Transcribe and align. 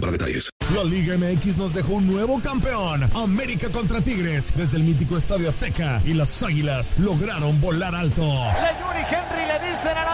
para 0.00 0.12
detalles. 0.12 0.50
La 0.74 0.84
Liga 0.84 1.16
MX 1.16 1.56
nos 1.56 1.74
dejó 1.74 1.94
un 1.94 2.06
nuevo 2.06 2.40
campeón. 2.40 3.08
América 3.14 3.70
contra 3.70 4.00
Tigres 4.00 4.52
desde 4.56 4.78
el 4.78 4.84
mítico 4.84 5.16
Estadio 5.16 5.48
Azteca 5.48 6.00
y 6.04 6.14
las 6.14 6.42
Águilas 6.42 6.98
lograron 6.98 7.60
volar 7.60 7.94
alto. 7.94 8.22
Yuri 8.22 9.04
Henry 9.10 9.46
le 9.46 9.58
dicen 9.66 9.96
al 9.96 10.08
América 10.08 10.13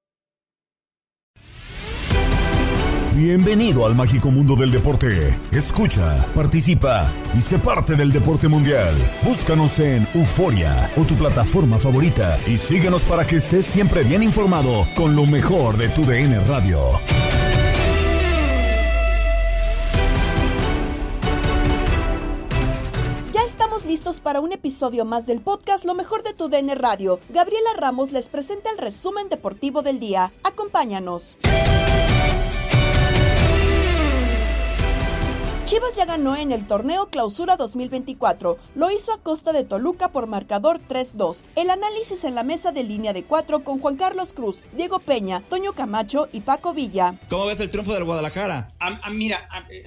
Bienvenido 3.15 3.85
al 3.85 3.93
mágico 3.93 4.31
mundo 4.31 4.55
del 4.55 4.71
deporte. 4.71 5.37
Escucha, 5.51 6.25
participa 6.33 7.11
y 7.37 7.41
sé 7.41 7.59
parte 7.59 7.97
del 7.97 8.09
deporte 8.09 8.47
mundial. 8.47 8.95
Búscanos 9.21 9.79
en 9.79 10.07
Euforia 10.13 10.89
o 10.95 11.03
tu 11.03 11.15
plataforma 11.15 11.77
favorita 11.77 12.37
y 12.47 12.55
síguenos 12.55 13.03
para 13.03 13.27
que 13.27 13.35
estés 13.35 13.65
siempre 13.65 14.03
bien 14.03 14.23
informado 14.23 14.87
con 14.95 15.13
lo 15.17 15.25
mejor 15.25 15.75
de 15.75 15.89
tu 15.89 16.05
DN 16.05 16.39
Radio. 16.45 16.79
Ya 23.33 23.41
estamos 23.45 23.85
listos 23.85 24.21
para 24.21 24.39
un 24.39 24.53
episodio 24.53 25.03
más 25.03 25.25
del 25.25 25.41
podcast 25.41 25.83
Lo 25.83 25.95
mejor 25.95 26.23
de 26.23 26.33
tu 26.33 26.47
DN 26.47 26.75
Radio. 26.75 27.19
Gabriela 27.27 27.71
Ramos 27.75 28.13
les 28.13 28.29
presenta 28.29 28.71
el 28.71 28.77
resumen 28.77 29.27
deportivo 29.27 29.81
del 29.81 29.99
día. 29.99 30.31
Acompáñanos. 30.45 31.37
Chivas 35.71 35.95
ya 35.95 36.03
ganó 36.03 36.35
en 36.35 36.51
el 36.51 36.67
torneo 36.67 37.07
Clausura 37.09 37.55
2024. 37.55 38.57
Lo 38.75 38.91
hizo 38.91 39.13
a 39.13 39.23
costa 39.23 39.53
de 39.53 39.63
Toluca 39.63 40.11
por 40.11 40.27
marcador 40.27 40.81
3-2. 40.85 41.43
El 41.55 41.69
análisis 41.69 42.25
en 42.25 42.35
la 42.35 42.43
mesa 42.43 42.73
de 42.73 42.83
línea 42.83 43.13
de 43.13 43.23
cuatro 43.23 43.63
con 43.63 43.79
Juan 43.79 43.95
Carlos 43.95 44.33
Cruz, 44.33 44.63
Diego 44.75 44.99
Peña, 44.99 45.41
Toño 45.49 45.71
Camacho 45.71 46.27
y 46.33 46.41
Paco 46.41 46.73
Villa. 46.73 47.17
¿Cómo 47.29 47.45
ves 47.45 47.61
el 47.61 47.69
triunfo 47.69 47.93
del 47.93 48.03
Guadalajara? 48.03 48.73
A- 48.79 48.99
a- 49.01 49.09
mira, 49.11 49.47
a- 49.49 49.65
eh, 49.71 49.85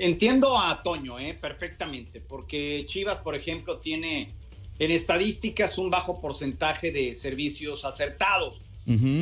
entiendo 0.00 0.58
a 0.58 0.82
Toño 0.82 1.20
eh, 1.20 1.34
perfectamente, 1.40 2.20
porque 2.20 2.82
Chivas, 2.88 3.20
por 3.20 3.36
ejemplo, 3.36 3.78
tiene 3.78 4.34
en 4.80 4.90
estadísticas 4.90 5.78
un 5.78 5.88
bajo 5.88 6.18
porcentaje 6.18 6.90
de 6.90 7.14
servicios 7.14 7.84
acertados. 7.84 8.60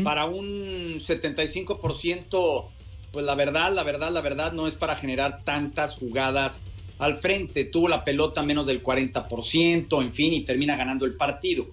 Para 0.03 0.25
un 0.25 0.99
75%, 0.99 2.71
pues 3.12 3.25
la 3.25 3.34
verdad, 3.34 3.72
la 3.72 3.82
verdad, 3.82 4.10
la 4.12 4.21
verdad 4.21 4.53
no 4.53 4.66
es 4.66 4.75
para 4.76 4.97
generar 4.97 5.43
tantas 5.44 5.97
jugadas 5.97 6.60
al 6.98 7.16
frente. 7.16 7.65
Tuvo 7.65 7.88
la 7.88 8.04
pelota 8.04 8.43
menos 8.43 8.66
del 8.66 8.82
40%, 8.82 10.03
en 10.03 10.12
fin, 10.12 10.32
y 10.32 10.41
termina 10.43 10.76
ganando 10.76 11.06
el 11.06 11.15
partido. 11.15 11.66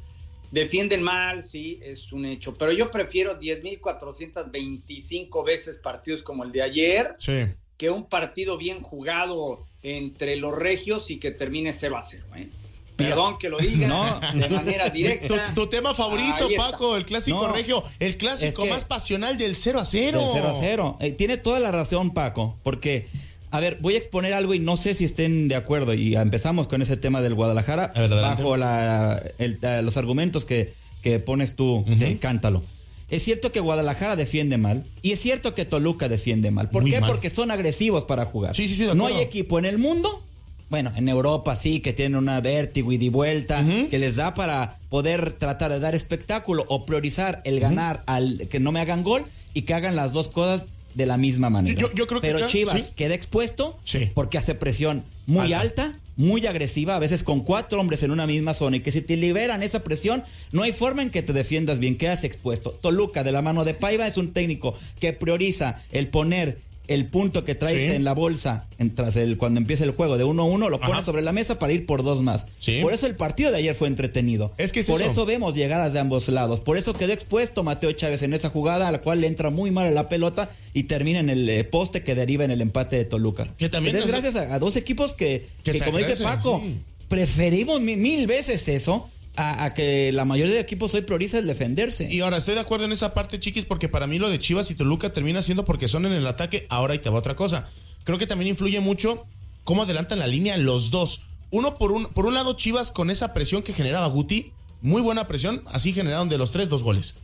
Defienden 0.51 1.03
mal, 1.03 1.43
sí, 1.43 1.79
es 1.83 2.11
un 2.13 2.25
hecho, 2.25 2.55
pero 2.55 2.71
yo 2.71 2.89
prefiero 2.89 3.39
10.425 3.39 5.45
veces 5.45 5.77
partidos 5.77 6.23
como 6.23 6.43
el 6.43 6.51
de 6.51 6.61
ayer 6.61 7.15
Sí. 7.19 7.43
que 7.77 7.89
un 7.89 8.05
partido 8.05 8.57
bien 8.57 8.81
jugado 8.81 9.65
entre 9.83 10.35
los 10.37 10.57
regios 10.57 11.11
y 11.11 11.17
que 11.17 11.31
termine 11.31 11.73
0 11.73 11.97
a 11.97 12.01
0. 12.01 12.25
¿eh? 12.37 12.49
Perdón 12.97 13.37
que 13.39 13.49
lo 13.49 13.57
diga 13.57 13.87
No. 13.87 14.03
de 14.33 14.49
manera 14.49 14.89
directa. 14.89 15.27
Tu, 15.53 15.61
tu 15.61 15.67
tema 15.67 15.93
favorito. 15.93 16.47
Paco, 16.57 16.95
el 16.97 17.05
clásico 17.05 17.47
No. 17.47 17.53
regio, 17.53 17.83
el 17.99 18.17
clásico 18.17 18.63
Es 18.63 18.67
que- 18.69 18.73
más 18.73 18.85
pasional 18.85 19.37
del 19.37 19.55
0 19.55 19.79
a 19.79 19.85
0. 19.85 20.19
Del 20.19 20.29
0 20.33 20.49
a 20.49 20.53
0. 20.59 20.97
Eh, 20.99 21.11
tiene 21.11 21.37
toda 21.37 21.59
la 21.59 21.71
razón, 21.71 22.11
Paco, 22.11 22.57
porque, 22.63 23.07
a 23.51 23.59
ver, 23.59 23.77
voy 23.81 23.95
a 23.95 23.97
exponer 23.97 24.33
algo 24.33 24.53
y 24.53 24.59
no 24.59 24.75
sé 24.77 24.95
si 24.95 25.05
estén 25.05 25.47
de 25.47 25.55
acuerdo. 25.55 25.93
Y 25.93 26.15
empezamos 26.15 26.67
con 26.67 26.81
ese 26.81 26.97
tema 26.97 27.21
del 27.21 27.35
Guadalajara, 27.35 27.93
ver, 27.95 28.09
bajo 28.09 28.57
la- 28.57 29.21
el- 29.37 29.59
eh, 29.61 29.81
los 29.83 29.95
argumentos 29.97 30.43
que, 30.45 30.73
que 31.03 31.19
pones 31.19 31.55
tú, 31.55 31.85
eh, 31.87 32.17
cántalo. 32.19 32.63
Es 33.09 33.23
cierto 33.23 33.53
que 33.53 33.61
Guadalajara 33.61 34.17
defiende 34.17 34.57
mal 34.57 34.85
y 35.01 35.13
es 35.13 35.21
cierto 35.21 35.55
que 35.55 35.63
Toluca 35.63 36.09
defiende 36.09 36.51
mal. 36.51 36.69
¿Por 36.69 36.81
Muy 36.81 36.91
qué? 36.91 36.99
mal. 36.99 37.09
Porque 37.09 37.29
son 37.29 37.51
agresivos 37.51 38.03
para 38.03 38.25
jugar. 38.25 38.53
Sí, 38.53 38.67
sí, 38.67 38.75
sí, 38.75 38.83
de 38.85 38.95
no 38.95 39.05
hay 39.07 39.17
equipo 39.21 39.59
en 39.59 39.63
el 39.65 39.77
mundo. 39.77 40.23
Bueno, 40.69 40.91
en 40.95 41.07
Europa 41.07 41.55
sí, 41.55 41.79
que 41.79 41.93
tienen 41.93 42.17
una 42.17 42.41
vértigo 42.41 42.91
y 42.91 42.97
de 42.97 43.09
vuelta, 43.09 43.65
que 43.89 43.97
les 43.97 44.17
da 44.17 44.33
para 44.33 44.77
poder 44.89 45.31
tratar 45.31 45.71
de 45.71 45.79
dar 45.79 45.95
espectáculo 45.95 46.65
o 46.67 46.85
priorizar 46.85 47.41
el 47.45 47.59
ganar 47.59 48.03
al 48.05 48.47
que 48.49 48.59
no 48.59 48.71
me 48.71 48.79
hagan 48.81 49.03
gol 49.03 49.23
y 49.53 49.61
que 49.63 49.73
hagan 49.73 49.95
las 49.95 50.11
dos 50.13 50.27
cosas 50.27 50.65
de 50.93 51.05
la 51.05 51.15
misma 51.17 51.49
manera. 51.49 51.79
Yo- 51.79 51.93
yo 51.93 52.07
creo 52.07 52.19
que 52.21 52.27
Pero 52.33 52.47
Chivas 52.47 52.87
sí. 52.87 52.93
queda 52.95 53.13
expuesto 53.15 53.77
Sí. 53.83 54.09
porque 54.13 54.37
hace 54.37 54.55
presión 54.55 55.03
muy 55.25 55.53
Alta. 55.53 55.83
alta. 55.83 55.99
muy 56.19 56.47
agresiva, 56.47 56.95
a 56.95 56.99
veces 56.99 57.21
con 57.21 57.41
cuatro 57.41 57.79
hombres 57.79 58.01
en 58.01 58.09
una 58.09 58.25
misma 58.25 58.55
zona 58.55 58.77
y 58.77 58.79
que 58.79 58.91
si 58.91 59.01
te 59.01 59.15
liberan 59.17 59.61
esa 59.61 59.83
presión, 59.83 60.23
no 60.51 60.63
hay 60.63 60.71
forma 60.71 61.03
en 61.03 61.11
que 61.11 61.21
te 61.21 61.31
defiendas 61.31 61.77
bien, 61.77 61.95
quedas 61.95 62.23
expuesto. 62.23 62.71
Toluca, 62.71 63.23
de 63.23 63.31
la 63.31 63.43
mano 63.43 63.63
de 63.65 63.75
Paiva, 63.75 64.07
es 64.07 64.17
un 64.17 64.33
técnico 64.33 64.73
que 64.99 65.13
prioriza 65.13 65.79
el 65.91 66.07
poner 66.07 66.57
el 66.87 67.05
punto 67.07 67.43
que 67.43 67.53
traes 67.55 67.81
Sí. 67.81 67.95
en 67.95 68.03
la 68.03 68.13
bolsa 68.13 68.65
en- 68.79 68.95
tras 68.95 69.15
el, 69.15 69.37
cuando 69.37 69.59
empieza 69.59 69.83
el 69.83 69.91
juego 69.91 70.17
de 70.17 70.23
1-1, 70.23 70.69
lo 70.69 70.79
pone 70.79 70.93
Ajá. 70.93 71.03
sobre 71.03 71.21
la 71.21 71.31
mesa 71.33 71.59
para 71.59 71.73
ir 71.73 71.85
por 71.85 72.03
dos 72.03 72.21
más. 72.21 72.45
Sí. 72.59 72.79
Por 72.81 72.93
eso 72.93 73.07
el 73.07 73.15
partido 73.15 73.51
de 73.51 73.57
ayer 73.57 73.75
fue 73.75 73.87
entretenido. 73.87 74.53
Es 74.57 74.71
que 74.71 74.79
es 74.81 74.87
por 74.87 75.01
eso. 75.01 75.11
eso. 75.11 75.25
vemos 75.25 75.53
llegadas 75.55 75.93
de 75.93 75.99
ambos 75.99 76.27
lados. 76.29 76.61
Por 76.61 76.77
eso 76.77 76.93
quedó 76.93 77.11
expuesto 77.13 77.63
Mateo 77.63 77.91
Chávez 77.91 78.21
en 78.23 78.33
esa 78.33 78.49
jugada, 78.49 78.87
a 78.87 78.91
la 78.91 79.01
cual 79.01 79.21
le 79.21 79.27
entra 79.27 79.49
muy 79.49 79.71
mal 79.71 79.87
a 79.87 79.91
la 79.91 80.09
pelota 80.09 80.49
y 80.73 80.83
termina 80.83 81.19
en 81.19 81.29
el 81.29 81.47
eh, 81.49 81.63
poste 81.63 82.03
que 82.03 82.15
deriva 82.15 82.45
en 82.45 82.51
el 82.51 82.61
empate 82.61 82.95
de 82.95 83.05
Toluca. 83.05 83.53
Que 83.57 83.69
también 83.69 83.93
Pero 83.95 84.05
es 84.05 84.11
nos- 84.11 84.21
gracias 84.21 84.49
a, 84.49 84.53
a 84.53 84.59
dos 84.59 84.75
equipos 84.75 85.13
que, 85.13 85.47
Que 85.63 85.71
que 85.71 85.79
se 85.79 85.85
como 85.85 85.97
dice 85.97 86.15
Paco, 86.23 86.61
sí. 86.63 86.81
preferimos 87.09 87.81
mi- 87.81 87.95
mil 87.95 88.27
veces 88.27 88.67
eso 88.67 89.09
a, 89.37 89.63
a 89.65 89.73
que 89.73 90.11
la 90.11 90.25
mayoría 90.25 90.55
de 90.55 90.59
equipos 90.59 90.93
hoy 90.93 91.01
prioriza 91.01 91.37
el 91.37 91.47
defenderse. 91.47 92.11
Y 92.11 92.19
ahora 92.19 92.37
estoy 92.37 92.55
de 92.55 92.61
acuerdo 92.61 92.85
en 92.85 92.91
esa 92.91 93.13
parte, 93.13 93.39
chiquis, 93.39 93.63
porque 93.63 93.87
para 93.87 94.07
mí 94.07 94.19
lo 94.19 94.29
de 94.29 94.39
Chivas 94.39 94.69
y 94.71 94.75
Toluca 94.75 95.13
termina 95.13 95.41
siendo 95.41 95.63
porque 95.63 95.87
son 95.87 96.05
en 96.05 96.11
el 96.11 96.27
ataque. 96.27 96.67
Ahora 96.69 96.95
y 96.95 96.99
te 96.99 97.09
va 97.09 97.19
otra 97.19 97.35
cosa. 97.35 97.69
Creo 98.03 98.17
que 98.17 98.27
también 98.27 98.49
influye 98.49 98.79
mucho 98.79 99.25
cómo 99.63 99.83
adelantan 99.83 100.19
la 100.19 100.27
línea 100.27 100.57
los 100.57 100.91
dos. 100.91 101.27
Uno 101.51 101.77
por 101.77 101.91
un, 101.91 102.07
por 102.07 102.25
un 102.25 102.33
lado, 102.33 102.53
Chivas 102.53 102.91
con 102.91 103.09
esa 103.09 103.33
presión 103.33 103.63
que 103.63 103.73
generaba 103.73 104.07
Guti, 104.07 104.51
muy 104.81 105.01
buena 105.01 105.27
presión, 105.27 105.63
así 105.67 105.93
generaron 105.93 106.29
de 106.29 106.37
los 106.37 106.51
tres 106.51 106.67
dos 106.67 106.83
goles. 106.83 107.15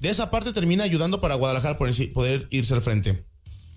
de 0.00 0.08
esa 0.10 0.30
parte 0.30 0.52
termina 0.52 0.84
ayudando 0.84 1.20
para 1.20 1.36
Guadalajara 1.36 1.78
poder 1.78 2.46
irse 2.50 2.74
al 2.74 2.82
frente. 2.82 3.24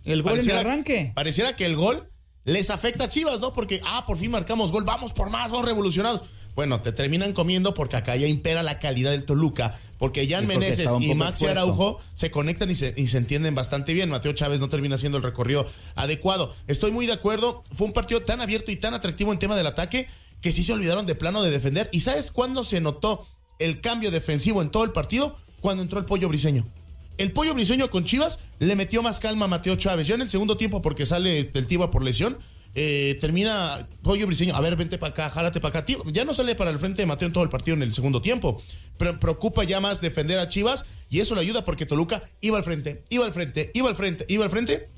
El 0.06 0.22
gol 0.24 0.40
en 0.40 0.50
el 0.50 0.58
arranque. 0.58 1.12
Pareciera 1.16 1.56
que 1.56 1.66
el 1.66 1.76
gol 1.76 2.10
les 2.46 2.70
afecta 2.70 3.06
a 3.06 3.10
Chivas, 3.10 3.40
¿no? 3.40 3.54
Porque, 3.54 3.82
ah, 3.86 4.06
por 4.08 4.18
fin 4.18 4.32
marcamos 4.32 4.72
gol, 4.72 4.84
vamos 4.84 5.14
por 5.14 5.30
más, 5.30 5.52
vamos 5.52 5.66
revolucionados. 5.66 6.22
Bueno, 6.56 6.82
te 6.82 6.92
terminan 6.92 7.34
comiendo 7.34 7.74
porque 7.74 7.96
acá 7.96 8.16
ya 8.16 8.28
impera 8.28 8.64
la 8.64 8.80
calidad 8.80 9.12
del 9.12 9.24
Toluca, 9.24 9.80
porque 9.98 10.28
Jan 10.28 10.46
Meneses 10.46 10.90
y 11.00 11.16
Maxi 11.16 11.46
Araujo 11.46 12.00
se 12.14 12.32
conectan 12.32 12.70
y 12.70 12.76
se, 12.76 12.94
y 12.98 13.08
se 13.08 13.18
entienden 13.18 13.56
bastante 13.56 13.94
bien. 13.94 14.10
Mateo 14.10 14.34
Chávez 14.34 14.60
no 14.60 14.70
termina 14.70 14.96
haciendo 14.96 15.18
el 15.18 15.24
recorrido 15.24 15.66
adecuado. 15.96 16.54
Estoy 16.68 16.92
muy 16.92 17.06
de 17.06 17.14
acuerdo, 17.14 17.64
fue 17.74 17.88
un 17.88 17.94
partido 17.94 18.22
tan 18.22 18.42
abierto 18.42 18.72
y 18.72 18.76
tan 18.76 18.94
atractivo 18.94 19.32
en 19.32 19.40
tema 19.40 19.56
del 19.56 19.68
ataque 19.68 20.08
que 20.42 20.52
sí 20.52 20.64
se 20.64 20.74
olvidaron 20.74 21.06
de 21.06 21.16
plano 21.16 21.44
de 21.44 21.52
defender. 21.52 21.90
¿Y 21.92 22.02
sabes 22.02 22.32
cuándo 22.32 22.64
se 22.64 22.82
notó 22.82 23.28
el 23.60 23.82
cambio 23.82 24.12
defensivo 24.12 24.62
en 24.62 24.70
todo 24.70 24.84
el 24.84 24.92
partido? 24.92 25.38
Cuando 25.62 25.84
entró 25.84 26.00
el 26.00 26.06
pollo 26.06 26.30
briseño. 26.30 26.68
El 27.18 27.34
pollo 27.34 27.54
briseño 27.54 27.90
con 27.90 28.06
Chivas 28.06 28.40
le 28.60 28.78
metió 28.78 29.02
más 29.02 29.20
calma 29.20 29.46
a 29.46 29.48
Mateo 29.50 29.76
Chávez. 29.76 30.08
Ya 30.08 30.16
en 30.16 30.22
el 30.22 30.30
segundo 30.30 30.56
tiempo, 30.56 30.82
porque 30.82 31.06
sale 31.06 31.44
del 31.44 31.68
Tiba 31.68 31.92
por 31.92 32.02
lesión, 32.02 32.38
eh, 32.76 33.18
termina 33.20 33.88
Pollo 34.02 34.28
Briseño, 34.28 34.56
a 34.56 34.62
ver, 34.62 34.76
vente 34.76 34.98
para 34.98 35.12
acá, 35.12 35.30
jálate 35.30 35.60
para 35.60 35.80
acá. 35.80 35.86
Tío, 35.86 36.04
ya 36.06 36.26
no 36.26 36.34
sale 36.34 36.56
para 36.56 36.72
el 36.72 36.80
frente 36.80 37.02
de 37.02 37.06
Mateo 37.06 37.28
en 37.28 37.34
todo 37.34 37.44
el 37.44 37.50
partido 37.50 37.76
en 37.76 37.84
el 37.84 37.94
segundo 37.94 38.22
tiempo, 38.22 38.62
pero 38.98 39.20
preocupa 39.20 39.64
ya 39.64 39.80
más 39.80 40.02
defender 40.02 40.40
a 40.40 40.50
Chivas 40.50 40.86
y 41.10 41.20
eso 41.20 41.36
le 41.36 41.42
ayuda 41.42 41.66
porque 41.66 41.86
Toluca 41.86 42.24
iba 42.42 42.58
al 42.58 42.64
frente, 42.64 43.04
iba 43.10 43.26
al 43.26 43.34
frente, 43.34 43.72
iba 43.74 43.90
al 43.90 43.96
frente, 43.96 44.26
iba 44.30 44.44
al 44.44 44.52
frente 44.52 44.90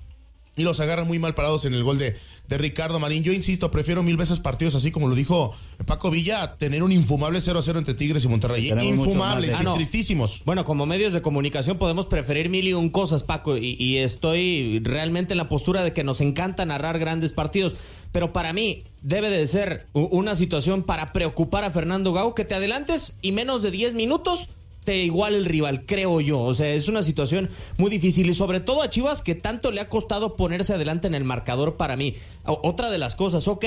los 0.57 0.79
agarra 0.79 1.03
muy 1.03 1.19
mal 1.19 1.33
parados 1.33 1.65
en 1.65 1.73
el 1.73 1.83
gol 1.83 1.97
de, 1.97 2.15
de 2.47 2.57
Ricardo 2.57 2.99
Marín. 2.99 3.23
Yo 3.23 3.33
insisto, 3.33 3.71
prefiero 3.71 4.03
mil 4.03 4.17
veces 4.17 4.39
partidos 4.39 4.75
así 4.75 4.91
como 4.91 5.07
lo 5.07 5.15
dijo 5.15 5.53
Paco 5.85 6.11
Villa 6.11 6.43
a 6.43 6.57
tener 6.57 6.83
un 6.83 6.91
infumable 6.91 7.41
0 7.41 7.59
a 7.59 7.61
0 7.61 7.79
entre 7.79 7.93
Tigres 7.93 8.25
y 8.25 8.27
Monterrey. 8.27 8.69
Infumables 8.69 9.55
y 9.59 9.65
tristísimos. 9.75 10.41
Bueno, 10.45 10.65
como 10.65 10.85
medios 10.85 11.13
de 11.13 11.21
comunicación 11.21 11.77
podemos 11.77 12.07
preferir 12.07 12.49
mil 12.49 12.67
y 12.67 12.73
un 12.73 12.89
cosas, 12.89 13.23
Paco, 13.23 13.57
y, 13.57 13.75
y 13.79 13.97
estoy 13.97 14.81
realmente 14.83 15.33
en 15.33 15.37
la 15.37 15.49
postura 15.49 15.83
de 15.83 15.93
que 15.93 16.03
nos 16.03 16.21
encanta 16.21 16.65
narrar 16.65 16.99
grandes 16.99 17.33
partidos. 17.33 17.75
Pero 18.11 18.33
para 18.33 18.51
mí 18.51 18.83
debe 19.01 19.29
de 19.29 19.47
ser 19.47 19.87
una 19.93 20.35
situación 20.35 20.83
para 20.83 21.13
preocupar 21.13 21.63
a 21.63 21.71
Fernando 21.71 22.13
Gau 22.13 22.35
que 22.35 22.45
te 22.45 22.55
adelantes 22.55 23.15
y 23.21 23.31
menos 23.31 23.63
de 23.63 23.71
10 23.71 23.93
minutos 23.93 24.49
te 24.83 24.97
igual 24.97 25.35
el 25.35 25.45
rival, 25.45 25.85
creo 25.85 26.21
yo. 26.21 26.39
O 26.39 26.53
sea, 26.53 26.73
es 26.73 26.87
una 26.87 27.03
situación 27.03 27.49
muy 27.77 27.89
difícil 27.89 28.29
y 28.29 28.33
sobre 28.33 28.59
todo 28.59 28.81
a 28.81 28.89
Chivas 28.89 29.21
que 29.21 29.35
tanto 29.35 29.71
le 29.71 29.81
ha 29.81 29.89
costado 29.89 30.35
ponerse 30.35 30.73
adelante 30.73 31.07
en 31.07 31.15
el 31.15 31.23
marcador 31.23 31.77
para 31.77 31.95
mí. 31.95 32.15
otra 32.45 32.89
de 32.89 32.97
las 32.97 33.15
cosas, 33.15 33.47
ok, 33.47 33.65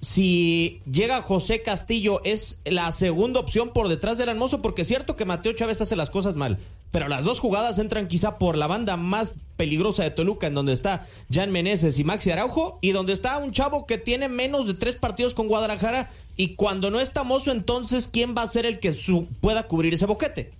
si 0.00 0.80
llega 0.90 1.20
José 1.20 1.62
Castillo 1.62 2.22
es 2.24 2.62
la 2.64 2.90
segunda 2.90 3.40
opción 3.40 3.70
por 3.70 3.88
detrás 3.88 4.16
del 4.16 4.30
hermoso, 4.30 4.62
porque 4.62 4.82
es 4.82 4.88
cierto 4.88 5.14
que 5.14 5.26
Mateo 5.26 5.52
Chávez 5.52 5.80
hace 5.80 5.94
las 5.94 6.08
cosas 6.08 6.36
mal, 6.36 6.58
pero 6.90 7.08
las 7.08 7.24
dos 7.24 7.38
jugadas 7.38 7.78
entran 7.78 8.08
quizá 8.08 8.38
por 8.38 8.56
la 8.56 8.66
banda 8.66 8.96
más 8.96 9.36
peligrosa 9.58 10.02
de 10.02 10.10
Toluca, 10.10 10.46
en 10.46 10.54
donde 10.54 10.72
está 10.72 11.06
Jan 11.30 11.52
Meneses 11.52 11.98
y 11.98 12.04
Maxi 12.04 12.30
Araujo, 12.30 12.78
y 12.80 12.92
donde 12.92 13.12
está 13.12 13.38
un 13.38 13.52
chavo 13.52 13.86
que 13.86 13.98
tiene 13.98 14.28
menos 14.28 14.66
de 14.66 14.74
tres 14.74 14.96
partidos 14.96 15.34
con 15.34 15.48
Guadalajara, 15.48 16.10
y 16.40 16.54
cuando 16.54 16.90
no 16.90 17.00
está 17.00 17.22
Mozo, 17.22 17.52
entonces, 17.52 18.08
¿quién 18.08 18.34
va 18.36 18.42
a 18.42 18.46
ser 18.46 18.66
el 18.66 18.78
que 18.78 18.94
pueda 19.40 19.64
cubrir 19.64 19.94
ese 19.94 20.06
boquete? 20.06 20.52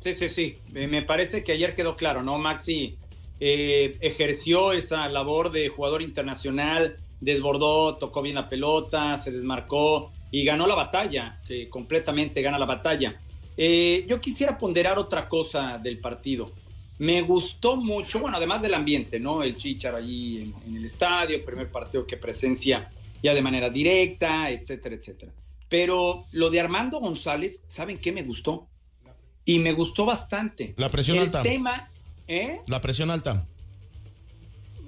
sí, 0.00 0.14
sí, 0.14 0.28
sí. 0.28 0.58
Me 0.72 1.02
parece 1.02 1.42
que 1.42 1.52
ayer 1.52 1.74
quedó 1.74 1.96
claro, 1.96 2.22
¿no? 2.22 2.38
Maxi 2.38 2.96
eh, 3.40 3.96
ejerció 4.00 4.72
esa 4.72 5.08
labor 5.08 5.50
de 5.50 5.68
jugador 5.68 6.02
internacional 6.02 6.98
desbordó, 7.20 7.96
tocó 7.96 8.22
bien 8.22 8.34
la 8.34 8.48
pelota, 8.48 9.16
se 9.18 9.30
desmarcó 9.30 10.12
y 10.30 10.44
ganó 10.44 10.66
la 10.66 10.74
batalla, 10.74 11.40
que 11.46 11.68
completamente 11.68 12.42
gana 12.42 12.58
la 12.58 12.66
batalla. 12.66 13.20
Eh, 13.56 14.04
yo 14.08 14.20
quisiera 14.20 14.58
ponderar 14.58 14.98
otra 14.98 15.28
cosa 15.28 15.78
del 15.78 15.98
partido. 15.98 16.50
Me 16.98 17.22
gustó 17.22 17.76
mucho, 17.76 18.20
bueno, 18.20 18.36
además 18.36 18.62
del 18.62 18.74
ambiente, 18.74 19.20
¿no? 19.20 19.42
El 19.42 19.56
Chichar 19.56 19.94
allí 19.94 20.54
en, 20.66 20.76
el 20.76 20.84
estadio, 20.84 21.44
primer 21.44 21.70
partido 21.70 22.06
que 22.06 22.16
presencia 22.16 22.90
ya 23.22 23.34
de 23.34 23.42
manera 23.42 23.70
directa, 23.70 24.50
etcétera, 24.50 24.94
etcétera. 24.94 25.32
Pero 25.68 26.26
lo 26.32 26.50
de 26.50 26.60
Armando 26.60 27.00
González, 27.00 27.62
¿saben 27.66 27.98
qué 27.98 28.12
me 28.12 28.22
gustó? 28.22 28.68
Y 29.44 29.58
me 29.58 29.72
gustó 29.72 30.04
bastante. 30.04 30.74
La 30.76 30.88
presión 30.88 31.18
alta. 31.18 31.38
El 31.38 31.44
tema, 31.44 31.90
¿eh? 32.26 32.58
La 32.66 32.80
presión 32.80 33.10
alta 33.10 33.46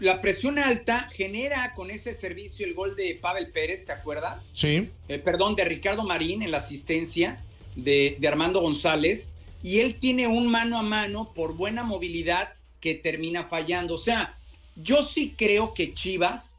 la 0.01 0.21
presión 0.21 0.59
alta 0.59 1.09
genera 1.13 1.75
con 1.75 1.91
ese 1.91 2.15
servicio 2.15 2.65
el 2.67 2.75
gol 2.75 2.95
de 2.95 3.19
Pavel 3.21 3.51
Pérez, 3.51 3.85
¿te 3.85 3.93
acuerdas? 3.93 4.49
Sí. 4.53 4.91
Eh, 5.09 5.19
perdón, 5.19 5.57
de 5.57 5.65
Ricardo 5.65 6.05
Marín 6.05 6.43
en 6.43 6.51
la 6.51 6.59
asistencia 6.59 7.43
de, 7.75 8.17
de, 8.19 8.29
Armando 8.29 8.61
González. 8.61 9.29
Y 9.63 9.81
él 9.81 9.99
tiene 9.99 10.29
un 10.29 10.47
mano 10.47 10.79
a 10.79 10.83
mano 10.83 11.33
por 11.35 11.55
buena 11.55 11.83
movilidad 11.83 12.55
que 12.81 12.95
termina 12.95 13.45
fallando. 13.45 13.95
O 13.95 13.99
sea, 13.99 14.39
yo 14.77 15.03
sí 15.03 15.35
creo 15.37 15.75
que 15.75 15.95
Chivas 15.95 16.55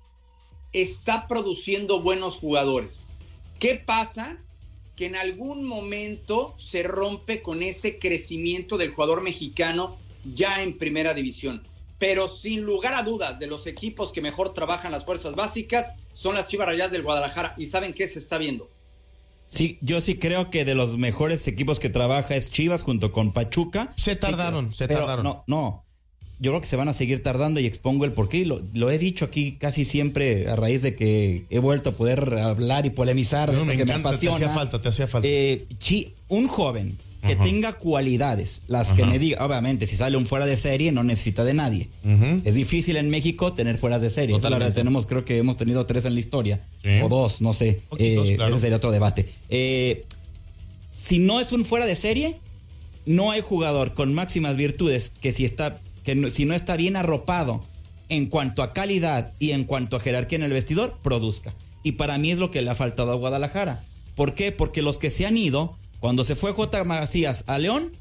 está 0.74 1.27
produciendo 1.27 2.01
buenos 2.01 2.36
jugadores. 2.36 3.06
¿Qué 3.60 3.75
pasa? 3.75 4.38
Que 4.95 5.06
en 5.06 5.16
algún 5.16 5.66
momento 5.66 6.56
se 6.57 6.83
rompe 6.83 7.42
con 7.42 7.63
ese 7.63 8.00
crecimiento 8.00 8.77
del 8.77 8.92
jugador 8.92 9.21
mexicano 9.21 9.98
ya 10.24 10.62
en 10.62 10.77
primera 10.77 11.13
división 11.13 11.66
pero 12.00 12.30
sin 12.30 12.63
lugar 12.63 12.94
a 12.94 13.04
dudas, 13.04 13.38
de 13.38 13.48
los 13.48 13.68
equipos 13.68 14.12
que 14.12 14.21
mejor 14.21 14.54
trabajan 14.54 14.92
las 14.92 15.06
fuerzas 15.06 15.36
básicas 15.36 15.92
son 16.13 16.33
las 16.33 16.48
Chivas 16.48 16.68
Rayadas 16.68 16.92
del 16.92 17.04
Guadalajara. 17.04 17.54
¿Y 17.57 17.68
saben 17.68 17.94
qué 17.94 18.07
se 18.07 18.19
está 18.19 18.38
viendo? 18.38 18.69
Sí, 19.48 19.77
yo 19.81 20.00
sí 20.00 20.18
creo 20.18 20.50
que 20.50 20.63
de 20.63 20.75
los 20.75 20.98
mejores 20.98 21.48
equipos 21.48 21.80
que 21.80 21.89
trabaja 21.89 22.36
es 22.36 22.51
Chivas 22.51 22.83
junto 22.83 23.12
con 23.12 23.33
Pachuca. 23.33 23.92
Se 23.98 24.15
tardaron, 24.15 24.74
se 24.74 24.88
tardaron. 24.88 25.24
No, 25.24 25.44
no. 25.48 25.86
Yo 26.39 26.51
creo 26.51 26.62
que 26.62 26.68
se 26.68 26.75
van 26.75 26.88
a 26.88 26.94
seguir 26.94 27.21
tardando 27.21 27.59
y 27.59 27.65
expongo 27.65 28.06
el 28.06 28.13
porqué. 28.13 28.45
Lo, 28.45 28.62
lo 28.74 28.89
he 28.89 28.97
dicho 28.97 29.25
aquí 29.25 29.57
casi 29.59 29.83
siempre 29.83 30.47
a 30.47 30.56
raíz 30.56 30.81
de 30.81 30.95
que 30.95 31.45
he 31.50 31.59
vuelto 31.59 31.91
a 31.91 31.94
poder 31.94 32.33
hablar 32.36 32.86
y 32.86 32.91
polemizar. 32.91 33.53
No, 33.53 33.65
me, 33.65 33.74
encanta, 33.74 34.18
te 34.18 34.30
hacía 34.30 34.50
falta, 34.50 34.81
te 34.81 34.89
hacía 34.89 35.07
falta. 35.07 35.27
Eh, 35.27 35.68
un 36.30 36.47
joven 36.47 36.97
que 37.25 37.36
tenga 37.36 37.74
cualidades, 37.74 38.63
las 38.68 38.94
que 38.94 39.06
me 39.06 39.19
diga, 39.19 39.45
obviamente, 39.45 39.86
si 39.88 39.97
sale 39.97 40.15
un 40.15 40.25
fuera 40.25 40.45
de 40.45 40.56
serie 40.56 40.91
no 40.91 41.03
necesita 41.03 41.44
de 41.44 41.53
nadie. 41.53 41.89
Es 42.44 42.56
difícil 42.56 42.95
en 42.97 43.09
México 43.09 43.53
tener 43.53 43.77
fuera 43.77 44.00
de 44.00 44.09
serie. 44.09 44.39
tenemos, 44.74 45.06
creo 45.06 45.25
que 45.25 45.38
hemos 45.38 45.57
tenido 45.57 45.86
tres 45.86 46.06
en 46.06 46.13
la 46.13 46.19
historia, 46.19 46.62
o 47.03 47.09
dos, 47.09 47.41
no 47.41 47.53
sé. 47.53 47.81
Eh, 47.97 48.38
ese 48.39 48.59
sería 48.59 48.77
otro 48.77 48.91
debate. 48.91 49.27
Eh, 49.50 50.06
si 50.94 51.19
no 51.19 51.39
es 51.39 51.51
un 51.51 51.65
fuera 51.65 51.86
de 51.86 51.95
serie, 51.95 52.38
no 53.06 53.31
hay 53.31 53.41
jugador 53.41 53.94
con 53.94 54.13
máximas 54.13 54.56
virtudes 54.56 55.12
que 55.21 55.31
si 55.31 55.45
está, 55.45 55.81
que 56.10 56.32
si 56.32 56.46
no 56.46 56.54
está 56.54 56.75
bien 56.75 56.96
arropado 56.96 57.63
en 58.10 58.25
cuanto 58.25 58.63
a 58.63 58.74
calidad 58.74 59.34
y 59.39 59.51
en 59.51 59.63
cuanto 59.63 59.96
a 59.96 60.00
jerarquía 60.00 60.38
en 60.38 60.44
el 60.44 60.54
vestidor, 60.54 60.98
produzca. 61.04 61.54
Y 61.84 61.94
para 61.94 62.18
mí 62.18 62.32
es 62.32 62.39
lo 62.39 62.51
que 62.51 62.62
le 62.62 62.70
ha 62.70 62.75
faltado 62.75 63.12
a 63.12 63.16
Guadalajara. 63.16 63.84
¿Por 64.16 64.34
qué? 64.34 64.51
Porque 64.51 64.82
los 64.82 64.98
que 64.98 65.10
se 65.10 65.25
han 65.25 65.38
ido 65.38 65.78
cuando 66.00 66.24
se 66.24 66.36
fue 66.36 66.54
J. 66.54 66.84
Macías 66.84 67.44
a 67.48 67.58
León, 67.58 67.92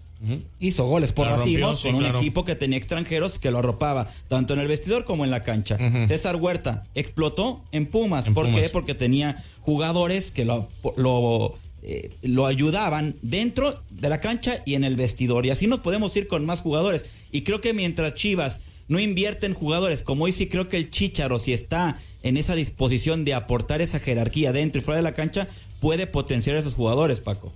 hizo 0.58 0.86
goles 0.86 1.12
por 1.12 1.28
racimos 1.28 1.82
con 1.82 1.94
un 1.94 2.06
equipo 2.06 2.44
que 2.44 2.56
tenía 2.56 2.76
extranjeros 2.78 3.38
que 3.38 3.50
lo 3.50 3.58
arropaba, 3.58 4.08
tanto 4.26 4.54
en 4.54 4.60
el 4.60 4.66
vestidor 4.66 5.04
como 5.04 5.24
en 5.24 5.30
la 5.30 5.44
cancha. 5.44 5.76
César 6.08 6.36
Huerta 6.36 6.86
explotó 6.94 7.62
en 7.70 7.86
Pumas. 7.86 8.30
¿Por 8.30 8.52
qué? 8.52 8.68
Porque 8.70 8.94
tenía 8.94 9.42
jugadores 9.60 10.30
que 10.32 10.44
lo, 10.44 10.68
lo, 10.96 11.56
eh, 11.82 12.10
lo 12.22 12.46
ayudaban 12.46 13.14
dentro 13.22 13.80
de 13.90 14.08
la 14.08 14.20
cancha 14.20 14.62
y 14.64 14.74
en 14.74 14.84
el 14.84 14.96
vestidor. 14.96 15.46
Y 15.46 15.50
así 15.50 15.66
nos 15.66 15.80
podemos 15.80 16.16
ir 16.16 16.26
con 16.26 16.44
más 16.44 16.62
jugadores. 16.62 17.06
Y 17.30 17.42
creo 17.42 17.60
que 17.60 17.72
mientras 17.72 18.14
Chivas 18.14 18.60
no 18.88 18.98
invierte 18.98 19.46
en 19.46 19.54
jugadores, 19.54 20.02
como 20.02 20.24
hoy 20.24 20.32
sí 20.32 20.48
creo 20.48 20.68
que 20.68 20.76
el 20.76 20.90
Chicharo, 20.90 21.38
si 21.38 21.52
está 21.52 21.98
en 22.22 22.36
esa 22.36 22.54
disposición 22.54 23.24
de 23.24 23.34
aportar 23.34 23.80
esa 23.80 24.00
jerarquía 24.00 24.52
dentro 24.52 24.80
y 24.80 24.84
fuera 24.84 24.96
de 24.96 25.02
la 25.02 25.14
cancha, 25.14 25.48
puede 25.80 26.06
potenciar 26.06 26.56
a 26.56 26.60
esos 26.60 26.74
jugadores, 26.74 27.20
Paco. 27.20 27.52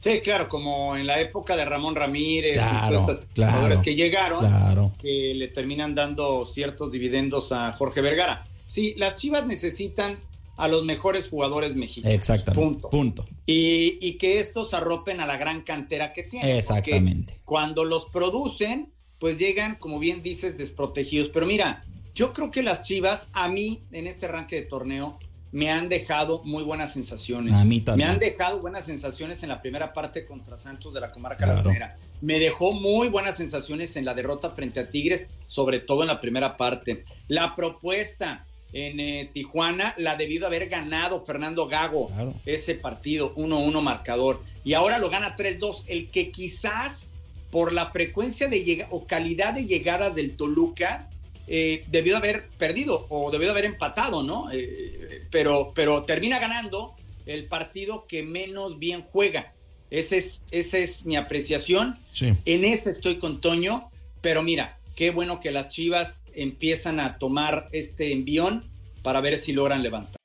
Sí, 0.00 0.20
claro, 0.20 0.48
como 0.48 0.96
en 0.96 1.06
la 1.06 1.20
época 1.20 1.54
de 1.56 1.64
Ramón 1.64 1.94
Ramírez 1.94 2.56
y 2.56 2.88
todos 2.88 3.08
estos 3.08 3.26
jugadores 3.36 3.82
que 3.82 3.94
llegaron, 3.94 4.92
que 5.00 5.32
le 5.34 5.48
terminan 5.48 5.94
dando 5.94 6.44
ciertos 6.44 6.90
dividendos 6.90 7.52
a 7.52 7.72
Jorge 7.72 8.00
Vergara. 8.00 8.44
Sí, 8.66 8.94
las 8.96 9.14
Chivas 9.16 9.46
necesitan 9.46 10.18
a 10.56 10.68
los 10.68 10.84
mejores 10.84 11.28
jugadores 11.28 11.74
mexicanos. 11.74 12.14
Exactamente. 12.14 12.88
Punto. 12.88 13.26
Y, 13.46 13.98
y, 14.00 14.14
que 14.14 14.38
estos 14.38 14.74
arropen 14.74 15.20
a 15.20 15.26
la 15.26 15.36
gran 15.36 15.62
cantera 15.62 16.12
que 16.12 16.22
tienen. 16.22 16.56
Exactamente. 16.56 17.40
Cuando 17.44 17.84
los 17.84 18.06
producen, 18.06 18.92
pues 19.18 19.38
llegan, 19.38 19.76
como 19.76 19.98
bien 19.98 20.22
dices, 20.22 20.56
desprotegidos. 20.56 21.28
Pero 21.28 21.46
mira, 21.46 21.84
yo 22.14 22.32
creo 22.32 22.50
que 22.50 22.62
las 22.62 22.82
Chivas, 22.82 23.28
a 23.32 23.48
mí, 23.48 23.82
en 23.92 24.06
este 24.06 24.26
arranque 24.26 24.56
de 24.56 24.62
torneo, 24.62 25.18
me 25.52 25.70
han 25.70 25.88
dejado 25.88 26.42
muy 26.44 26.64
buenas 26.64 26.92
sensaciones. 26.92 27.52
A 27.52 27.64
mí 27.64 27.80
también. 27.80 28.08
Me 28.08 28.14
han 28.14 28.18
dejado 28.18 28.60
buenas 28.60 28.86
sensaciones 28.86 29.42
en 29.42 29.50
la 29.50 29.60
primera 29.60 29.92
parte 29.92 30.24
contra 30.24 30.56
Santos 30.56 30.94
de 30.94 31.00
la 31.00 31.12
Comarca 31.12 31.46
Lagunera. 31.46 31.98
Me 32.22 32.38
dejó 32.38 32.72
muy 32.72 33.08
buenas 33.08 33.36
sensaciones 33.36 33.94
en 33.96 34.06
la 34.06 34.14
derrota 34.14 34.50
frente 34.50 34.80
a 34.80 34.88
Tigres, 34.88 35.26
sobre 35.44 35.78
todo 35.78 36.02
en 36.02 36.08
la 36.08 36.20
primera 36.20 36.56
parte. 36.56 37.04
La 37.28 37.54
propuesta 37.54 38.46
en 38.72 39.00
eh, 39.00 39.30
Tijuana 39.32 39.94
la 39.98 40.16
debido 40.16 40.44
a 40.44 40.48
haber 40.48 40.68
ganado 40.68 41.20
Fernando 41.20 41.68
Gago 41.68 42.10
ese 42.46 42.74
partido 42.74 43.34
1-1 43.34 43.80
marcador 43.82 44.42
y 44.64 44.74
ahora 44.74 44.98
lo 44.98 45.10
gana 45.10 45.36
3-2, 45.36 45.84
el 45.86 46.10
que 46.10 46.30
quizás 46.30 47.06
por 47.50 47.72
la 47.74 47.90
frecuencia 47.90 48.48
de 48.48 48.64
llega 48.64 48.88
o 48.90 49.06
calidad 49.06 49.52
de 49.52 49.66
llegadas 49.66 50.14
del 50.14 50.36
Toluca, 50.36 51.10
eh, 51.46 51.84
debió 51.88 52.14
de 52.14 52.18
haber 52.18 52.48
perdido 52.56 53.06
o 53.10 53.30
debió 53.30 53.48
de 53.48 53.50
haber 53.50 53.64
empatado, 53.66 54.22
¿no? 54.22 54.50
Eh, 54.50 55.26
pero, 55.30 55.72
pero 55.74 56.04
termina 56.04 56.38
ganando 56.38 56.94
el 57.26 57.44
partido 57.46 58.06
que 58.06 58.22
menos 58.22 58.78
bien 58.78 59.04
juega. 59.12 59.52
Ese 59.90 60.16
es, 60.16 60.44
esa 60.50 60.78
es 60.78 61.04
mi 61.04 61.16
apreciación. 61.16 61.98
En 62.22 62.64
ese 62.64 62.90
estoy 62.90 63.16
con 63.16 63.42
Toño, 63.42 63.90
pero 64.22 64.42
mira, 64.42 64.78
qué 64.96 65.10
bueno 65.10 65.40
que 65.40 65.50
las 65.50 65.68
Chivas 65.68 66.24
empiezan 66.34 67.00
a 67.00 67.18
tomar 67.18 67.68
este 67.72 68.12
envión 68.12 68.70
para 69.02 69.20
ver 69.20 69.38
si 69.38 69.52
logran 69.52 69.82
levantar. 69.82 70.16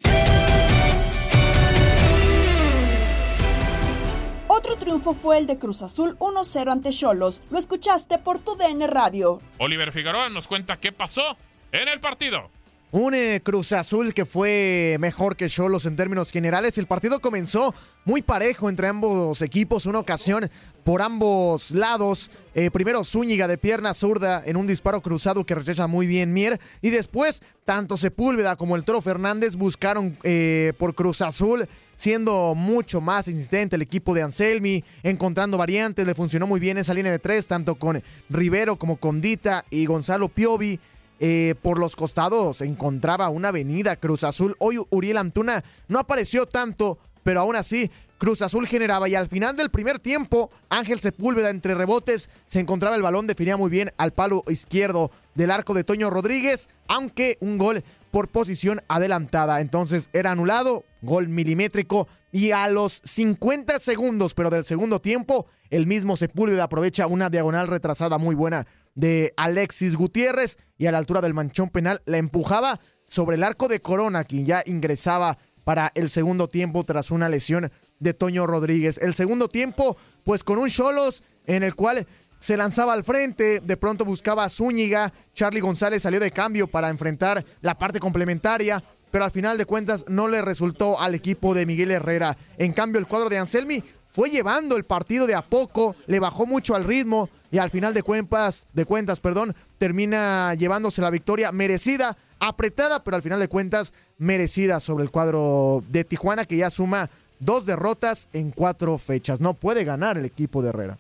Otro 4.48 4.76
triunfo 4.78 5.14
fue 5.14 5.38
el 5.38 5.48
de 5.48 5.58
Cruz 5.58 5.82
Azul 5.82 6.18
1-0 6.20 6.72
ante 6.72 6.90
Cholos. 6.90 7.44
Lo 7.50 7.60
escuchaste 7.60 8.18
por 8.18 8.40
tu 8.40 8.56
DN 8.56 8.88
Radio. 8.88 9.40
Oliver 9.60 9.92
Figueroa 9.92 10.30
nos 10.30 10.48
cuenta 10.48 10.78
qué 10.78 10.92
pasó 10.92 11.38
en 11.72 11.88
el 11.88 12.00
partido. 12.00 12.50
Un 12.91 13.13
eh, 13.13 13.41
Cruz 13.44 13.74
Azul 13.74 14.13
que 14.13 14.25
fue 14.25 14.96
mejor 15.01 15.36
que 15.36 15.50
Cholos 15.50 15.86
en 15.86 15.98
términos 15.98 16.32
generales. 16.32 16.77
El 16.77 16.88
partido 16.88 17.20
comenzó 17.20 17.75
muy 18.06 18.22
parejo 18.22 18.70
entre 18.70 18.88
ambos 18.88 19.41
equipos. 19.41 19.86
Una 19.86 20.00
ocasión 20.00 20.50
por 20.86 21.01
ambos 21.01 21.72
lados. 21.72 22.32
Eh, 22.56 22.72
primero 22.72 23.03
Zúñiga 23.03 23.50
de 23.50 23.58
pierna 23.58 23.94
zurda 23.94 24.41
en 24.46 24.56
un 24.56 24.67
disparo 24.67 25.01
cruzado 25.01 25.46
que 25.46 25.56
rechaza 25.56 25.88
muy 25.88 26.08
bien 26.08 26.32
Mier. 26.32 26.62
Y 26.82 26.89
después, 26.89 27.41
tanto 27.65 27.98
Sepúlveda 27.98 28.56
como 28.56 28.77
el 28.77 28.86
Toro 28.86 29.01
Fernández 29.01 29.58
buscaron 29.58 30.17
eh, 30.24 30.72
por 30.77 30.96
Cruz 30.96 31.22
Azul 31.22 31.67
siendo 31.98 32.53
mucho 32.56 33.01
más 33.01 33.27
insistente 33.27 33.75
el 33.75 33.82
equipo 33.82 34.13
de 34.13 34.22
Anselmi, 34.22 34.84
encontrando 35.01 35.58
variantes, 35.58 36.06
le 36.06 36.13
funcionó 36.13 36.46
muy 36.46 36.60
bien 36.60 36.77
esa 36.77 36.94
línea 36.94 37.12
de 37.12 37.17
tres, 37.17 37.48
tanto 37.48 37.74
con 37.75 38.01
Rivero 38.29 38.77
como 38.77 38.98
con 38.98 39.20
Dita 39.20 39.65
y 39.72 39.88
Gonzalo 39.88 40.29
Piovi. 40.29 40.79
Eh, 41.20 41.56
por 41.64 41.80
los 41.80 41.96
costados 41.96 42.62
encontraba 42.62 43.30
una 43.30 43.48
avenida 43.48 43.96
Cruz 43.96 44.24
Azul. 44.24 44.56
Hoy 44.60 44.80
Uriel 44.92 45.18
Antuna 45.18 45.64
no 45.88 45.98
apareció 45.98 46.46
tanto, 46.46 47.00
pero 47.24 47.40
aún 47.40 47.56
así 47.56 47.90
Cruz 48.18 48.42
Azul 48.42 48.68
generaba 48.68 49.10
y 49.10 49.16
al 49.16 49.28
final 49.28 49.56
del 49.56 49.70
primer 49.70 50.00
tiempo 50.00 50.50
Ángel 50.70 51.00
Sepúlveda 51.00 51.50
entre 51.50 51.76
rebotes 51.76 52.30
se 52.48 52.60
encontraba 52.60 52.96
el 52.96 53.02
balón, 53.02 53.28
definía 53.28 53.58
muy 53.58 53.70
bien 53.70 53.92
al 53.98 54.12
palo 54.12 54.44
izquierdo 54.48 55.12
del 55.36 55.52
arco 55.52 55.74
de 55.74 55.84
Toño 55.84 56.10
Rodríguez, 56.10 56.68
aunque 56.88 57.38
un 57.42 57.58
gol 57.58 57.84
por 58.10 58.28
posición 58.28 58.82
adelantada. 58.88 59.62
Entonces 59.62 60.10
era 60.14 60.32
anulado, 60.32 60.84
gol 61.02 61.28
milimétrico 61.30 62.08
y 62.32 62.52
a 62.52 62.68
los 62.70 63.02
50 63.04 63.80
segundos, 63.80 64.34
pero 64.34 64.50
del 64.50 64.66
segundo 64.66 65.00
tiempo, 65.00 65.46
el 65.70 65.86
mismo 65.86 66.16
Sepúlveda 66.16 66.64
aprovecha 66.64 67.08
una 67.08 67.30
diagonal 67.30 67.68
retrasada 67.68 68.18
muy 68.18 68.36
buena 68.36 68.66
de 68.98 69.32
Alexis 69.38 69.96
Gutiérrez 69.96 70.58
y 70.77 70.88
a 70.88 70.92
la 70.92 70.98
altura 70.98 71.22
del 71.22 71.36
manchón 71.36 71.70
penal 71.70 72.01
la 72.06 72.18
empujaba 72.18 72.82
sobre 73.06 73.36
el 73.36 73.44
arco 73.44 73.68
de 73.68 73.80
Corona, 73.80 74.24
quien 74.24 74.48
ya 74.48 74.63
ingresaba 74.66 75.38
para 75.63 75.92
el 75.94 76.10
segundo 76.10 76.48
tiempo 76.48 76.84
tras 76.84 77.12
una 77.12 77.30
lesión 77.30 77.72
de 78.00 78.13
Toño 78.16 78.48
Rodríguez. 78.48 78.98
El 78.98 79.13
segundo 79.13 79.50
tiempo, 79.50 79.98
pues 80.24 80.44
con 80.44 80.58
un 80.58 80.68
Cholos 80.70 81.24
en 81.46 81.62
el 81.62 81.75
cual 81.75 82.08
se 82.39 82.58
lanzaba 82.58 82.94
al 82.94 83.04
frente, 83.04 83.60
de 83.60 83.77
pronto 83.77 84.04
buscaba 84.04 84.44
a 84.44 84.50
Zúñiga, 84.50 85.13
Charlie 85.32 85.62
González 85.62 86.01
salió 86.01 86.20
de 86.20 86.32
cambio 86.32 86.68
para 86.68 86.89
enfrentar 86.89 87.46
la 87.62 87.77
parte 87.77 88.00
complementaria, 88.00 88.84
pero 89.12 89.25
al 89.25 89.32
final 89.32 89.60
de 89.60 89.66
cuentas 89.66 90.06
no 90.08 90.27
le 90.27 90.42
resultó 90.42 91.00
al 91.00 91.13
equipo 91.13 91.54
de 91.54 91.68
Miguel 91.68 91.92
Herrera. 91.92 92.36
En 92.58 92.74
cambio, 92.74 93.00
el 93.00 93.08
cuadro 93.08 93.30
de 93.30 93.38
Anselmi 93.38 93.84
fue 94.18 94.32
llevando 94.32 94.78
el 94.78 94.84
partido 94.84 95.28
de 95.28 95.36
a 95.36 95.44
poco, 95.44 95.96
le 96.08 96.20
bajó 96.20 96.48
mucho 96.48 96.74
al 96.74 96.86
ritmo 96.86 97.30
y 97.52 97.60
al 97.60 97.70
final 97.70 97.94
de 97.94 98.02
cuentas, 98.02 98.66
de 98.74 98.84
cuentas, 98.84 99.20
perdón, 99.20 99.56
termina 99.78 100.56
llevándose 100.56 101.04
la 101.04 101.12
victoria 101.12 101.52
merecida, 101.52 102.18
apretada, 102.40 103.04
pero 103.04 103.16
al 103.16 103.22
final 103.22 103.40
de 103.40 103.48
cuentas 103.48 103.94
merecida 104.18 104.80
sobre 104.80 105.04
el 105.04 105.12
cuadro 105.12 105.84
de 105.90 106.04
Tijuana 106.04 106.46
que 106.46 106.58
ya 106.58 106.72
suma 106.72 107.12
dos 107.38 107.68
derrotas 107.68 108.28
en 108.34 108.50
cuatro 108.50 108.98
fechas. 108.98 109.40
No 109.40 109.54
puede 109.54 109.84
ganar 109.84 110.18
el 110.18 110.26
equipo 110.26 110.64
de 110.64 110.70
Herrera. 110.70 110.98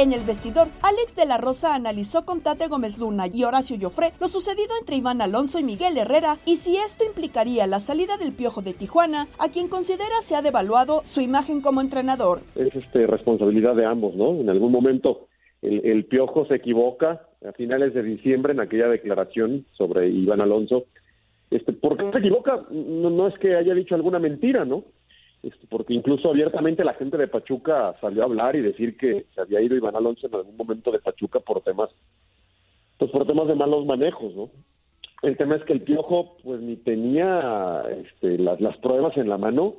En 0.00 0.12
el 0.12 0.24
vestidor, 0.24 0.68
Alex 0.82 1.14
de 1.14 1.26
la 1.26 1.36
Rosa 1.36 1.74
analizó 1.74 2.24
con 2.24 2.40
Tate 2.40 2.68
Gómez 2.68 2.96
Luna 2.96 3.26
y 3.30 3.44
Horacio 3.44 3.76
Joffre 3.78 4.12
lo 4.18 4.28
sucedido 4.28 4.70
entre 4.80 4.96
Iván 4.96 5.20
Alonso 5.20 5.58
y 5.58 5.62
Miguel 5.62 5.98
Herrera 5.98 6.38
y 6.46 6.56
si 6.56 6.74
esto 6.78 7.04
implicaría 7.04 7.66
la 7.66 7.80
salida 7.80 8.16
del 8.16 8.32
Piojo 8.32 8.62
de 8.62 8.72
Tijuana, 8.72 9.28
a 9.38 9.50
quien 9.50 9.68
considera 9.68 10.22
se 10.22 10.36
ha 10.36 10.40
devaluado 10.40 11.02
su 11.04 11.20
imagen 11.20 11.60
como 11.60 11.82
entrenador. 11.82 12.40
Es 12.54 12.74
este, 12.74 13.06
responsabilidad 13.06 13.76
de 13.76 13.84
ambos, 13.84 14.14
¿no? 14.14 14.40
En 14.40 14.48
algún 14.48 14.72
momento 14.72 15.28
el, 15.60 16.06
Piojo 16.06 16.46
se 16.46 16.54
equivoca 16.54 17.28
a 17.46 17.52
finales 17.52 17.92
de 17.92 18.02
diciembre 18.02 18.54
en 18.54 18.60
aquella 18.60 18.88
declaración 18.88 19.66
sobre 19.72 20.08
Iván 20.08 20.40
Alonso. 20.40 20.84
Este, 21.50 21.74
¿Por 21.74 21.98
qué 21.98 22.10
se 22.10 22.20
equivoca? 22.20 22.64
no 22.70 23.28
es 23.28 23.38
que 23.38 23.54
haya 23.54 23.74
dicho 23.74 23.96
alguna 23.96 24.18
mentira, 24.18 24.64
¿no? 24.64 24.82
Este, 25.42 25.66
porque 25.68 25.94
incluso 25.94 26.28
abiertamente 26.28 26.84
la 26.84 26.94
gente 26.94 27.16
de 27.16 27.28
Pachuca 27.28 27.94
salió 28.00 28.22
a 28.22 28.26
hablar 28.26 28.56
y 28.56 28.60
decir 28.60 28.96
que 28.96 29.26
se 29.34 29.40
había 29.40 29.62
ido 29.62 29.76
Iván 29.76 29.96
Alonso 29.96 30.26
en 30.26 30.34
algún 30.34 30.56
momento 30.56 30.90
de 30.90 30.98
Pachuca 30.98 31.40
por 31.40 31.62
temas, 31.62 31.88
pues 32.98 33.10
por 33.10 33.26
temas 33.26 33.48
de 33.48 33.54
malos 33.54 33.86
manejos, 33.86 34.34
¿no? 34.34 34.50
El 35.22 35.36
tema 35.36 35.56
es 35.56 35.64
que 35.64 35.74
el 35.74 35.82
Piojo, 35.82 36.36
pues 36.42 36.60
ni 36.60 36.76
tenía 36.76 37.82
este, 37.90 38.38
las, 38.38 38.60
las 38.60 38.76
pruebas 38.78 39.16
en 39.16 39.28
la 39.28 39.38
mano, 39.38 39.76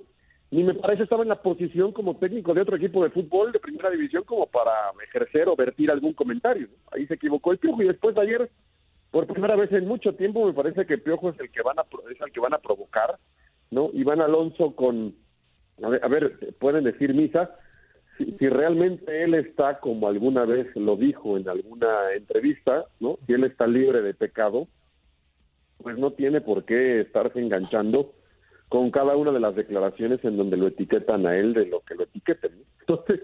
ni 0.52 0.64
me 0.64 0.74
parece 0.74 1.04
estaba 1.04 1.24
en 1.24 1.30
la 1.30 1.42
posición 1.42 1.94
como 1.94 2.18
técnico 2.18 2.54
de 2.54 2.62
otro 2.62 2.76
equipo 2.76 3.04
de 3.04 3.10
fútbol 3.10 3.52
de 3.52 3.60
primera 3.60 3.90
división 3.90 4.24
como 4.24 4.48
para 4.48 4.72
ejercer 5.04 5.48
o 5.48 5.56
vertir 5.56 5.90
algún 5.90 6.14
comentario. 6.14 6.68
Ahí 6.92 7.08
se 7.08 7.16
equivocó 7.16 7.52
el 7.52 7.58
Piojo 7.58 7.82
y 7.82 7.88
después 7.88 8.16
de 8.16 8.22
ayer, 8.22 8.52
por 9.12 9.28
primera 9.28 9.56
vez 9.56 9.72
en 9.72 9.88
mucho 9.88 10.14
tiempo, 10.14 10.46
me 10.46 10.54
parece 10.54 10.86
que 10.86 10.98
Piojo 10.98 11.30
es 11.30 11.40
el 11.40 11.52
que 11.52 11.62
van 11.62 11.80
a, 11.80 11.86
es 12.12 12.20
el 12.20 12.32
que 12.32 12.40
van 12.40 12.54
a 12.54 12.60
provocar, 12.60 13.18
¿no? 13.70 13.92
Iván 13.94 14.22
Alonso 14.22 14.76
con 14.76 15.16
a 15.84 16.08
ver, 16.08 16.56
pueden 16.60 16.84
decir 16.84 17.14
misa, 17.14 17.56
si, 18.18 18.50
realmente 18.50 19.24
él 19.24 19.34
está, 19.34 19.80
como 19.80 20.08
alguna 20.08 20.46
vez 20.46 20.68
lo 20.76 20.96
dijo 20.96 21.38
en 21.38 21.48
alguna 21.50 22.14
entrevista, 22.16 22.86
¿no? 23.00 23.18
Si 23.26 23.34
él 23.34 23.44
está 23.44 23.68
libre 23.68 24.02
de 24.02 24.14
pecado, 24.14 24.68
pues 25.78 25.98
no 25.98 26.12
tiene 26.12 26.42
por 26.42 26.66
qué 26.66 27.02
estarse 27.02 27.40
enganchando 27.40 28.14
con 28.70 28.92
cada 28.92 29.16
una 29.16 29.32
de 29.32 29.40
las 29.40 29.56
declaraciones 29.56 30.24
en 30.24 30.38
donde 30.38 30.58
lo 30.58 30.68
etiquetan 30.68 31.26
a 31.26 31.36
él 31.36 31.54
de 31.54 31.66
lo 31.66 31.82
que 31.82 31.96
lo 31.96 32.04
etiqueten. 32.04 32.52
Entonces, 32.82 33.22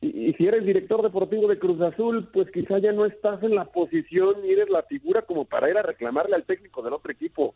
y, 0.00 0.32
si 0.34 0.46
eres 0.46 0.64
director 0.64 1.02
deportivo 1.02 1.48
de 1.48 1.58
Cruz 1.58 1.80
Azul, 1.80 2.28
pues 2.32 2.50
quizá 2.50 2.78
ya 2.78 2.92
no 2.92 3.04
estás 3.04 3.42
en 3.42 3.54
la 3.54 3.64
posición 3.66 4.42
ni 4.42 4.52
eres 4.52 4.70
la 4.70 4.82
figura 4.84 5.22
como 5.22 5.44
para 5.44 5.68
ir 5.70 5.76
a 5.76 5.82
reclamarle 5.82 6.36
al 6.36 6.44
técnico 6.44 6.82
del 6.82 6.94
otro 6.94 7.12
equipo. 7.12 7.54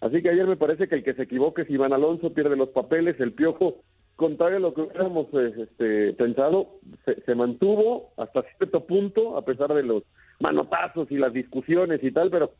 Así 0.00 0.22
que 0.22 0.30
ayer 0.30 0.46
me 0.46 0.56
parece 0.56 0.88
que 0.88 0.96
el 0.96 1.04
que 1.04 1.14
se 1.14 1.22
equivoque 1.22 1.62
es 1.62 1.70
Iván 1.70 1.92
Alonso, 1.92 2.34
pierde 2.34 2.56
los 2.56 2.70
papeles, 2.70 3.18
el 3.20 3.32
piojo 3.32 3.82
contrario 4.16 4.58
a 4.58 4.60
lo 4.60 4.74
que 4.74 4.82
hubiéramos 4.82 5.28
pues, 5.30 5.56
este, 5.56 6.12
pensado, 6.12 6.78
se, 7.24 7.34
mantuvo 7.34 8.12
hasta 8.16 8.42
cierto 8.56 8.84
punto, 8.86 9.36
a 9.36 9.44
pesar 9.44 9.74
de 9.74 9.82
los 9.82 10.04
manotazos 10.40 11.10
y 11.10 11.16
las 11.16 11.32
discusiones 11.32 12.02
y 12.02 12.12
tal, 12.12 12.30
pero 12.30 12.52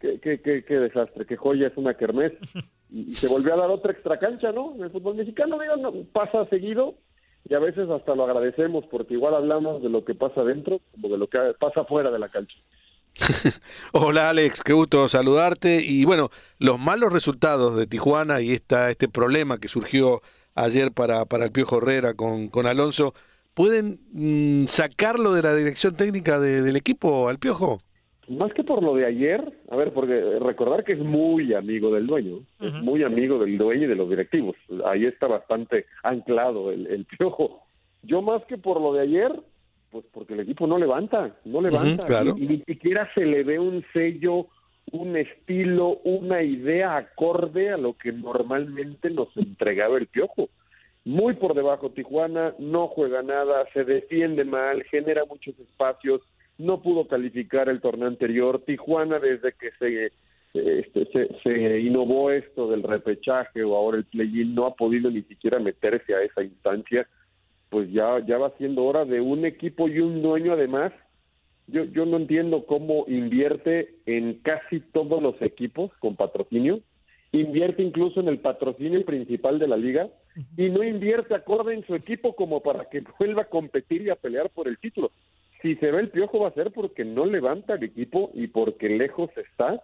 qué, 0.00 0.18
qué, 0.20 0.40
qué, 0.40 0.64
qué 0.64 0.78
desastre, 0.80 1.26
qué 1.26 1.36
joya 1.36 1.68
es 1.68 1.76
una 1.76 1.94
kermés. 1.94 2.32
Y, 2.88 3.14
se 3.14 3.26
volvió 3.26 3.52
a 3.52 3.56
dar 3.56 3.68
otra 3.68 3.90
extra 3.90 4.16
cancha, 4.16 4.52
¿no? 4.52 4.76
En 4.76 4.84
el 4.84 4.90
fútbol 4.90 5.16
mexicano, 5.16 5.58
digo, 5.58 5.76
no, 5.76 5.92
pasa 6.12 6.46
seguido 6.46 6.94
y 7.48 7.54
a 7.54 7.58
veces 7.58 7.90
hasta 7.90 8.14
lo 8.14 8.24
agradecemos 8.24 8.86
porque 8.86 9.14
igual 9.14 9.34
hablamos 9.34 9.82
de 9.82 9.88
lo 9.88 10.04
que 10.04 10.14
pasa 10.14 10.44
dentro 10.44 10.80
como 10.92 11.08
de 11.08 11.18
lo 11.18 11.26
que 11.26 11.38
pasa 11.58 11.84
fuera 11.84 12.12
de 12.12 12.20
la 12.20 12.28
cancha. 12.28 12.56
Hola 13.92 14.30
Alex, 14.30 14.62
qué 14.62 14.72
gusto 14.72 15.08
saludarte. 15.08 15.80
Y 15.84 16.04
bueno, 16.04 16.30
los 16.58 16.78
malos 16.78 17.12
resultados 17.12 17.76
de 17.76 17.86
Tijuana 17.86 18.40
y 18.40 18.52
esta, 18.52 18.90
este 18.90 19.08
problema 19.08 19.58
que 19.58 19.68
surgió 19.68 20.20
ayer 20.54 20.92
para, 20.92 21.24
para 21.24 21.44
el 21.44 21.52
Piojo 21.52 21.78
Herrera 21.78 22.14
con, 22.14 22.48
con 22.48 22.66
Alonso, 22.66 23.14
¿pueden 23.54 24.00
mm, 24.12 24.66
sacarlo 24.66 25.32
de 25.32 25.42
la 25.42 25.54
dirección 25.54 25.96
técnica 25.96 26.38
del 26.38 26.76
equipo 26.76 27.28
al 27.28 27.38
Piojo? 27.38 27.78
Más 28.28 28.52
que 28.54 28.64
por 28.64 28.82
lo 28.82 28.96
de 28.96 29.06
ayer, 29.06 29.52
a 29.70 29.76
ver, 29.76 29.92
porque 29.92 30.38
recordar 30.40 30.82
que 30.82 30.94
es 30.94 30.98
muy 30.98 31.54
amigo 31.54 31.94
del 31.94 32.08
dueño, 32.08 32.40
es 32.58 32.72
muy 32.72 33.04
amigo 33.04 33.38
del 33.38 33.56
dueño 33.56 33.84
y 33.84 33.86
de 33.86 33.94
los 33.94 34.10
directivos. 34.10 34.56
Ahí 34.84 35.06
está 35.06 35.28
bastante 35.28 35.86
anclado 36.02 36.72
el, 36.72 36.88
el 36.88 37.04
Piojo. 37.04 37.62
Yo 38.02 38.22
más 38.22 38.44
que 38.46 38.58
por 38.58 38.80
lo 38.80 38.94
de 38.94 39.02
ayer, 39.02 39.32
pues 40.00 40.12
porque 40.12 40.34
el 40.34 40.40
equipo 40.40 40.66
no 40.66 40.78
levanta, 40.78 41.36
no 41.44 41.60
levanta. 41.60 42.22
y, 42.36 42.46
ni 42.46 42.62
siquiera 42.62 43.10
se 43.14 43.24
le 43.24 43.44
ve 43.44 43.58
un 43.58 43.84
sello 43.92 44.48
un 44.92 45.16
estilo, 45.16 45.98
una 46.04 46.42
idea 46.42 46.96
acorde 46.96 47.70
a 47.70 47.76
lo 47.76 47.94
que 47.94 48.12
normalmente 48.12 49.10
nos 49.10 49.36
entregaba 49.36 49.98
el 49.98 50.06
Piojo. 50.06 50.48
Muy 51.04 51.34
por 51.34 51.54
debajo 51.54 51.90
Tijuana, 51.90 52.54
no 52.58 52.88
juega 52.88 53.22
nada, 53.22 53.64
se 53.72 53.84
defiende 53.84 54.44
mal, 54.44 54.84
genera 54.84 55.24
muchos 55.24 55.58
espacios, 55.58 56.20
no 56.58 56.82
pudo 56.82 57.06
calificar 57.06 57.68
el 57.68 57.80
torneo 57.80 58.08
anterior. 58.08 58.62
Tijuana 58.64 59.18
desde 59.18 59.52
que 59.52 59.70
se 59.78 60.12
este, 60.54 61.06
se, 61.44 61.80
innovó 61.80 62.30
esto 62.30 62.68
del 62.70 62.82
repechaje 62.82 63.62
o 63.62 63.76
ahora 63.76 63.98
el 63.98 64.04
play-in 64.04 64.54
no 64.54 64.66
ha 64.66 64.74
podido 64.74 65.10
ni 65.10 65.22
siquiera 65.22 65.58
meterse 65.58 66.14
a 66.14 66.22
esa 66.22 66.42
instancia, 66.42 67.06
pues 67.70 67.90
ya, 67.92 68.24
ya 68.26 68.38
va 68.38 68.52
siendo 68.58 68.84
hora 68.84 69.04
de 69.04 69.20
un 69.20 69.44
equipo 69.44 69.88
y 69.88 70.00
un 70.00 70.22
dueño 70.22 70.52
además. 70.52 70.92
Yo, 71.66 71.84
yo 71.84 72.06
no 72.06 72.16
entiendo 72.16 72.64
cómo 72.66 73.04
invierte 73.08 73.96
en 74.06 74.34
casi 74.34 74.80
todos 74.80 75.20
los 75.20 75.40
equipos 75.42 75.90
con 75.98 76.14
patrocinio, 76.14 76.80
invierte 77.32 77.82
incluso 77.82 78.20
en 78.20 78.28
el 78.28 78.38
patrocinio 78.38 79.04
principal 79.04 79.58
de 79.58 79.66
la 79.66 79.76
liga 79.76 80.08
y 80.56 80.68
no 80.68 80.84
invierte 80.84 81.34
acorde 81.34 81.74
en 81.74 81.84
su 81.86 81.94
equipo 81.94 82.36
como 82.36 82.62
para 82.62 82.84
que 82.84 83.02
vuelva 83.18 83.42
a 83.42 83.48
competir 83.48 84.02
y 84.02 84.10
a 84.10 84.16
pelear 84.16 84.50
por 84.50 84.68
el 84.68 84.78
título. 84.78 85.10
Si 85.62 85.74
se 85.76 85.90
ve 85.90 86.00
el 86.00 86.10
piojo 86.10 86.40
va 86.40 86.48
a 86.48 86.54
ser 86.54 86.70
porque 86.70 87.04
no 87.04 87.26
levanta 87.26 87.74
el 87.74 87.82
equipo 87.82 88.30
y 88.34 88.46
porque 88.46 88.88
lejos 88.88 89.30
está 89.36 89.82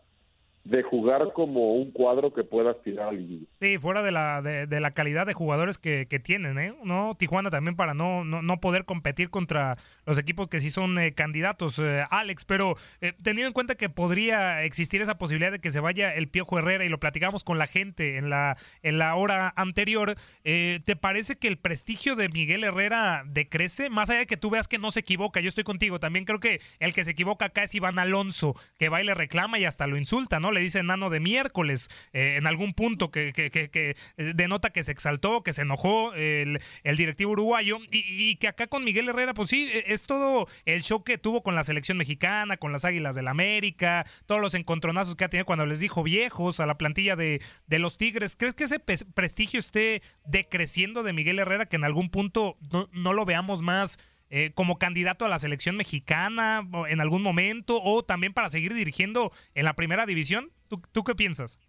de 0.64 0.82
jugar 0.84 1.32
como 1.34 1.74
un 1.74 1.90
cuadro 1.90 2.32
que 2.32 2.44
pueda 2.44 2.70
aspirar 2.70 3.08
al. 3.08 3.48
Sí, 3.60 3.78
fuera 3.78 4.02
de 4.02 4.12
la, 4.12 4.42
de, 4.42 4.80
la 4.80 4.92
calidad 4.92 5.26
de 5.26 5.34
jugadores 5.34 5.78
que, 5.78 6.06
tienen, 6.22 6.58
¿eh? 6.58 6.74
¿No? 6.84 7.16
Tijuana 7.16 7.50
también 7.50 7.74
para 7.74 7.94
no, 7.94 8.24
no, 8.24 8.60
poder 8.60 8.84
competir 8.84 9.30
contra 9.30 9.76
los 10.06 10.18
equipos 10.18 10.48
que 10.48 10.60
sí 10.60 10.70
son 10.70 10.98
eh, 10.98 11.14
candidatos, 11.14 11.80
eh, 11.80 12.04
Alex, 12.10 12.44
pero 12.44 12.76
eh, 13.00 13.12
teniendo 13.22 13.48
en 13.48 13.52
cuenta 13.54 13.74
que 13.74 13.88
podría 13.88 14.62
existir 14.62 15.02
esa 15.02 15.18
posibilidad 15.18 15.50
de 15.50 15.58
que 15.58 15.70
se 15.70 15.80
vaya 15.80 16.14
el 16.14 16.28
Piojo 16.28 16.58
Herrera 16.58 16.84
y 16.84 16.88
lo 16.88 17.00
platicamos 17.00 17.42
con 17.42 17.58
la 17.58 17.66
gente 17.66 18.16
en 18.16 18.30
la, 18.30 18.56
en 18.82 18.98
la 18.98 19.16
hora 19.16 19.52
anterior, 19.56 20.14
¿te 20.44 20.96
parece 20.96 21.36
que 21.36 21.48
el 21.48 21.56
prestigio 21.56 22.14
de 22.14 22.28
Miguel 22.28 22.62
Herrera 22.62 23.24
decrece? 23.26 23.90
Más 23.90 24.10
allá 24.10 24.20
de 24.20 24.26
que 24.26 24.36
tú 24.36 24.50
veas 24.50 24.68
que 24.68 24.78
no 24.78 24.90
se 24.90 25.00
equivoca, 25.00 25.40
yo 25.40 25.48
estoy 25.48 25.64
contigo, 25.64 25.98
también 25.98 26.24
creo 26.24 26.40
que 26.40 26.60
el 26.78 26.94
que 26.94 27.04
se 27.04 27.12
equivoca 27.12 27.46
acá 27.46 27.64
es 27.64 27.74
Iván 27.74 27.98
Alonso, 27.98 28.54
que 28.78 28.88
va 28.88 29.00
y 29.02 29.04
le 29.04 29.14
reclama 29.14 29.58
y 29.58 29.64
hasta 29.64 29.86
lo 29.86 29.96
insulta, 29.96 30.38
¿no? 30.38 30.51
Le 30.52 30.60
dice 30.60 30.82
nano 30.82 31.10
de 31.10 31.20
miércoles 31.20 31.88
eh, 32.12 32.36
en 32.36 32.46
algún 32.46 32.74
punto 32.74 33.10
que, 33.10 33.32
que, 33.32 33.50
que, 33.50 33.96
eh, 34.16 34.32
denota 34.34 34.70
que 34.70 34.82
se 34.82 34.92
exaltó, 34.92 35.42
que 35.42 35.52
se 35.52 35.62
enojó 35.62 36.12
el, 36.14 36.60
el 36.84 36.96
directivo 36.96 37.32
uruguayo 37.32 37.78
y, 37.90 38.36
que 38.36 38.48
acá 38.48 38.66
con 38.66 38.84
Miguel 38.84 39.08
Herrera, 39.08 39.34
pues 39.34 39.50
sí, 39.50 39.68
e, 39.72 39.92
es 39.92 40.04
todo 40.06 40.46
el 40.64 40.82
show 40.82 41.02
que 41.02 41.18
tuvo 41.18 41.42
con 41.42 41.54
la 41.54 41.64
selección 41.64 41.98
mexicana, 41.98 42.56
con 42.56 42.72
las 42.72 42.84
Águilas 42.84 43.14
del 43.14 43.22
la 43.22 43.30
América, 43.30 44.04
todos 44.26 44.40
los 44.40 44.54
encontronazos 44.54 45.16
que 45.16 45.24
ha 45.24 45.28
tenido 45.28 45.46
cuando 45.46 45.64
les 45.64 45.80
dijo 45.80 46.02
viejos 46.02 46.60
a 46.60 46.66
la 46.66 46.76
plantilla 46.76 47.16
de, 47.16 47.40
de 47.66 47.78
los 47.78 47.96
Tigres. 47.96 48.36
¿Crees 48.36 48.54
que 48.54 48.64
ese 48.64 48.80
prestigio 48.80 49.60
esté 49.60 50.02
decreciendo 50.24 51.02
de 51.02 51.12
Miguel 51.12 51.38
Herrera, 51.38 51.66
que 51.66 51.76
en 51.76 51.84
algún 51.84 52.10
punto 52.10 52.56
no, 52.72 52.88
no 52.92 53.12
lo 53.12 53.24
veamos 53.24 53.62
más? 53.62 53.98
Eh, 54.34 54.50
como 54.54 54.78
candidato 54.78 55.26
a 55.26 55.28
la 55.28 55.38
selección 55.38 55.76
mexicana 55.76 56.66
en 56.88 57.02
algún 57.02 57.22
momento 57.22 57.78
o 57.84 58.02
también 58.02 58.32
para 58.32 58.48
seguir 58.48 58.72
dirigiendo 58.72 59.30
en 59.54 59.66
la 59.66 59.74
primera 59.74 60.06
división? 60.06 60.48
¿Tú, 60.68 61.04
qué 61.04 61.14
piensas? 61.14 61.60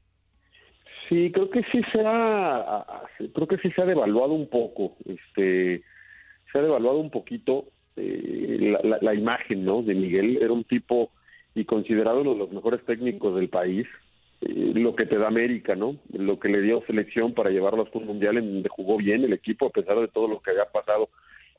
Sí, 1.09 1.29
creo 1.33 1.49
que 1.49 1.61
sí 1.73 1.81
se 1.91 2.01
ha, 2.05 2.85
creo 3.33 3.47
que 3.49 3.57
sí 3.57 3.69
se 3.71 3.81
ha 3.81 3.85
devaluado 3.85 4.31
un 4.31 4.47
poco, 4.47 4.95
este, 5.03 5.83
se 6.53 6.59
ha 6.59 6.61
devaluado 6.61 6.99
un 6.99 7.11
poquito 7.11 7.65
eh, 7.97 8.77
la, 9.01 9.13
imagen, 9.13 9.65
¿no? 9.65 9.81
De 9.81 9.93
Miguel 9.93 10.39
era 10.41 10.53
un 10.53 10.63
tipo 10.63 11.11
y 11.55 11.65
considerado 11.65 12.21
uno 12.21 12.31
de 12.31 12.39
los 12.39 12.51
mejores 12.53 12.81
técnicos 12.85 13.35
del 13.35 13.49
país, 13.49 13.85
eh, 14.39 14.71
lo 14.73 14.95
que 14.95 15.05
te 15.05 15.17
da 15.17 15.27
América, 15.27 15.75
¿no? 15.75 15.97
Lo 16.13 16.39
que 16.39 16.47
le 16.47 16.61
dio 16.61 16.81
selección 16.87 17.33
para 17.33 17.49
llevarlo 17.49 17.83
hasta 17.83 17.99
un 17.99 18.05
mundial 18.05 18.37
en 18.37 18.53
donde 18.53 18.69
jugó 18.69 18.95
bien 18.95 19.25
el 19.25 19.33
equipo 19.33 19.67
a 19.67 19.71
pesar 19.71 19.99
de 19.99 20.07
todo 20.07 20.29
lo 20.29 20.39
que 20.39 20.51
había 20.51 20.71
pasado 20.71 21.09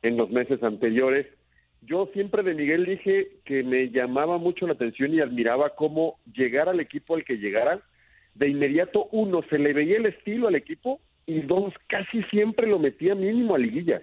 en 0.04 0.16
los 0.18 0.30
meses 0.30 0.62
anteriores. 0.62 1.26
Yo 1.82 2.08
siempre 2.12 2.42
de 2.42 2.54
Miguel 2.54 2.84
dije 2.84 3.28
que 3.44 3.62
me 3.62 3.90
llamaba 3.90 4.38
mucho 4.38 4.66
la 4.66 4.75
atención 4.75 5.12
y 5.12 5.20
admiraba 5.20 5.70
cómo 5.70 6.18
llegar 6.32 6.68
al 6.68 6.80
equipo 6.80 7.14
al 7.14 7.25
que 7.25 7.38
llegara, 7.38 7.80
de 8.34 8.49
inmediato 8.49 9.08
uno, 9.12 9.42
se 9.49 9.58
le 9.58 9.73
veía 9.73 9.96
el 9.96 10.06
estilo 10.06 10.49
al 10.49 10.56
equipo 10.56 11.00
y 11.26 11.40
dos, 11.40 11.73
casi 11.87 12.23
siempre 12.25 12.66
lo 12.66 12.78
metía 12.78 13.14
mínimo 13.14 13.54
a 13.54 13.58
liguilla. 13.58 14.02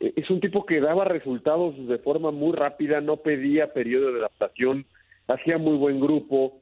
E-, 0.00 0.12
es 0.16 0.28
un 0.30 0.40
tipo 0.40 0.66
que 0.66 0.80
daba 0.80 1.04
resultados 1.04 1.74
de 1.86 1.98
forma 1.98 2.30
muy 2.30 2.52
rápida, 2.52 3.00
no 3.00 3.18
pedía 3.18 3.72
periodo 3.72 4.12
de 4.12 4.20
adaptación, 4.20 4.86
hacía 5.28 5.58
muy 5.58 5.76
buen 5.76 6.00
grupo, 6.00 6.60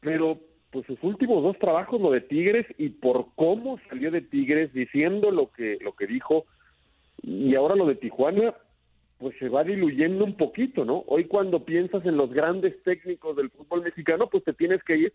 pero 0.00 0.38
pues 0.70 0.86
sus 0.86 1.02
últimos 1.02 1.42
dos 1.42 1.58
trabajos, 1.58 2.00
lo 2.00 2.10
de 2.10 2.20
Tigres 2.20 2.66
y 2.78 2.90
por 2.90 3.26
cómo 3.34 3.78
salió 3.88 4.10
de 4.10 4.20
Tigres 4.20 4.72
diciendo 4.72 5.30
lo 5.30 5.50
que 5.50 5.78
lo 5.80 5.92
que 5.92 6.06
dijo, 6.06 6.44
y 7.28 7.54
ahora 7.54 7.76
lo 7.76 7.86
de 7.86 7.94
Tijuana, 7.94 8.54
pues 9.18 9.36
se 9.38 9.48
va 9.48 9.64
diluyendo 9.64 10.24
un 10.24 10.36
poquito, 10.36 10.84
¿no? 10.84 11.04
Hoy 11.08 11.24
cuando 11.24 11.64
piensas 11.64 12.04
en 12.06 12.16
los 12.16 12.32
grandes 12.32 12.82
técnicos 12.84 13.36
del 13.36 13.50
fútbol 13.50 13.82
mexicano, 13.82 14.28
pues 14.30 14.44
te 14.44 14.54
tienes 14.54 14.82
que 14.84 14.96
ir 14.96 15.12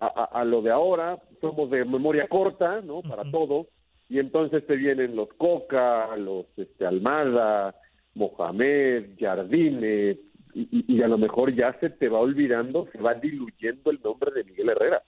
a, 0.00 0.44
lo 0.44 0.60
de 0.60 0.70
ahora, 0.70 1.22
somos 1.40 1.70
de 1.70 1.84
memoria 1.84 2.28
corta, 2.28 2.82
¿no? 2.82 3.00
Para 3.00 3.30
todo, 3.30 3.68
y 4.10 4.18
entonces 4.18 4.66
te 4.66 4.76
vienen 4.76 5.16
los 5.16 5.32
Coca, 5.34 6.14
los 6.16 6.46
este, 6.58 6.84
Almada, 6.84 7.74
Mohamed, 8.14 9.10
Jardines, 9.18 10.18
y, 10.52 10.84
y, 10.94 11.02
a 11.02 11.08
lo 11.08 11.16
mejor 11.16 11.54
ya 11.54 11.76
se 11.80 11.90
te 11.90 12.08
va 12.08 12.20
olvidando, 12.20 12.86
se 12.92 12.98
va 12.98 13.14
diluyendo 13.14 13.90
el 13.90 14.00
nombre 14.02 14.30
de 14.32 14.44
Miguel 14.44 14.68
Herrera. 14.68 15.02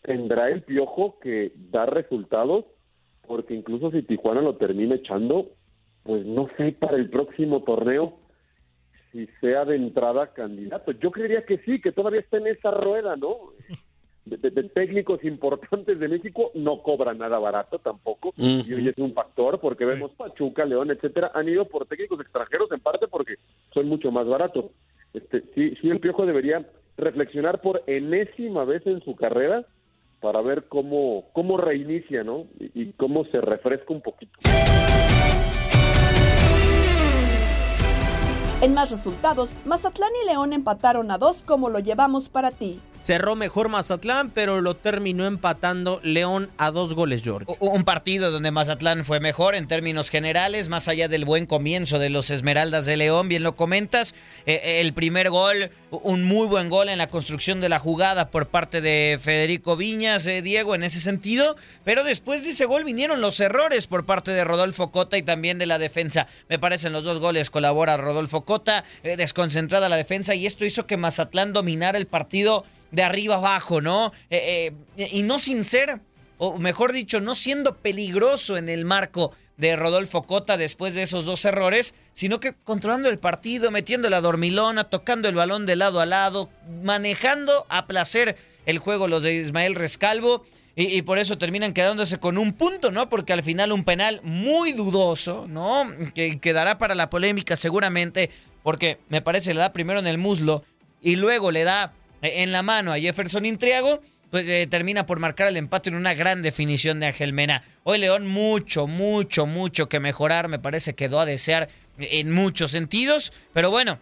Tendrá 0.00 0.48
el 0.48 0.62
piojo 0.62 1.18
que 1.20 1.52
dar 1.70 1.92
resultados, 1.92 2.64
porque 3.26 3.54
incluso 3.54 3.90
si 3.90 4.02
Tijuana 4.02 4.40
lo 4.40 4.56
termina 4.56 4.96
echando, 4.96 5.50
pues 6.02 6.24
no 6.26 6.48
sé 6.56 6.72
para 6.72 6.96
el 6.96 7.08
próximo 7.10 7.62
torneo 7.62 8.18
si 9.12 9.28
sea 9.40 9.64
de 9.64 9.76
entrada 9.76 10.32
candidato. 10.32 10.92
Yo 10.92 11.10
creería 11.10 11.44
que 11.44 11.58
sí, 11.58 11.80
que 11.80 11.92
todavía 11.92 12.20
está 12.20 12.38
en 12.38 12.46
esa 12.48 12.70
rueda, 12.70 13.16
¿no? 13.16 13.36
De, 14.24 14.38
técnicos 14.38 15.24
importantes 15.24 15.98
de 15.98 16.06
México 16.06 16.52
no 16.54 16.80
cobra 16.80 17.12
nada 17.12 17.40
barato 17.40 17.80
tampoco 17.80 18.32
y 18.36 18.72
hoy 18.72 18.86
es 18.86 18.96
un 18.98 19.12
factor 19.14 19.58
porque 19.58 19.84
vemos 19.84 20.12
Pachuca, 20.12 20.64
León, 20.64 20.92
etcétera, 20.92 21.32
han 21.34 21.48
ido 21.48 21.64
por 21.64 21.86
técnicos 21.86 22.20
extranjeros 22.20 22.70
en 22.70 22.78
parte 22.78 23.08
porque 23.08 23.34
son 23.74 23.88
mucho 23.88 24.12
más 24.12 24.28
baratos. 24.28 24.66
Este, 25.12 25.42
sí, 25.56 25.74
sí 25.80 25.90
el 25.90 25.98
Piojo 25.98 26.24
debería 26.24 26.64
reflexionar 26.96 27.60
por 27.62 27.82
enésima 27.88 28.64
vez 28.64 28.86
en 28.86 29.02
su 29.02 29.16
carrera 29.16 29.66
para 30.20 30.40
ver 30.40 30.68
cómo 30.68 31.24
cómo 31.32 31.56
reinicia, 31.56 32.22
¿no? 32.22 32.46
y 32.60 32.92
cómo 32.92 33.24
se 33.24 33.40
refresca 33.40 33.92
un 33.92 34.02
poquito. 34.02 34.38
En 38.62 38.74
más 38.74 38.92
resultados, 38.92 39.56
Mazatlán 39.64 40.12
y 40.22 40.28
León 40.28 40.52
empataron 40.52 41.10
a 41.10 41.18
dos 41.18 41.42
como 41.42 41.68
lo 41.68 41.80
llevamos 41.80 42.28
para 42.28 42.52
ti. 42.52 42.80
Cerró 43.00 43.34
mejor 43.34 43.68
Mazatlán, 43.68 44.30
pero 44.30 44.60
lo 44.60 44.76
terminó 44.76 45.26
empatando 45.26 45.98
León 46.04 46.48
a 46.58 46.70
dos 46.70 46.94
goles, 46.94 47.24
George. 47.24 47.52
Un 47.58 47.82
partido 47.82 48.30
donde 48.30 48.52
Mazatlán 48.52 49.04
fue 49.04 49.18
mejor 49.18 49.56
en 49.56 49.66
términos 49.66 50.10
generales, 50.10 50.68
más 50.68 50.86
allá 50.86 51.08
del 51.08 51.24
buen 51.24 51.46
comienzo 51.46 51.98
de 51.98 52.10
los 52.10 52.30
Esmeraldas 52.30 52.86
de 52.86 52.96
León, 52.96 53.28
bien 53.28 53.42
lo 53.42 53.56
comentas. 53.56 54.14
Eh, 54.46 54.60
eh, 54.62 54.80
el 54.80 54.92
primer 54.92 55.30
gol, 55.30 55.72
un 55.92 56.24
muy 56.24 56.46
buen 56.46 56.68
gol 56.70 56.88
en 56.88 56.98
la 56.98 57.06
construcción 57.06 57.60
de 57.60 57.68
la 57.68 57.78
jugada 57.78 58.30
por 58.30 58.48
parte 58.48 58.80
de 58.80 59.18
Federico 59.22 59.76
Viñas, 59.76 60.26
eh, 60.26 60.42
Diego, 60.42 60.74
en 60.74 60.82
ese 60.82 61.00
sentido. 61.00 61.56
Pero 61.84 62.02
después 62.02 62.44
de 62.44 62.50
ese 62.50 62.64
gol 62.64 62.84
vinieron 62.84 63.20
los 63.20 63.38
errores 63.40 63.86
por 63.86 64.06
parte 64.06 64.32
de 64.32 64.44
Rodolfo 64.44 64.90
Cota 64.90 65.18
y 65.18 65.22
también 65.22 65.58
de 65.58 65.66
la 65.66 65.78
defensa. 65.78 66.26
Me 66.48 66.58
parecen 66.58 66.92
los 66.92 67.04
dos 67.04 67.18
goles 67.18 67.50
colabora 67.50 67.96
Rodolfo 67.96 68.44
Cota, 68.44 68.84
desconcentrada 69.02 69.88
la 69.88 69.96
defensa, 69.96 70.34
y 70.34 70.46
esto 70.46 70.64
hizo 70.64 70.86
que 70.86 70.96
Mazatlán 70.96 71.52
dominara 71.52 71.98
el 71.98 72.06
partido 72.06 72.64
de 72.92 73.02
arriba 73.02 73.36
abajo, 73.36 73.80
¿no? 73.80 74.12
Eh, 74.30 74.72
eh, 74.96 75.08
y 75.12 75.22
no 75.22 75.38
sin 75.38 75.64
ser, 75.64 76.00
o 76.38 76.58
mejor 76.58 76.92
dicho, 76.92 77.20
no 77.20 77.34
siendo 77.34 77.76
peligroso 77.76 78.56
en 78.56 78.68
el 78.68 78.84
marco 78.84 79.32
de 79.56 79.76
Rodolfo 79.76 80.22
Cota 80.22 80.56
después 80.56 80.94
de 80.94 81.02
esos 81.02 81.24
dos 81.24 81.44
errores, 81.44 81.94
sino 82.12 82.40
que 82.40 82.54
controlando 82.64 83.08
el 83.08 83.18
partido, 83.18 83.70
metiendo 83.70 84.10
la 84.10 84.20
dormilona, 84.20 84.84
tocando 84.84 85.28
el 85.28 85.34
balón 85.34 85.66
de 85.66 85.76
lado 85.76 86.00
a 86.00 86.06
lado, 86.06 86.50
manejando 86.82 87.66
a 87.68 87.86
placer 87.86 88.36
el 88.66 88.78
juego 88.78 89.08
los 89.08 89.22
de 89.22 89.34
Ismael 89.34 89.74
Rescalvo. 89.74 90.44
Y, 90.74 91.02
por 91.02 91.18
eso 91.18 91.36
terminan 91.36 91.74
quedándose 91.74 92.18
con 92.18 92.38
un 92.38 92.54
punto, 92.54 92.90
¿no? 92.90 93.10
Porque 93.10 93.34
al 93.34 93.42
final 93.42 93.72
un 93.72 93.84
penal 93.84 94.20
muy 94.22 94.72
dudoso, 94.72 95.46
¿no? 95.46 95.86
Que 96.14 96.40
quedará 96.40 96.78
para 96.78 96.94
la 96.94 97.10
polémica 97.10 97.56
seguramente, 97.56 98.30
porque 98.62 98.98
me 99.10 99.20
parece 99.20 99.52
le 99.52 99.60
da 99.60 99.74
primero 99.74 99.98
en 99.98 100.06
el 100.06 100.16
muslo 100.16 100.64
y 101.02 101.16
luego 101.16 101.50
le 101.50 101.64
da 101.64 101.92
en 102.22 102.52
la 102.52 102.62
mano 102.62 102.90
a 102.90 102.98
Jefferson 102.98 103.44
Intriago, 103.44 104.00
pues 104.32 104.48
eh, 104.48 104.66
termina 104.66 105.04
por 105.04 105.18
marcar 105.18 105.48
el 105.48 105.58
empate 105.58 105.90
en 105.90 105.96
una 105.96 106.14
gran 106.14 106.40
definición 106.40 107.00
de 107.00 107.08
Ángel 107.08 107.34
Mena. 107.34 107.62
Hoy 107.84 107.98
León 107.98 108.26
mucho, 108.26 108.86
mucho, 108.86 109.44
mucho 109.44 109.90
que 109.90 110.00
mejorar, 110.00 110.48
me 110.48 110.58
parece 110.58 110.94
quedó 110.94 111.20
a 111.20 111.26
desear 111.26 111.68
en 111.98 112.30
muchos 112.30 112.70
sentidos, 112.70 113.34
pero 113.52 113.70
bueno, 113.70 113.98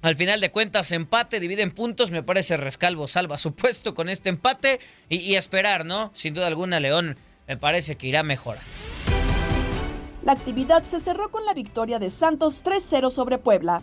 al 0.00 0.16
final 0.16 0.40
de 0.40 0.50
cuentas, 0.50 0.90
empate, 0.92 1.38
dividen 1.38 1.70
puntos. 1.70 2.10
Me 2.10 2.22
parece 2.22 2.56
Rescalvo 2.56 3.06
salva 3.06 3.36
su 3.36 3.54
puesto 3.56 3.92
con 3.92 4.08
este 4.08 4.30
empate 4.30 4.80
y, 5.10 5.18
y, 5.18 5.36
esperar, 5.36 5.84
¿no? 5.84 6.12
Sin 6.14 6.32
duda 6.32 6.46
alguna, 6.46 6.80
León 6.80 7.18
me 7.46 7.58
parece 7.58 7.96
que 7.96 8.06
irá 8.06 8.22
mejor. 8.22 8.56
La 10.22 10.32
actividad 10.32 10.82
se 10.84 10.98
cerró 10.98 11.30
con 11.30 11.44
la 11.44 11.52
victoria 11.52 11.98
de 11.98 12.10
Santos 12.10 12.64
3-0 12.64 13.10
sobre 13.10 13.36
Puebla. 13.36 13.82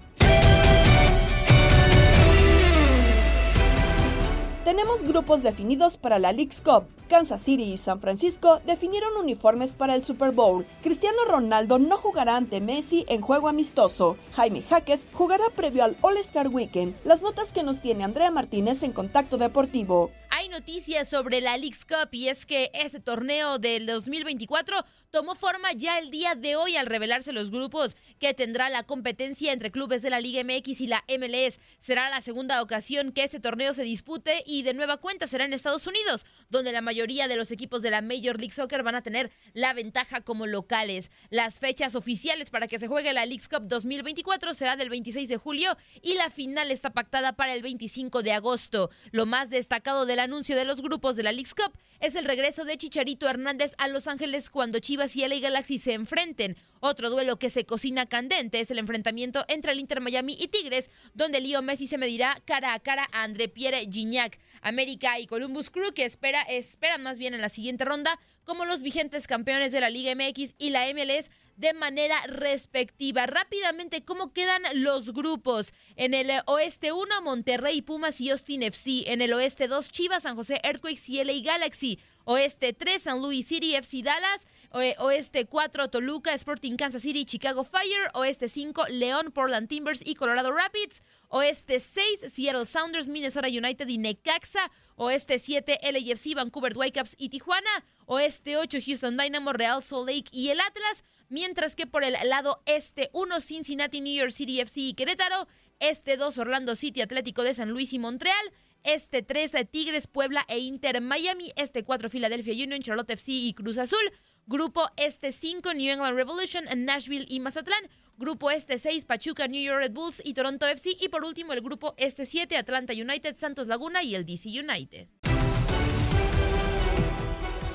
Tenemos 4.65 5.03
grupos 5.03 5.43
definidos 5.43 5.95
para 5.95 6.17
la 6.17 6.33
League's 6.33 6.59
Cup. 6.59 6.85
Kansas 7.07 7.41
City 7.41 7.73
y 7.73 7.77
San 7.77 8.01
Francisco 8.01 8.61
definieron 8.65 9.15
uniformes 9.17 9.75
para 9.75 9.95
el 9.95 10.03
Super 10.03 10.31
Bowl. 10.31 10.65
Cristiano 10.81 11.17
Ronaldo 11.27 11.79
no 11.79 11.97
jugará 11.97 12.35
ante 12.35 12.61
Messi 12.61 13.05
en 13.07 13.21
juego 13.21 13.47
amistoso. 13.47 14.17
Jaime 14.33 14.61
Jaques 14.61 15.07
jugará 15.13 15.49
previo 15.55 15.83
al 15.83 15.97
All-Star 16.01 16.47
Weekend. 16.47 16.95
Las 17.03 17.21
notas 17.21 17.51
que 17.51 17.63
nos 17.63 17.81
tiene 17.81 18.03
Andrea 18.03 18.31
Martínez 18.31 18.83
en 18.83 18.91
Contacto 18.91 19.37
Deportivo. 19.37 20.11
Hay 20.37 20.49
noticias 20.49 21.07
sobre 21.07 21.39
la 21.39 21.55
League's 21.55 21.85
Cup 21.85 22.09
y 22.11 22.27
es 22.27 22.45
que 22.45 22.69
este 22.73 22.99
torneo 22.99 23.57
del 23.57 23.85
2024 23.85 24.83
tomó 25.09 25.33
forma 25.33 25.71
ya 25.71 25.97
el 25.97 26.11
día 26.11 26.35
de 26.35 26.57
hoy 26.57 26.75
al 26.75 26.87
revelarse 26.87 27.31
los 27.31 27.51
grupos 27.51 27.95
que 28.19 28.33
tendrá 28.33 28.69
la 28.69 28.83
competencia 28.83 29.53
entre 29.53 29.71
clubes 29.71 30.01
de 30.01 30.09
la 30.09 30.19
Liga 30.19 30.43
MX 30.43 30.81
y 30.81 30.87
la 30.87 31.05
MLS. 31.07 31.61
Será 31.79 32.09
la 32.09 32.19
segunda 32.19 32.61
ocasión 32.61 33.13
que 33.13 33.23
este 33.23 33.39
torneo 33.39 33.71
se 33.71 33.83
dispute 33.83 34.43
y 34.45 34.63
de 34.63 34.73
nueva 34.73 34.97
cuenta 34.97 35.25
será 35.25 35.45
en 35.45 35.53
Estados 35.53 35.87
Unidos, 35.87 36.25
donde 36.49 36.73
la 36.73 36.81
mayoría 36.81 36.94
de 36.95 37.35
los 37.35 37.51
equipos 37.51 37.81
de 37.81 37.91
la 37.91 38.01
Major 38.01 38.39
League 38.39 38.53
Soccer 38.53 38.81
van 38.81 38.95
a 38.95 39.03
tener 39.03 39.29
la 39.53 39.73
ventaja 39.73 40.21
como 40.21 40.47
locales. 40.47 41.11
Las 41.29 41.59
fechas 41.59 41.93
oficiales 41.93 42.49
para 42.49 42.67
que 42.67 42.79
se 42.79 42.87
juegue 42.87 43.11
la 43.11 43.25
League's 43.25 43.49
Cup 43.49 43.67
2024 43.67 44.53
será 44.53 44.77
del 44.77 44.89
26 44.89 45.27
de 45.27 45.35
julio 45.35 45.75
y 46.01 46.13
la 46.15 46.29
final 46.29 46.71
está 46.71 46.91
pactada 46.91 47.33
para 47.33 47.53
el 47.53 47.61
25 47.61 48.23
de 48.23 48.31
agosto. 48.31 48.89
Lo 49.11 49.25
más 49.25 49.49
destacado 49.49 50.05
del 50.05 50.19
anuncio 50.19 50.55
de 50.55 50.63
los 50.63 50.81
grupos 50.81 51.17
de 51.17 51.23
la 51.23 51.33
League's 51.33 51.53
Cup 51.53 51.77
es 51.99 52.15
el 52.15 52.23
regreso 52.23 52.63
de 52.63 52.77
Chicharito 52.77 53.27
Hernández 53.27 53.73
a 53.77 53.89
Los 53.89 54.07
Ángeles 54.07 54.49
cuando 54.49 54.79
Chivas 54.79 55.15
y 55.17 55.27
LA 55.27 55.39
Galaxy 55.39 55.79
se 55.79 55.93
enfrenten. 55.93 56.55
Otro 56.87 57.09
duelo 57.09 57.39
que 57.39 57.49
se 57.49 57.65
cocina 57.65 58.05
candente 58.05 58.59
es 58.59 58.69
el 58.69 58.77
enfrentamiento 58.77 59.43
entre 59.47 59.71
el 59.71 59.79
Inter 59.79 60.01
Miami 60.01 60.37
y 60.39 60.49
Tigres, 60.49 60.91
donde 61.15 61.41
Leo 61.41 61.63
Messi 61.63 61.87
se 61.87 61.97
medirá 61.97 62.39
cara 62.45 62.75
a 62.75 62.79
cara 62.79 63.09
a 63.11 63.23
André 63.23 63.49
Pierre 63.49 63.89
Gignac. 63.91 64.37
América 64.61 65.19
y 65.19 65.25
Columbus 65.25 65.71
Crew, 65.71 65.93
que 65.95 66.05
espera, 66.05 66.43
esperan 66.43 67.01
más 67.01 67.17
bien 67.17 67.33
en 67.33 67.41
la 67.41 67.49
siguiente 67.49 67.85
ronda, 67.85 68.19
como 68.43 68.65
los 68.65 68.83
vigentes 68.83 69.25
campeones 69.25 69.71
de 69.71 69.81
la 69.81 69.89
Liga 69.89 70.13
MX 70.13 70.53
y 70.59 70.69
la 70.69 70.85
MLS, 70.93 71.31
de 71.55 71.73
manera 71.73 72.21
respectiva. 72.27 73.25
Rápidamente, 73.25 74.03
¿cómo 74.03 74.31
quedan 74.31 74.61
los 74.75 75.11
grupos? 75.11 75.73
En 75.95 76.13
el 76.13 76.29
oeste 76.45 76.91
1, 76.91 77.21
Monterrey, 77.23 77.81
Pumas 77.81 78.21
y 78.21 78.29
Austin 78.29 78.61
FC. 78.61 79.11
En 79.11 79.21
el 79.21 79.33
oeste 79.33 79.67
2, 79.67 79.91
Chivas, 79.91 80.23
San 80.23 80.35
José 80.35 80.59
Earthquakes 80.63 81.01
y 81.07 81.23
LA 81.23 81.33
Galaxy. 81.43 81.99
Oeste 82.25 82.73
3, 82.73 83.01
San 83.01 83.21
Luis 83.21 83.47
City, 83.47 83.75
FC 83.75 84.01
Dallas. 84.01 84.47
Oeste 84.75 85.45
4, 85.45 85.87
Toluca, 85.87 86.33
Sporting 86.33 86.75
Kansas 86.75 87.01
City, 87.01 87.23
Chicago 87.23 87.63
Fire. 87.63 88.09
Oeste 88.13 88.49
5, 88.49 88.87
León, 88.89 89.31
Portland 89.31 89.69
Timbers 89.69 90.05
y 90.05 90.15
Colorado 90.15 90.51
Rapids. 90.51 91.01
Oeste 91.29 91.79
6, 91.79 92.25
Seattle 92.27 92.65
Sounders, 92.65 93.07
Minnesota 93.07 93.47
United 93.47 93.87
y 93.87 93.97
Necaxa. 93.97 94.69
Oeste 94.97 95.39
7, 95.39 95.79
LAFC, 95.81 96.35
Vancouver 96.35 96.75
Whitecaps 96.75 97.15
y 97.17 97.29
Tijuana. 97.29 97.85
Oeste 98.05 98.57
8, 98.57 98.79
Houston 98.85 99.15
Dynamo, 99.15 99.53
Real 99.53 99.81
Salt 99.81 100.09
Lake 100.09 100.29
y 100.33 100.49
el 100.49 100.59
Atlas. 100.59 101.05
Mientras 101.29 101.77
que 101.77 101.87
por 101.87 102.03
el 102.03 102.15
lado 102.25 102.61
este 102.65 103.09
1, 103.13 103.39
Cincinnati, 103.39 104.01
New 104.01 104.13
York 104.13 104.31
City 104.31 104.59
FC 104.59 104.81
y 104.81 104.93
Querétaro. 104.93 105.47
Este 105.79 106.17
2, 106.17 106.37
Orlando 106.37 106.75
City, 106.75 106.99
Atlético 106.99 107.43
de 107.43 107.53
San 107.53 107.69
Luis 107.69 107.93
y 107.93 107.99
Montreal. 107.99 108.51
Este 108.83 109.23
3, 109.23 109.55
Tigres, 109.71 110.07
Puebla 110.07 110.45
e 110.49 110.59
Inter 110.59 110.99
Miami. 110.99 111.53
Este 111.55 111.85
4, 111.85 112.09
Philadelphia 112.09 112.53
Union, 112.53 112.81
Charlotte 112.81 113.11
FC 113.11 113.31
y 113.31 113.53
Cruz 113.53 113.77
Azul. 113.77 114.11
Grupo 114.47 114.87
Este 114.95 115.31
5, 115.31 115.73
New 115.73 115.91
England 115.91 116.15
Revolution, 116.15 116.65
Nashville 116.85 117.25
y 117.27 117.39
Mazatlán. 117.39 117.89
Grupo 118.17 118.51
Este 118.51 118.77
6, 118.77 119.05
Pachuca, 119.05 119.47
New 119.47 119.61
York 119.61 119.79
Red 119.79 119.91
Bulls 119.91 120.21
y 120.23 120.35
Toronto 120.35 120.67
FC. 120.67 120.95
Y 121.01 121.09
por 121.09 121.25
último, 121.25 121.53
el 121.53 121.61
Grupo 121.61 121.95
Este 121.97 122.25
7, 122.25 122.55
Atlanta 122.55 122.93
United, 122.93 123.35
Santos 123.35 123.65
Laguna 123.67 124.03
y 124.03 124.13
el 124.13 124.23
DC 124.23 124.49
United. 124.49 125.07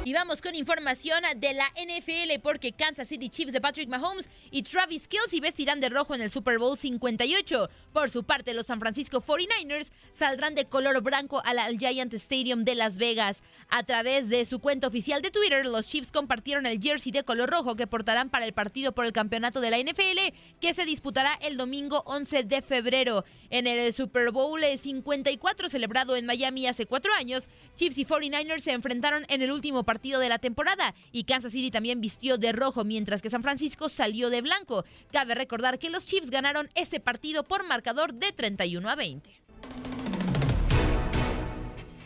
Y 0.02 0.14
vamos 0.14 0.40
con 0.40 0.54
información 0.54 1.22
de 1.36 1.52
la 1.52 1.66
NFL 1.76 2.40
porque 2.42 2.72
Kansas 2.72 3.06
City 3.06 3.28
Chiefs 3.28 3.52
de 3.52 3.60
Patrick 3.60 3.86
Mahomes 3.90 4.30
y 4.50 4.62
Travis 4.62 5.06
Kelce 5.06 5.40
vestirán 5.42 5.78
de 5.78 5.90
rojo 5.90 6.14
en 6.14 6.22
el 6.22 6.30
Super 6.30 6.58
Bowl 6.58 6.78
58. 6.78 7.68
Por 7.92 8.08
su 8.08 8.24
parte, 8.24 8.54
los 8.54 8.66
San 8.66 8.80
Francisco 8.80 9.20
49ers 9.20 9.90
saldrán 10.14 10.54
de 10.54 10.64
color 10.64 11.02
blanco 11.02 11.42
al 11.44 11.78
Giant 11.78 12.14
Stadium 12.14 12.62
de 12.62 12.76
Las 12.76 12.96
Vegas. 12.96 13.42
A 13.68 13.82
través 13.82 14.30
de 14.30 14.46
su 14.46 14.58
cuenta 14.58 14.86
oficial 14.86 15.20
de 15.20 15.30
Twitter, 15.30 15.66
los 15.66 15.86
Chiefs 15.86 16.12
compartieron 16.12 16.64
el 16.64 16.80
jersey 16.80 17.12
de 17.12 17.22
color 17.22 17.50
rojo 17.50 17.76
que 17.76 17.86
portarán 17.86 18.30
para 18.30 18.46
el 18.46 18.54
partido 18.54 18.92
por 18.92 19.04
el 19.04 19.12
campeonato 19.12 19.60
de 19.60 19.70
la 19.70 19.78
NFL 19.78 20.34
que 20.62 20.72
se 20.72 20.86
disputará 20.86 21.34
el 21.42 21.58
domingo 21.58 22.04
11 22.06 22.44
de 22.44 22.62
febrero. 22.62 23.26
En 23.50 23.66
el 23.66 23.92
Super 23.92 24.30
Bowl 24.30 24.62
54 24.62 25.68
celebrado 25.68 26.16
en 26.16 26.24
Miami 26.24 26.66
hace 26.66 26.86
cuatro 26.86 27.12
años, 27.12 27.50
Chiefs 27.76 27.98
y 27.98 28.06
49ers 28.06 28.60
se 28.60 28.72
enfrentaron 28.72 29.26
en 29.28 29.42
el 29.42 29.52
último 29.52 29.84
partido 29.84 29.89
de 29.98 30.28
la 30.28 30.38
temporada 30.38 30.94
y 31.10 31.24
Kansas 31.24 31.52
City 31.52 31.70
también 31.70 32.00
vistió 32.00 32.38
de 32.38 32.52
rojo 32.52 32.84
mientras 32.84 33.22
que 33.22 33.30
San 33.30 33.42
Francisco 33.42 33.88
salió 33.88 34.30
de 34.30 34.40
blanco. 34.40 34.84
Cabe 35.10 35.34
recordar 35.34 35.78
que 35.78 35.90
los 35.90 36.06
Chiefs 36.06 36.30
ganaron 36.30 36.68
ese 36.74 37.00
partido 37.00 37.42
por 37.42 37.66
marcador 37.66 38.14
de 38.14 38.32
31 38.32 38.88
a 38.88 38.94
20. 38.94 39.40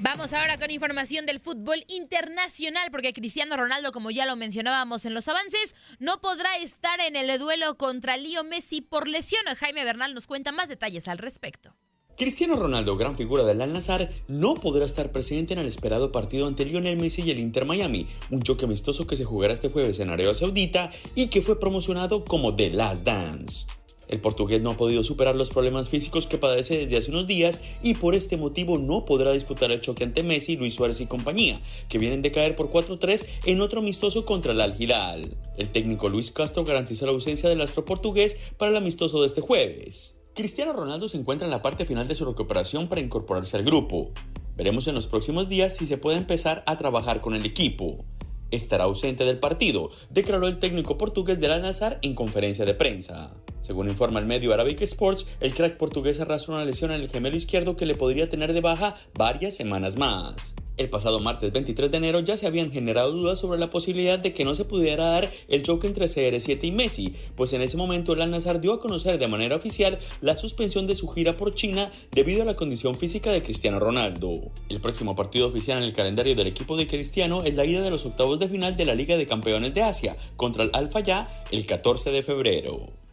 Vamos 0.00 0.32
ahora 0.32 0.58
con 0.58 0.70
información 0.70 1.24
del 1.24 1.40
fútbol 1.40 1.82
internacional, 1.88 2.90
porque 2.90 3.14
Cristiano 3.14 3.56
Ronaldo, 3.56 3.90
como 3.92 4.10
ya 4.10 4.26
lo 4.26 4.36
mencionábamos 4.36 5.06
en 5.06 5.14
los 5.14 5.28
avances, 5.28 5.74
no 5.98 6.20
podrá 6.20 6.56
estar 6.58 7.00
en 7.00 7.16
el 7.16 7.38
duelo 7.38 7.78
contra 7.78 8.16
Leo 8.16 8.44
Messi 8.44 8.80
por 8.80 9.08
lesión. 9.08 9.42
Jaime 9.58 9.84
Bernal 9.84 10.12
nos 10.12 10.26
cuenta 10.26 10.52
más 10.52 10.68
detalles 10.68 11.08
al 11.08 11.18
respecto. 11.18 11.74
Cristiano 12.16 12.54
Ronaldo, 12.54 12.96
gran 12.96 13.16
figura 13.16 13.42
del 13.42 13.60
Al-Nassr, 13.60 14.08
no 14.28 14.54
podrá 14.54 14.84
estar 14.84 15.10
presente 15.10 15.52
en 15.52 15.58
el 15.58 15.66
esperado 15.66 16.12
partido 16.12 16.46
ante 16.46 16.64
Lionel 16.64 16.96
Messi 16.96 17.22
y 17.22 17.32
el 17.32 17.40
Inter 17.40 17.64
Miami, 17.64 18.06
un 18.30 18.40
choque 18.40 18.66
amistoso 18.66 19.08
que 19.08 19.16
se 19.16 19.24
jugará 19.24 19.52
este 19.52 19.68
jueves 19.68 19.98
en 19.98 20.10
Arabia 20.10 20.32
Saudita 20.32 20.90
y 21.16 21.26
que 21.26 21.42
fue 21.42 21.58
promocionado 21.58 22.24
como 22.24 22.54
The 22.54 22.70
Last 22.70 23.04
Dance. 23.04 23.66
El 24.06 24.20
portugués 24.20 24.62
no 24.62 24.70
ha 24.70 24.76
podido 24.76 25.02
superar 25.02 25.34
los 25.34 25.50
problemas 25.50 25.88
físicos 25.88 26.28
que 26.28 26.38
padece 26.38 26.78
desde 26.78 26.98
hace 26.98 27.10
unos 27.10 27.26
días 27.26 27.62
y 27.82 27.94
por 27.94 28.14
este 28.14 28.36
motivo 28.36 28.78
no 28.78 29.06
podrá 29.06 29.32
disputar 29.32 29.72
el 29.72 29.80
choque 29.80 30.04
ante 30.04 30.22
Messi, 30.22 30.56
Luis 30.56 30.74
Suárez 30.74 31.00
y 31.00 31.06
compañía, 31.06 31.60
que 31.88 31.98
vienen 31.98 32.22
de 32.22 32.30
caer 32.30 32.54
por 32.54 32.70
4-3 32.70 33.26
en 33.46 33.60
otro 33.60 33.80
amistoso 33.80 34.24
contra 34.24 34.52
el 34.52 34.60
Al 34.60 34.80
Hilal. 34.80 35.36
El 35.56 35.70
técnico 35.70 36.08
Luis 36.08 36.30
Castro 36.30 36.64
garantizó 36.64 37.06
la 37.06 37.12
ausencia 37.12 37.48
del 37.48 37.60
astro 37.60 37.84
portugués 37.84 38.38
para 38.56 38.70
el 38.70 38.76
amistoso 38.76 39.20
de 39.20 39.26
este 39.26 39.40
jueves. 39.40 40.20
Cristiano 40.34 40.72
Ronaldo 40.72 41.08
se 41.08 41.16
encuentra 41.16 41.46
en 41.46 41.52
la 41.52 41.62
parte 41.62 41.86
final 41.86 42.08
de 42.08 42.16
su 42.16 42.24
recuperación 42.24 42.88
para 42.88 43.00
incorporarse 43.00 43.56
al 43.56 43.62
grupo. 43.62 44.10
Veremos 44.56 44.88
en 44.88 44.96
los 44.96 45.06
próximos 45.06 45.48
días 45.48 45.76
si 45.76 45.86
se 45.86 45.96
puede 45.96 46.18
empezar 46.18 46.64
a 46.66 46.76
trabajar 46.76 47.20
con 47.20 47.36
el 47.36 47.44
equipo. 47.44 48.04
Estará 48.50 48.84
ausente 48.84 49.24
del 49.24 49.38
partido, 49.38 49.90
declaró 50.10 50.48
el 50.48 50.58
técnico 50.58 50.98
portugués 50.98 51.38
del 51.38 51.52
Al-Nassr 51.52 51.98
en 52.02 52.16
conferencia 52.16 52.64
de 52.64 52.74
prensa. 52.74 53.32
Según 53.60 53.88
informa 53.88 54.18
el 54.18 54.26
medio 54.26 54.52
Arabic 54.52 54.82
Sports, 54.82 55.24
el 55.38 55.54
crack 55.54 55.76
portugués 55.76 56.18
arrastra 56.18 56.54
una 56.54 56.64
lesión 56.64 56.90
en 56.90 57.00
el 57.00 57.08
gemelo 57.08 57.36
izquierdo 57.36 57.76
que 57.76 57.86
le 57.86 57.94
podría 57.94 58.28
tener 58.28 58.52
de 58.52 58.60
baja 58.60 58.96
varias 59.14 59.54
semanas 59.54 59.96
más. 59.96 60.56
El 60.76 60.90
pasado 60.90 61.20
martes 61.20 61.52
23 61.52 61.88
de 61.88 61.98
enero 61.98 62.18
ya 62.18 62.36
se 62.36 62.48
habían 62.48 62.72
generado 62.72 63.12
dudas 63.12 63.38
sobre 63.38 63.60
la 63.60 63.70
posibilidad 63.70 64.18
de 64.18 64.34
que 64.34 64.44
no 64.44 64.56
se 64.56 64.64
pudiera 64.64 65.04
dar 65.04 65.30
el 65.46 65.62
choque 65.62 65.86
entre 65.86 66.06
CR7 66.06 66.58
y 66.64 66.72
Messi, 66.72 67.14
pues 67.36 67.52
en 67.52 67.62
ese 67.62 67.76
momento 67.76 68.12
el 68.12 68.22
Al-Nassr 68.22 68.60
dio 68.60 68.72
a 68.72 68.80
conocer 68.80 69.18
de 69.18 69.28
manera 69.28 69.54
oficial 69.54 69.96
la 70.20 70.36
suspensión 70.36 70.88
de 70.88 70.96
su 70.96 71.06
gira 71.06 71.36
por 71.36 71.54
China 71.54 71.92
debido 72.10 72.42
a 72.42 72.44
la 72.44 72.56
condición 72.56 72.98
física 72.98 73.30
de 73.30 73.44
Cristiano 73.44 73.78
Ronaldo. 73.78 74.50
El 74.68 74.80
próximo 74.80 75.14
partido 75.14 75.46
oficial 75.46 75.78
en 75.78 75.84
el 75.84 75.92
calendario 75.92 76.34
del 76.34 76.48
equipo 76.48 76.76
de 76.76 76.88
Cristiano 76.88 77.44
es 77.44 77.54
la 77.54 77.64
ida 77.64 77.80
de 77.80 77.90
los 77.90 78.04
octavos 78.04 78.40
de 78.40 78.48
final 78.48 78.76
de 78.76 78.84
la 78.84 78.96
Liga 78.96 79.16
de 79.16 79.28
Campeones 79.28 79.74
de 79.74 79.84
Asia 79.84 80.16
contra 80.36 80.64
el 80.64 80.70
Al 80.72 80.90
Ya 81.04 81.44
el 81.52 81.66
14 81.66 82.10
de 82.10 82.24
febrero. 82.24 83.03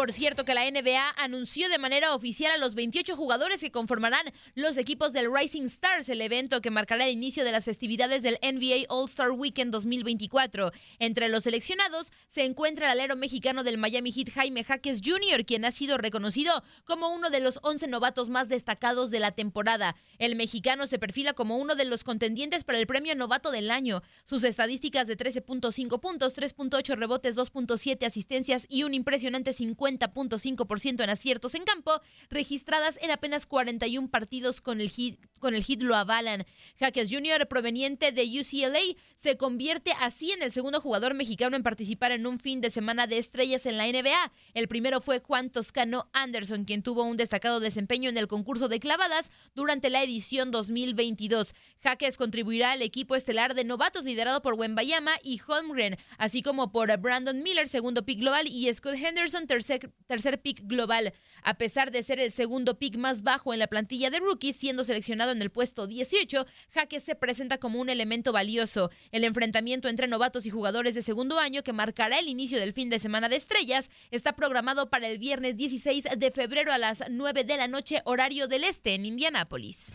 Por 0.00 0.14
cierto 0.14 0.46
que 0.46 0.54
la 0.54 0.64
NBA 0.64 1.10
anunció 1.18 1.68
de 1.68 1.76
manera 1.76 2.14
oficial 2.14 2.52
a 2.52 2.56
los 2.56 2.74
28 2.74 3.16
jugadores 3.16 3.60
que 3.60 3.70
conformarán 3.70 4.24
los 4.54 4.78
equipos 4.78 5.12
del 5.12 5.30
Rising 5.30 5.66
Stars, 5.66 6.08
el 6.08 6.22
evento 6.22 6.62
que 6.62 6.70
marcará 6.70 7.04
el 7.04 7.12
inicio 7.12 7.44
de 7.44 7.52
las 7.52 7.66
festividades 7.66 8.22
del 8.22 8.38
NBA 8.40 8.86
All-Star 8.88 9.32
Weekend 9.32 9.70
2024. 9.70 10.72
Entre 11.00 11.28
los 11.28 11.42
seleccionados 11.42 12.14
se 12.30 12.46
encuentra 12.46 12.86
el 12.86 12.92
alero 12.92 13.14
mexicano 13.14 13.62
del 13.62 13.76
Miami 13.76 14.10
Heat 14.10 14.30
Jaime 14.30 14.64
Jaques 14.64 15.02
Jr., 15.04 15.44
quien 15.44 15.66
ha 15.66 15.70
sido 15.70 15.98
reconocido 15.98 16.64
como 16.86 17.10
uno 17.10 17.28
de 17.28 17.40
los 17.40 17.60
11 17.62 17.86
novatos 17.88 18.30
más 18.30 18.48
destacados 18.48 19.10
de 19.10 19.20
la 19.20 19.32
temporada. 19.32 19.96
El 20.18 20.34
mexicano 20.34 20.86
se 20.86 20.98
perfila 20.98 21.34
como 21.34 21.58
uno 21.58 21.74
de 21.74 21.84
los 21.84 22.04
contendientes 22.04 22.64
para 22.64 22.78
el 22.78 22.86
premio 22.86 23.14
novato 23.16 23.50
del 23.50 23.70
año. 23.70 24.02
Sus 24.24 24.44
estadísticas 24.44 25.06
de 25.08 25.18
13.5 25.18 26.00
puntos, 26.00 26.34
3.8 26.34 26.96
rebotes, 26.96 27.36
2.7 27.36 28.06
asistencias 28.06 28.64
y 28.70 28.84
un 28.84 28.94
impresionante 28.94 29.52
50 29.52 29.89
50.5% 29.98 31.02
en 31.02 31.10
aciertos 31.10 31.54
en 31.54 31.64
campo, 31.64 32.00
registradas 32.28 32.98
en 33.02 33.10
apenas 33.10 33.46
41 33.46 34.08
partidos 34.08 34.60
con 34.60 34.80
el 34.80 34.90
hit, 34.90 35.18
con 35.38 35.54
el 35.54 35.64
hit 35.64 35.82
lo 35.82 35.96
avalan. 35.96 36.44
Jaques 36.78 37.10
Jr., 37.10 37.48
proveniente 37.48 38.12
de 38.12 38.24
UCLA, 38.24 38.80
se 39.16 39.36
convierte 39.36 39.92
así 40.00 40.32
en 40.32 40.42
el 40.42 40.52
segundo 40.52 40.80
jugador 40.80 41.14
mexicano 41.14 41.56
en 41.56 41.62
participar 41.62 42.12
en 42.12 42.26
un 42.26 42.38
fin 42.38 42.60
de 42.60 42.70
semana 42.70 43.06
de 43.06 43.18
estrellas 43.18 43.66
en 43.66 43.76
la 43.76 43.86
NBA. 43.86 44.32
El 44.54 44.68
primero 44.68 45.00
fue 45.00 45.20
Juan 45.20 45.50
Toscano 45.50 46.08
Anderson, 46.12 46.64
quien 46.64 46.82
tuvo 46.82 47.02
un 47.04 47.16
destacado 47.16 47.60
desempeño 47.60 48.08
en 48.08 48.18
el 48.18 48.28
concurso 48.28 48.68
de 48.68 48.80
clavadas 48.80 49.30
durante 49.54 49.90
la 49.90 50.02
edición 50.02 50.50
2022. 50.50 51.54
Jaques 51.82 52.16
contribuirá 52.16 52.72
al 52.72 52.82
equipo 52.82 53.16
estelar 53.16 53.54
de 53.54 53.64
novatos 53.64 54.04
liderado 54.04 54.42
por 54.42 54.54
Wembayama 54.54 55.12
y 55.22 55.40
Holmgren, 55.46 55.96
así 56.18 56.42
como 56.42 56.70
por 56.72 56.94
Brandon 56.98 57.42
Miller, 57.42 57.68
segundo 57.68 58.04
pick 58.04 58.20
global, 58.20 58.46
y 58.46 58.72
Scott 58.72 58.94
Henderson, 58.94 59.46
tercer, 59.46 59.79
tercer 60.06 60.40
pick 60.40 60.66
global. 60.66 61.12
A 61.42 61.54
pesar 61.54 61.90
de 61.90 62.02
ser 62.02 62.20
el 62.20 62.30
segundo 62.30 62.78
pick 62.78 62.96
más 62.96 63.22
bajo 63.22 63.52
en 63.52 63.58
la 63.58 63.66
plantilla 63.66 64.10
de 64.10 64.18
rookies, 64.18 64.56
siendo 64.56 64.84
seleccionado 64.84 65.32
en 65.32 65.42
el 65.42 65.50
puesto 65.50 65.86
18, 65.86 66.46
Jaques 66.70 67.02
se 67.02 67.14
presenta 67.14 67.58
como 67.58 67.80
un 67.80 67.88
elemento 67.88 68.32
valioso. 68.32 68.90
El 69.12 69.24
enfrentamiento 69.24 69.88
entre 69.88 70.08
novatos 70.08 70.46
y 70.46 70.50
jugadores 70.50 70.94
de 70.94 71.02
segundo 71.02 71.38
año 71.38 71.62
que 71.62 71.72
marcará 71.72 72.18
el 72.18 72.28
inicio 72.28 72.58
del 72.58 72.72
fin 72.72 72.90
de 72.90 72.98
semana 72.98 73.28
de 73.28 73.36
estrellas 73.36 73.90
está 74.10 74.34
programado 74.34 74.90
para 74.90 75.08
el 75.08 75.18
viernes 75.18 75.56
16 75.56 76.08
de 76.16 76.30
febrero 76.30 76.72
a 76.72 76.78
las 76.78 77.02
9 77.08 77.44
de 77.44 77.56
la 77.56 77.68
noche 77.68 78.02
horario 78.04 78.48
del 78.48 78.64
este 78.64 78.94
en 78.94 79.06
Indianápolis. 79.06 79.94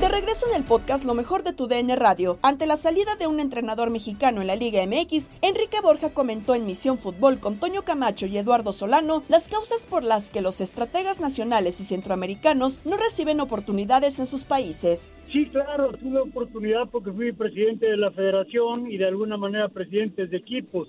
De 0.00 0.08
regreso 0.08 0.46
en 0.48 0.56
el 0.56 0.64
podcast 0.64 1.04
Lo 1.04 1.14
mejor 1.14 1.42
de 1.42 1.52
tu 1.52 1.66
DN 1.66 1.94
Radio, 1.96 2.38
ante 2.40 2.66
la 2.66 2.76
salida 2.76 3.16
de 3.16 3.26
un 3.26 3.40
entrenador 3.40 3.90
mexicano 3.90 4.40
en 4.40 4.46
la 4.46 4.56
Liga 4.56 4.80
MX, 4.86 5.30
Enrique 5.42 5.80
Borja 5.82 6.10
comentó 6.10 6.54
en 6.54 6.66
Misión 6.66 6.98
Fútbol 6.98 7.40
con 7.40 7.58
Toño 7.58 7.82
Camacho 7.82 8.26
y 8.26 8.38
Eduardo 8.38 8.72
Solano 8.72 9.22
las 9.28 9.48
causas 9.48 9.86
por 9.86 10.04
las 10.04 10.30
que 10.30 10.40
los 10.40 10.60
estrategas 10.60 11.20
nacionales 11.20 11.80
y 11.80 11.84
centroamericanos 11.84 12.80
no 12.86 12.96
reciben 12.96 13.40
oportunidades 13.40 14.18
en 14.18 14.26
sus 14.26 14.44
países. 14.44 15.10
Sí, 15.32 15.46
claro, 15.46 15.92
tuve 15.92 16.20
oportunidad 16.20 16.88
porque 16.90 17.12
fui 17.12 17.32
presidente 17.32 17.86
de 17.86 17.96
la 17.96 18.10
federación 18.12 18.90
y 18.90 18.98
de 18.98 19.08
alguna 19.08 19.36
manera 19.36 19.68
presidente 19.68 20.26
de 20.26 20.36
equipos. 20.36 20.88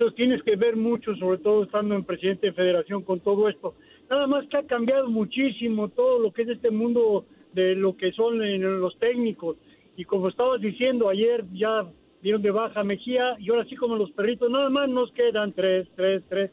Entonces 0.00 0.16
tienes 0.16 0.42
que 0.44 0.56
ver 0.56 0.76
mucho, 0.76 1.14
sobre 1.16 1.36
todo 1.36 1.64
estando 1.64 1.94
en 1.94 2.04
presidente 2.04 2.46
de 2.46 2.52
federación 2.54 3.02
con 3.02 3.20
todo 3.20 3.50
esto. 3.50 3.74
Nada 4.08 4.26
más 4.26 4.46
que 4.46 4.56
ha 4.56 4.62
cambiado 4.62 5.10
muchísimo 5.10 5.90
todo 5.90 6.18
lo 6.18 6.32
que 6.32 6.40
es 6.40 6.48
este 6.48 6.70
mundo 6.70 7.26
de 7.52 7.74
lo 7.74 7.94
que 7.98 8.10
son 8.12 8.38
los 8.80 8.98
técnicos. 8.98 9.58
Y 9.98 10.06
como 10.06 10.30
estabas 10.30 10.62
diciendo, 10.62 11.10
ayer 11.10 11.44
ya 11.52 11.86
dieron 12.22 12.40
de 12.40 12.50
baja 12.50 12.82
Mejía 12.82 13.36
y 13.38 13.50
ahora 13.50 13.66
sí 13.66 13.76
como 13.76 13.94
los 13.94 14.10
perritos, 14.12 14.50
nada 14.50 14.70
más 14.70 14.88
nos 14.88 15.12
quedan 15.12 15.52
tres, 15.52 15.86
tres, 15.94 16.22
tres, 16.30 16.50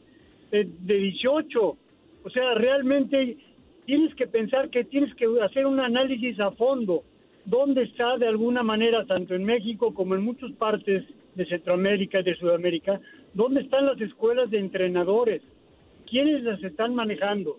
de, 0.50 0.68
de 0.80 0.94
18. 0.98 1.76
O 2.24 2.30
sea, 2.30 2.52
realmente 2.52 3.38
tienes 3.86 4.14
que 4.14 4.26
pensar 4.26 4.68
que 4.68 4.84
tienes 4.84 5.14
que 5.14 5.24
hacer 5.42 5.64
un 5.64 5.80
análisis 5.80 6.38
a 6.38 6.50
fondo. 6.50 7.02
¿Dónde 7.46 7.84
está 7.84 8.18
de 8.18 8.28
alguna 8.28 8.62
manera, 8.62 9.06
tanto 9.06 9.34
en 9.34 9.44
México 9.44 9.94
como 9.94 10.14
en 10.14 10.22
muchas 10.22 10.52
partes 10.52 11.02
de 11.34 11.46
Centroamérica 11.46 12.20
y 12.20 12.24
de 12.24 12.36
Sudamérica, 12.36 13.00
dónde 13.38 13.60
están 13.60 13.86
las 13.86 14.00
escuelas 14.00 14.50
de 14.50 14.58
entrenadores? 14.58 15.40
quiénes 16.10 16.42
las 16.42 16.62
están 16.64 16.94
manejando 16.94 17.58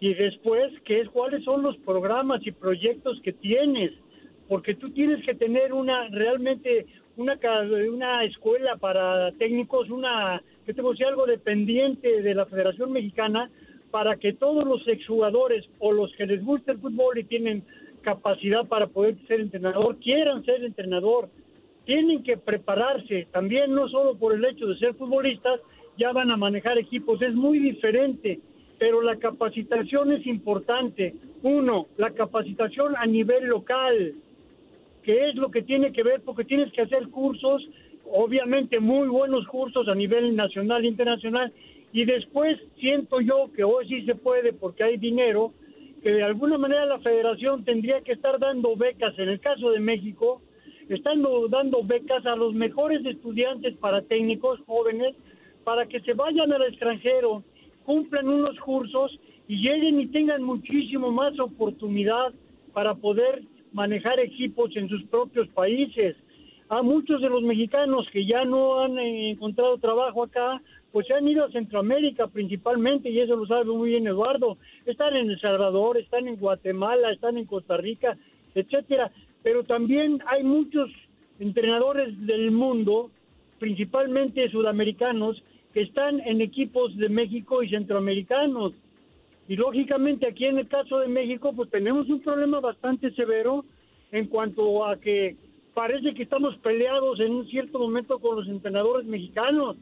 y 0.00 0.14
después 0.14 0.72
qué 0.84 1.00
es 1.00 1.08
cuáles 1.10 1.44
son 1.44 1.62
los 1.62 1.76
programas 1.78 2.46
y 2.46 2.52
proyectos 2.52 3.20
que 3.22 3.32
tienes 3.32 3.92
porque 4.48 4.74
tú 4.74 4.90
tienes 4.90 5.24
que 5.26 5.34
tener 5.34 5.72
una 5.72 6.08
realmente 6.08 6.86
una 7.16 8.24
escuela 8.24 8.76
para 8.76 9.32
técnicos 9.32 9.90
una 9.90 10.40
que 10.64 10.72
te 10.72 10.82
decir 10.82 11.06
algo 11.06 11.26
dependiente 11.26 12.22
de 12.22 12.34
la 12.34 12.46
Federación 12.46 12.92
Mexicana 12.92 13.50
para 13.90 14.16
que 14.16 14.32
todos 14.32 14.64
los 14.64 14.86
exjugadores 14.86 15.64
o 15.78 15.92
los 15.92 16.12
que 16.14 16.26
les 16.26 16.44
gusta 16.44 16.72
el 16.72 16.78
fútbol 16.78 17.18
y 17.18 17.24
tienen 17.24 17.64
capacidad 18.02 18.66
para 18.66 18.86
poder 18.86 19.16
ser 19.26 19.40
entrenador 19.40 19.96
quieran 19.98 20.44
ser 20.44 20.62
entrenador 20.64 21.28
tienen 21.88 22.22
que 22.22 22.36
prepararse 22.36 23.28
también 23.32 23.74
no 23.74 23.88
solo 23.88 24.14
por 24.14 24.34
el 24.34 24.44
hecho 24.44 24.66
de 24.66 24.76
ser 24.76 24.92
futbolistas 24.92 25.58
ya 25.96 26.12
van 26.12 26.30
a 26.30 26.36
manejar 26.36 26.76
equipos, 26.76 27.22
es 27.22 27.34
muy 27.34 27.58
diferente, 27.58 28.40
pero 28.78 29.00
la 29.00 29.16
capacitación 29.16 30.12
es 30.12 30.26
importante. 30.26 31.14
Uno, 31.42 31.86
la 31.96 32.10
capacitación 32.10 32.94
a 32.94 33.06
nivel 33.06 33.46
local, 33.46 34.12
que 35.02 35.30
es 35.30 35.34
lo 35.36 35.50
que 35.50 35.62
tiene 35.62 35.90
que 35.90 36.02
ver, 36.02 36.20
porque 36.20 36.44
tienes 36.44 36.70
que 36.74 36.82
hacer 36.82 37.08
cursos, 37.08 37.66
obviamente 38.04 38.80
muy 38.80 39.08
buenos 39.08 39.46
cursos 39.46 39.88
a 39.88 39.94
nivel 39.94 40.36
nacional 40.36 40.84
e 40.84 40.88
internacional, 40.88 41.54
y 41.94 42.04
después 42.04 42.58
siento 42.78 43.22
yo 43.22 43.50
que 43.56 43.64
hoy 43.64 43.88
sí 43.88 44.02
se 44.04 44.14
puede 44.14 44.52
porque 44.52 44.84
hay 44.84 44.98
dinero, 44.98 45.54
que 46.02 46.12
de 46.12 46.22
alguna 46.22 46.58
manera 46.58 46.84
la 46.84 46.98
federación 46.98 47.64
tendría 47.64 48.02
que 48.02 48.12
estar 48.12 48.38
dando 48.38 48.76
becas, 48.76 49.18
en 49.18 49.30
el 49.30 49.40
caso 49.40 49.70
de 49.70 49.80
México, 49.80 50.42
están 50.94 51.22
dando 51.50 51.82
becas 51.82 52.24
a 52.26 52.36
los 52.36 52.54
mejores 52.54 53.04
estudiantes 53.04 53.76
para 53.76 54.02
técnicos 54.02 54.60
jóvenes 54.66 55.14
para 55.64 55.86
que 55.86 56.00
se 56.00 56.14
vayan 56.14 56.50
al 56.52 56.62
extranjero, 56.62 57.42
cumplan 57.84 58.28
unos 58.28 58.58
cursos 58.60 59.18
y 59.48 59.56
lleguen 59.56 60.00
y 60.00 60.06
tengan 60.06 60.42
muchísimo 60.42 61.10
más 61.10 61.38
oportunidad 61.38 62.32
para 62.72 62.94
poder 62.94 63.42
manejar 63.72 64.18
equipos 64.20 64.74
en 64.76 64.88
sus 64.88 65.04
propios 65.04 65.48
países. 65.48 66.16
A 66.70 66.82
muchos 66.82 67.20
de 67.20 67.28
los 67.28 67.42
mexicanos 67.42 68.06
que 68.12 68.26
ya 68.26 68.44
no 68.44 68.80
han 68.80 68.98
eh, 68.98 69.30
encontrado 69.30 69.78
trabajo 69.78 70.22
acá, 70.22 70.60
pues 70.92 71.06
se 71.06 71.14
han 71.14 71.28
ido 71.28 71.44
a 71.44 71.50
Centroamérica 71.50 72.28
principalmente, 72.28 73.10
y 73.10 73.20
eso 73.20 73.36
lo 73.36 73.46
sabe 73.46 73.64
muy 73.66 73.90
bien 73.90 74.06
Eduardo. 74.06 74.58
Están 74.86 75.16
en 75.16 75.30
El 75.30 75.40
Salvador, 75.40 75.98
están 75.98 76.28
en 76.28 76.36
Guatemala, 76.36 77.12
están 77.12 77.38
en 77.38 77.46
Costa 77.46 77.76
Rica, 77.76 78.16
etcétera. 78.54 79.10
Pero 79.42 79.64
también 79.64 80.20
hay 80.26 80.42
muchos 80.42 80.90
entrenadores 81.38 82.14
del 82.26 82.50
mundo, 82.50 83.10
principalmente 83.58 84.50
sudamericanos, 84.50 85.42
que 85.72 85.82
están 85.82 86.20
en 86.20 86.40
equipos 86.40 86.96
de 86.96 87.08
México 87.08 87.62
y 87.62 87.68
centroamericanos. 87.68 88.72
Y 89.48 89.56
lógicamente 89.56 90.26
aquí 90.26 90.44
en 90.44 90.58
el 90.58 90.68
caso 90.68 90.98
de 90.98 91.08
México, 91.08 91.52
pues 91.54 91.70
tenemos 91.70 92.08
un 92.08 92.20
problema 92.20 92.60
bastante 92.60 93.10
severo 93.12 93.64
en 94.12 94.26
cuanto 94.26 94.84
a 94.84 94.96
que 94.98 95.36
parece 95.74 96.14
que 96.14 96.24
estamos 96.24 96.56
peleados 96.58 97.20
en 97.20 97.32
un 97.32 97.46
cierto 97.48 97.78
momento 97.78 98.18
con 98.18 98.36
los 98.36 98.48
entrenadores 98.48 99.06
mexicanos, 99.06 99.76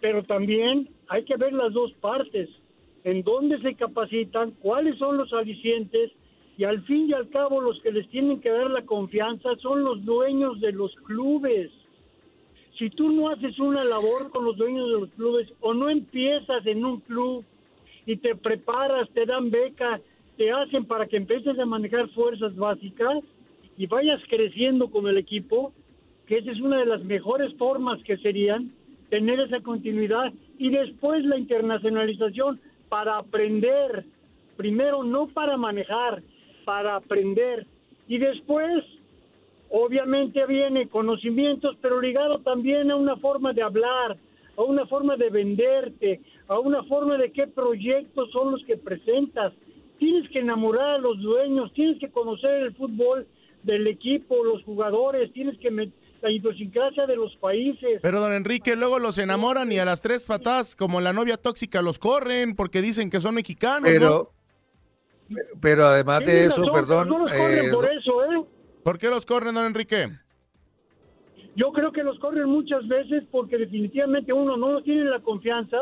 pero 0.00 0.22
también 0.22 0.88
hay 1.08 1.24
que 1.24 1.36
ver 1.36 1.52
las 1.52 1.72
dos 1.72 1.92
partes, 2.00 2.48
en 3.04 3.22
dónde 3.22 3.60
se 3.60 3.74
capacitan, 3.74 4.52
cuáles 4.52 4.96
son 4.98 5.18
los 5.18 5.32
alicientes, 5.32 6.12
y 6.56 6.64
al 6.64 6.82
fin 6.82 7.08
y 7.08 7.12
al 7.12 7.28
cabo 7.30 7.60
los 7.60 7.80
que 7.80 7.90
les 7.90 8.08
tienen 8.08 8.40
que 8.40 8.50
dar 8.50 8.70
la 8.70 8.82
confianza 8.82 9.50
son 9.60 9.82
los 9.82 10.04
dueños 10.04 10.60
de 10.60 10.72
los 10.72 10.94
clubes. 11.06 11.70
Si 12.78 12.90
tú 12.90 13.10
no 13.10 13.28
haces 13.28 13.58
una 13.58 13.84
labor 13.84 14.30
con 14.30 14.44
los 14.44 14.56
dueños 14.56 14.86
de 14.88 15.00
los 15.00 15.10
clubes 15.10 15.52
o 15.60 15.74
no 15.74 15.90
empiezas 15.90 16.64
en 16.66 16.84
un 16.84 17.00
club 17.00 17.44
y 18.06 18.16
te 18.16 18.34
preparas, 18.36 19.08
te 19.10 19.26
dan 19.26 19.50
beca, 19.50 20.00
te 20.36 20.50
hacen 20.52 20.84
para 20.84 21.06
que 21.06 21.16
empieces 21.16 21.58
a 21.58 21.66
manejar 21.66 22.08
fuerzas 22.10 22.54
básicas 22.56 23.18
y 23.76 23.86
vayas 23.86 24.20
creciendo 24.28 24.90
con 24.90 25.08
el 25.08 25.18
equipo, 25.18 25.72
que 26.26 26.38
esa 26.38 26.52
es 26.52 26.60
una 26.60 26.78
de 26.78 26.86
las 26.86 27.04
mejores 27.04 27.54
formas 27.56 28.02
que 28.04 28.16
serían 28.18 28.72
tener 29.10 29.40
esa 29.40 29.60
continuidad 29.60 30.32
y 30.58 30.70
después 30.70 31.24
la 31.24 31.38
internacionalización 31.38 32.60
para 32.88 33.18
aprender, 33.18 34.04
primero 34.56 35.02
no 35.02 35.26
para 35.28 35.56
manejar, 35.56 36.22
para 36.64 36.96
aprender 36.96 37.66
y 38.08 38.18
después 38.18 38.84
obviamente 39.70 40.46
viene 40.46 40.88
conocimientos, 40.88 41.76
pero 41.80 42.00
ligado 42.00 42.38
también 42.40 42.90
a 42.90 42.96
una 42.96 43.16
forma 43.16 43.52
de 43.52 43.62
hablar, 43.62 44.16
a 44.56 44.62
una 44.62 44.86
forma 44.86 45.16
de 45.16 45.30
venderte, 45.30 46.20
a 46.48 46.58
una 46.58 46.84
forma 46.84 47.16
de 47.18 47.32
qué 47.32 47.46
proyectos 47.46 48.30
son 48.30 48.52
los 48.52 48.64
que 48.64 48.76
presentas. 48.76 49.52
Tienes 49.98 50.28
que 50.30 50.40
enamorar 50.40 50.96
a 50.96 50.98
los 50.98 51.20
dueños, 51.20 51.72
tienes 51.72 51.98
que 51.98 52.10
conocer 52.10 52.62
el 52.62 52.74
fútbol 52.74 53.26
del 53.62 53.86
equipo, 53.86 54.44
los 54.44 54.62
jugadores, 54.62 55.32
tienes 55.32 55.58
que 55.58 55.70
la 56.24 56.30
idiosincrasia 56.30 57.06
de 57.06 57.16
los 57.16 57.36
países. 57.36 58.00
Pero 58.00 58.20
don 58.20 58.32
Enrique, 58.32 58.76
luego 58.76 58.98
los 58.98 59.18
enamoran 59.18 59.70
y 59.70 59.78
a 59.78 59.84
las 59.84 60.00
tres 60.00 60.24
patas, 60.24 60.74
como 60.74 61.00
la 61.00 61.12
novia 61.12 61.36
tóxica, 61.36 61.82
los 61.82 61.98
corren 61.98 62.54
porque 62.56 62.80
dicen 62.80 63.10
que 63.10 63.20
son 63.20 63.34
mexicanos. 63.34 63.90
Pero, 63.90 64.32
pero 65.60 65.84
además 65.84 66.24
de 66.24 66.46
eso, 66.46 66.62
perdón. 66.72 67.08
Eh, 67.32 67.70
por 67.72 67.90
eso, 67.90 68.24
¿eh? 68.24 68.44
¿Por 68.82 68.98
qué 68.98 69.08
los 69.08 69.24
corren, 69.24 69.54
don 69.54 69.66
Enrique? 69.66 70.08
Yo 71.56 71.72
creo 71.72 71.92
que 71.92 72.02
los 72.02 72.18
corren 72.18 72.48
muchas 72.48 72.86
veces 72.88 73.24
porque 73.30 73.56
definitivamente 73.56 74.32
uno 74.32 74.56
no 74.56 74.82
tiene 74.82 75.04
la 75.04 75.20
confianza, 75.20 75.78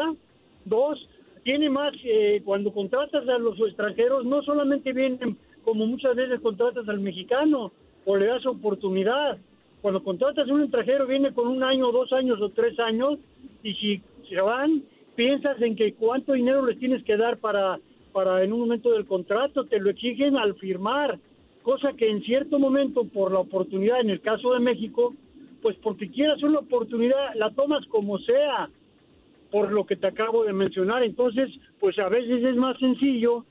dos 0.64 1.08
tiene 1.44 1.70
más 1.70 1.92
eh, 2.04 2.40
cuando 2.44 2.72
contratas 2.72 3.28
a 3.28 3.38
los 3.38 3.58
extranjeros 3.58 4.24
no 4.24 4.42
solamente 4.42 4.92
vienen 4.92 5.36
como 5.64 5.86
muchas 5.86 6.14
veces 6.14 6.40
contratas 6.40 6.88
al 6.88 7.00
mexicano 7.00 7.72
o 8.04 8.16
le 8.16 8.26
das 8.26 8.44
oportunidad. 8.46 9.38
Cuando 9.80 10.04
contratas 10.04 10.48
a 10.48 10.52
un 10.52 10.62
extranjero 10.62 11.06
viene 11.06 11.32
con 11.32 11.48
un 11.48 11.64
año, 11.64 11.90
dos 11.90 12.12
años 12.12 12.40
o 12.40 12.50
tres 12.50 12.78
años 12.78 13.18
y 13.62 13.74
si 13.74 14.02
se 14.28 14.40
van 14.40 14.84
piensas 15.16 15.60
en 15.60 15.76
que 15.76 15.94
cuánto 15.94 16.32
dinero 16.32 16.64
les 16.64 16.78
tienes 16.78 17.02
que 17.04 17.16
dar 17.16 17.38
para 17.38 17.78
para 18.12 18.42
en 18.42 18.52
un 18.52 18.60
momento 18.60 18.90
del 18.92 19.06
contrato 19.06 19.64
te 19.64 19.80
lo 19.80 19.90
exigen 19.90 20.36
al 20.36 20.54
firmar 20.56 21.18
cosa 21.62 21.92
que 21.92 22.10
en 22.10 22.22
cierto 22.22 22.58
momento 22.58 23.04
por 23.04 23.32
la 23.32 23.38
oportunidad 23.38 24.00
en 24.00 24.10
el 24.10 24.20
caso 24.20 24.52
de 24.52 24.60
México 24.60 25.14
pues 25.62 25.76
porque 25.76 26.10
quieras 26.10 26.42
una 26.42 26.58
oportunidad, 26.58 27.34
la 27.36 27.50
tomas 27.52 27.86
como 27.86 28.18
sea, 28.18 28.68
por 29.50 29.72
lo 29.72 29.86
que 29.86 29.96
te 29.96 30.08
acabo 30.08 30.44
de 30.44 30.52
mencionar. 30.52 31.04
Entonces, 31.04 31.48
pues 31.78 31.98
a 31.98 32.08
veces 32.08 32.42
es 32.42 32.56
más 32.56 32.76
sencillo 32.78 33.46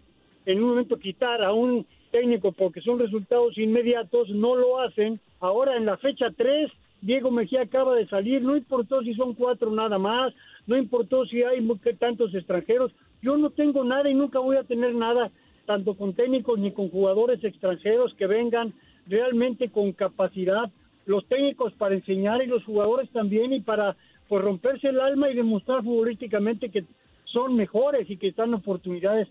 en 0.45 0.62
un 0.62 0.69
momento 0.69 1.00
quitar 1.00 1.41
a 1.41 1.54
un 1.54 1.86
técnico 2.12 2.52
porque 2.52 2.82
son 2.82 3.00
resultados 3.00 3.58
inmediatos, 3.58 4.30
no 4.30 4.56
lo 4.56 4.82
hacen. 4.82 5.19
Ahora 5.39 5.78
en 5.78 5.86
la 5.86 5.97
fecha 5.97 6.28
3, 6.36 6.69
Diego 7.02 7.32
Mejía 7.32 7.62
acaba 7.62 7.95
de 7.95 8.08
salir, 8.08 8.41
no 8.41 8.58
importó 8.58 9.02
si 9.02 9.13
son 9.13 9.34
cuatro 9.34 9.71
nada 9.71 9.97
más, 9.97 10.34
no 10.67 10.78
importó 10.78 11.26
si 11.26 11.41
hay 11.43 11.65
tantos 11.97 12.34
extranjeros, 12.36 12.91
yo 13.21 13.38
no 13.38 13.49
tengo 13.51 13.84
nada 13.84 14.10
y 14.10 14.13
nunca 14.13 14.39
voy 14.39 14.57
a 14.57 14.63
tener 14.63 14.93
nada, 14.95 15.31
tanto 15.65 15.95
con 15.95 16.13
técnicos 16.13 16.60
ni 16.60 16.71
con 16.71 16.89
jugadores 16.89 17.43
extranjeros 17.43 18.13
que 18.15 18.27
vengan 18.27 18.73
realmente 19.07 19.69
con 19.69 19.91
capacidad 19.93 20.71
los 21.05 21.25
técnicos 21.27 21.73
para 21.73 21.95
enseñar 21.95 22.41
y 22.43 22.47
los 22.47 22.63
jugadores 22.63 23.10
también 23.10 23.53
y 23.53 23.62
para 23.62 23.95
pues 24.27 24.43
romperse 24.43 24.89
el 24.89 24.99
alma 24.99 25.29
y 25.29 25.36
demostrar 25.36 25.84
futbolísticamente 25.84 26.69
que 26.69 26.86
son 27.25 27.55
mejores 27.55 28.10
y 28.10 28.17
que 28.17 28.29
están 28.29 28.53
oportunidades. 28.53 29.27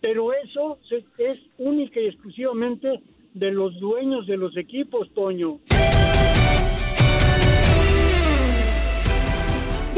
Pero 0.00 0.32
eso 0.32 0.78
es 1.18 1.38
única 1.58 2.00
y 2.00 2.06
exclusivamente 2.06 3.00
de 3.32 3.50
los 3.50 3.78
dueños 3.80 4.26
de 4.26 4.36
los 4.36 4.56
equipos, 4.56 5.10
Toño. 5.14 5.58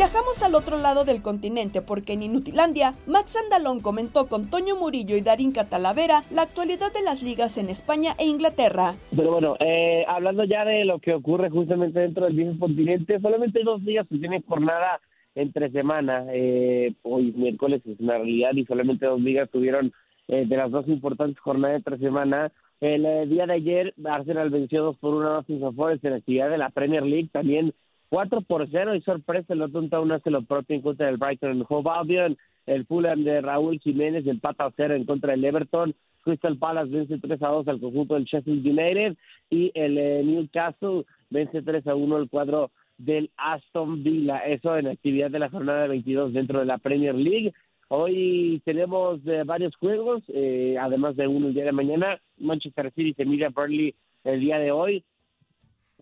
Viajamos 0.06 0.40
al 0.44 0.54
otro 0.54 0.78
lado 0.78 1.04
del 1.04 1.20
continente 1.20 1.82
porque 1.82 2.12
en 2.12 2.22
Inutilandia, 2.22 2.94
Max 3.08 3.36
Andalón 3.42 3.80
comentó 3.80 4.28
con 4.28 4.48
Toño 4.48 4.76
Murillo 4.76 5.16
y 5.16 5.20
Darín 5.20 5.50
Catalavera 5.50 6.22
la 6.30 6.42
actualidad 6.42 6.92
de 6.92 7.02
las 7.02 7.24
ligas 7.24 7.58
en 7.58 7.70
España 7.70 8.12
e 8.16 8.26
Inglaterra. 8.26 8.94
Pero 9.16 9.32
bueno, 9.32 9.56
eh, 9.58 10.04
hablando 10.06 10.44
ya 10.44 10.64
de 10.64 10.84
lo 10.84 11.00
que 11.00 11.12
ocurre 11.12 11.50
justamente 11.50 11.98
dentro 11.98 12.24
del 12.24 12.36
viejo 12.36 12.56
continente, 12.56 13.18
solamente 13.18 13.64
dos 13.64 13.82
ligas 13.82 14.06
que 14.06 14.18
tienen 14.18 14.44
jornada 14.46 15.00
entre 15.34 15.72
semana. 15.72 16.24
Eh, 16.32 16.94
hoy 17.02 17.32
miércoles 17.32 17.82
es 17.84 17.98
una 17.98 18.16
realidad 18.16 18.52
y 18.54 18.64
solamente 18.64 19.06
dos 19.06 19.20
ligas 19.20 19.50
tuvieron 19.50 19.92
eh, 20.28 20.46
de 20.46 20.56
las 20.56 20.70
dos 20.70 20.86
importantes 20.86 21.40
jornadas 21.40 21.78
entre 21.78 21.98
semana. 21.98 22.52
El 22.80 23.28
día 23.28 23.46
de 23.46 23.54
ayer, 23.54 23.94
Arsenal 24.04 24.50
venció 24.50 24.84
dos 24.84 24.96
por 24.98 25.14
una 25.14 25.38
a 25.38 25.44
los 25.48 26.04
en 26.04 26.10
la 26.10 26.16
actividad 26.16 26.48
de 26.48 26.58
la 26.58 26.70
Premier 26.70 27.02
League. 27.02 27.28
También 27.32 27.74
4 28.08 28.40
por 28.42 28.68
0 28.70 28.94
y 28.94 29.00
sorpresa, 29.02 29.52
el 29.52 29.62
Otton 29.62 29.88
uno 29.92 30.14
hace 30.14 30.30
lo 30.30 30.42
propio 30.42 30.76
en 30.76 30.82
contra 30.82 31.06
del 31.06 31.16
Brighton 31.16 31.64
Hove 31.68 31.90
Albion. 31.90 32.36
El 32.66 32.86
Fulham 32.86 33.24
de 33.24 33.40
Raúl 33.40 33.78
Jiménez 33.80 34.26
empata 34.26 34.66
a 34.66 34.72
0 34.76 34.94
en 34.94 35.04
contra 35.04 35.32
del 35.32 35.44
Everton. 35.44 35.94
Crystal 36.22 36.56
Palace 36.56 36.90
vence 36.90 37.18
3 37.18 37.42
a 37.42 37.48
2 37.48 37.68
al 37.68 37.80
conjunto 37.80 38.14
del 38.14 38.24
Sheffield 38.24 38.66
United. 38.66 39.16
Y 39.50 39.70
el 39.74 39.98
eh, 39.98 40.22
Newcastle 40.24 41.04
vence 41.30 41.62
3 41.62 41.86
a 41.86 41.94
1 41.94 42.18
el 42.18 42.28
cuadro 42.28 42.70
del 42.98 43.30
Aston 43.36 44.02
Villa. 44.02 44.38
Eso 44.38 44.76
en 44.76 44.88
actividad 44.88 45.30
de 45.30 45.38
la 45.38 45.50
jornada 45.50 45.86
22 45.86 46.32
dentro 46.32 46.60
de 46.60 46.66
la 46.66 46.78
Premier 46.78 47.14
League. 47.14 47.52
Hoy 47.88 48.60
tenemos 48.64 49.20
eh, 49.26 49.44
varios 49.44 49.76
juegos, 49.76 50.24
eh, 50.28 50.76
además 50.80 51.14
de 51.14 51.28
uno 51.28 51.48
el 51.48 51.54
día 51.54 51.64
de 51.64 51.72
mañana. 51.72 52.20
Manchester 52.38 52.92
City 52.92 53.14
se 53.14 53.24
mira 53.24 53.50
Burnley 53.50 53.94
el 54.24 54.40
día 54.40 54.58
de 54.58 54.72
hoy. 54.72 55.04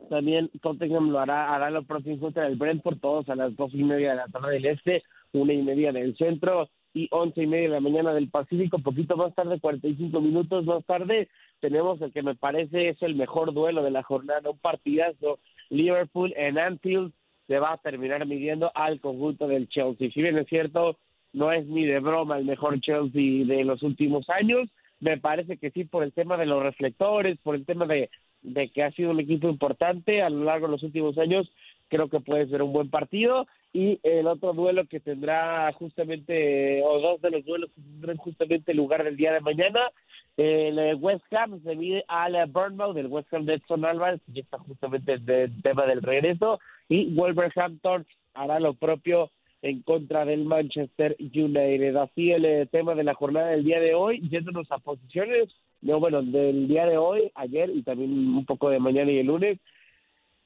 También 0.09 0.51
Tottenham 0.61 1.11
lo 1.11 1.21
hará, 1.21 1.55
hará 1.55 1.71
lo 1.71 1.83
próximo 1.85 2.19
contra 2.19 2.47
el 2.47 2.57
Brentford, 2.57 2.99
todos 2.99 3.29
a 3.29 3.35
las 3.35 3.57
dos 3.57 3.73
y 3.75 3.83
media 3.83 4.11
de 4.11 4.17
la 4.17 4.29
tarde 4.29 4.55
del 4.55 4.67
este, 4.67 5.03
una 5.33 5.53
y 5.53 5.62
media 5.62 5.93
del 5.93 6.17
centro 6.17 6.69
y 6.93 7.09
once 7.11 7.43
y 7.43 7.47
media 7.47 7.69
de 7.69 7.75
la 7.75 7.81
mañana 7.81 8.14
del 8.14 8.29
Pacífico, 8.29 8.79
poquito 8.79 9.17
más 9.17 9.35
tarde, 9.35 9.59
45 9.59 10.21
minutos 10.21 10.64
más 10.64 10.85
tarde, 10.85 11.29
tenemos 11.61 12.01
el 12.01 12.12
que 12.12 12.23
me 12.23 12.37
parece 12.37 12.90
es 12.90 13.03
el 13.03 13.17
mejor 13.17 13.53
duelo 13.53 13.83
de 13.83 13.90
la 13.90 14.03
jornada, 14.05 14.51
un 14.51 14.59
partidazo, 14.59 15.40
Liverpool 15.71 16.33
en 16.37 16.59
Anfield 16.59 17.12
se 17.49 17.59
va 17.59 17.73
a 17.73 17.79
terminar 17.79 18.25
midiendo 18.27 18.71
al 18.75 19.01
conjunto 19.01 19.49
del 19.49 19.69
Chelsea. 19.69 20.11
Si 20.12 20.23
bien 20.23 20.38
es 20.38 20.47
cierto, 20.47 20.97
no 21.33 21.53
es 21.53 21.67
ni 21.67 21.85
de 21.85 21.99
broma 21.99 22.38
el 22.38 22.45
mejor 22.45 22.81
Chelsea 22.81 23.45
de 23.45 23.64
los 23.64 23.83
últimos 23.83 24.29
años, 24.31 24.69
me 25.01 25.19
parece 25.19 25.59
que 25.59 25.71
sí 25.71 25.85
por 25.85 26.05
el 26.05 26.12
tema 26.12 26.37
de 26.37 26.47
los 26.47 26.62
reflectores, 26.62 27.38
por 27.43 27.57
el 27.57 27.67
tema 27.67 27.87
de 27.87 28.09
de 28.44 28.68
que 28.68 28.85
ha 28.85 28.92
sido 28.92 29.11
un 29.11 29.20
equipo 29.20 29.48
importante 29.48 30.22
a 30.22 30.30
lo 30.30 30.44
largo 30.44 30.66
de 30.66 30.72
los 30.72 30.83
últimos 30.85 31.18
años, 31.18 31.50
creo 31.88 32.09
que 32.09 32.20
puede 32.20 32.46
ser 32.48 32.62
un 32.62 32.72
buen 32.72 32.90
partido. 32.90 33.46
Y 33.72 33.98
el 34.04 34.28
otro 34.28 34.52
duelo 34.52 34.87
que 34.87 35.00
tendrá 35.00 35.72
justamente, 35.72 36.80
o 36.85 37.00
dos 37.00 37.20
de 37.20 37.30
los 37.30 37.44
duelos 37.44 37.70
que 37.74 37.83
tendrán 37.83 38.16
justamente 38.18 38.72
lugar 38.72 39.02
del 39.02 39.16
día 39.16 39.33
de 39.33 39.40
mañana, 39.40 39.80
el 40.37 40.94
West 40.96 41.24
Ham 41.33 41.61
se 41.62 41.74
mide 41.74 42.04
al 42.07 42.35
Burnmouth, 42.50 42.94
del 42.94 43.09
West 43.09 43.33
Ham 43.35 43.46
de 43.46 43.54
Edson 43.54 43.85
Álvarez, 43.85 44.20
que 44.33 44.40
está 44.40 44.59
justamente 44.59 45.14
el 45.14 45.62
tema 45.62 45.87
del 45.87 46.02
regreso, 46.02 46.61
y 46.88 47.12
Wolverhampton 47.14 48.07
hará 48.35 48.61
lo 48.61 48.74
propio 48.74 49.30
en 49.64 49.80
contra 49.83 50.24
del 50.26 50.44
Manchester 50.44 51.16
United. 51.18 51.96
Así 51.96 52.33
el 52.33 52.44
eh, 52.44 52.66
tema 52.66 52.94
de 52.94 53.02
la 53.02 53.14
jornada 53.14 53.48
del 53.48 53.64
día 53.64 53.80
de 53.80 53.94
hoy, 53.94 54.20
yéndonos 54.28 54.70
a 54.70 54.78
posiciones, 54.78 55.48
no, 55.85 56.01
bueno, 56.01 56.23
del 56.23 56.66
día 56.66 56.87
de 56.87 56.97
hoy, 56.97 57.31
ayer 57.35 57.68
y 57.68 57.83
también 57.83 58.11
un 58.11 58.47
poco 58.47 58.70
de 58.70 58.81
mañana 58.81 59.12
y 59.12 59.18
el 59.18 59.27
lunes. 59.27 59.59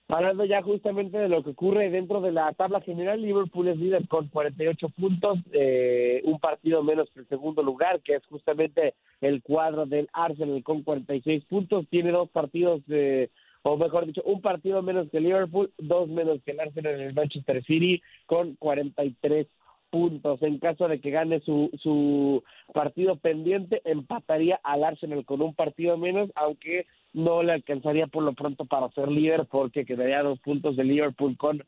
Hablando 0.09 0.44
ya 0.44 0.62
justamente 0.62 1.16
de 1.16 1.29
lo 1.29 1.44
que 1.44 1.51
ocurre 1.51 1.90
dentro 1.90 2.20
de 2.20 2.33
la 2.33 2.53
tabla 2.55 2.81
general, 2.81 3.22
Liverpool 3.22 3.68
es 3.68 3.77
líder 3.77 4.09
con 4.09 4.27
48 4.29 4.88
puntos, 4.88 5.38
eh, 5.53 6.22
un 6.24 6.40
partido 6.40 6.83
menos 6.83 7.09
que 7.11 7.20
el 7.20 7.29
segundo 7.29 7.62
lugar, 7.62 8.01
que 8.01 8.14
es 8.14 8.27
justamente 8.27 8.94
el 9.20 9.42
cuadro 9.42 9.87
del 9.87 10.09
Arsenal 10.12 10.62
con 10.64 10.83
46 10.83 11.44
puntos. 11.44 11.87
Tiene 11.88 12.11
dos 12.11 12.29
partidos, 12.31 12.85
de, 12.87 13.31
o 13.62 13.77
mejor 13.77 14.07
dicho, 14.07 14.22
un 14.24 14.40
partido 14.40 14.83
menos 14.83 15.09
que 15.11 15.20
Liverpool, 15.20 15.70
dos 15.79 16.09
menos 16.09 16.42
que 16.42 16.51
el 16.51 16.61
Arsenal 16.61 16.94
en 16.94 17.01
el 17.09 17.14
Manchester 17.14 17.62
City 17.64 18.03
con 18.27 18.57
43 18.57 19.46
puntos. 19.90 20.42
En 20.42 20.59
caso 20.59 20.88
de 20.88 21.01
que 21.01 21.11
gane 21.11 21.40
su, 21.40 21.70
su 21.83 22.42
partido 22.72 23.16
pendiente, 23.16 23.81
empataría 23.85 24.61
al 24.62 24.85
Arsenal 24.85 25.24
con 25.24 25.42
un 25.42 25.55
partido 25.55 25.96
menos, 25.96 26.31
aunque 26.35 26.87
no 27.12 27.42
le 27.42 27.53
alcanzaría 27.53 28.07
por 28.07 28.22
lo 28.22 28.33
pronto 28.35 28.64
para 28.64 28.90
ser 28.90 29.09
líder, 29.09 29.46
porque 29.46 29.85
quedaría 29.85 30.22
dos 30.22 30.38
puntos 30.40 30.77
de 30.77 30.85
Liverpool 30.85 31.37
con 31.37 31.64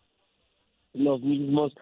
los 0.92 1.20
mismos 1.22 1.72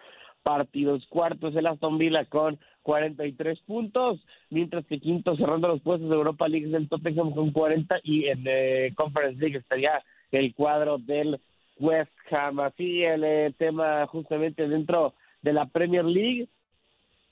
partidos. 0.43 1.05
Cuartos 1.07 1.55
el 1.55 1.67
Aston 1.67 1.97
Villa 1.97 2.25
con 2.25 2.59
43 2.83 3.59
puntos, 3.61 4.19
mientras 4.49 4.85
que 4.85 4.99
quinto 4.99 5.35
cerrando 5.35 5.67
los 5.67 5.81
puestos 5.81 6.09
de 6.09 6.15
Europa 6.15 6.47
League 6.47 6.67
del 6.67 6.89
Tottenham 6.89 7.33
con 7.33 7.51
40 7.51 7.99
y 8.03 8.25
en 8.25 8.43
eh, 8.45 8.93
Conference 8.95 9.39
League 9.39 9.57
estaría 9.57 10.01
el 10.31 10.53
cuadro 10.55 10.97
del 10.97 11.39
West 11.79 12.11
Ham. 12.31 12.59
Así 12.61 13.03
el 13.03 13.23
eh, 13.23 13.53
tema 13.57 14.07
justamente 14.07 14.67
dentro 14.67 15.13
de 15.41 15.53
la 15.53 15.65
Premier 15.65 16.05
League 16.05 16.47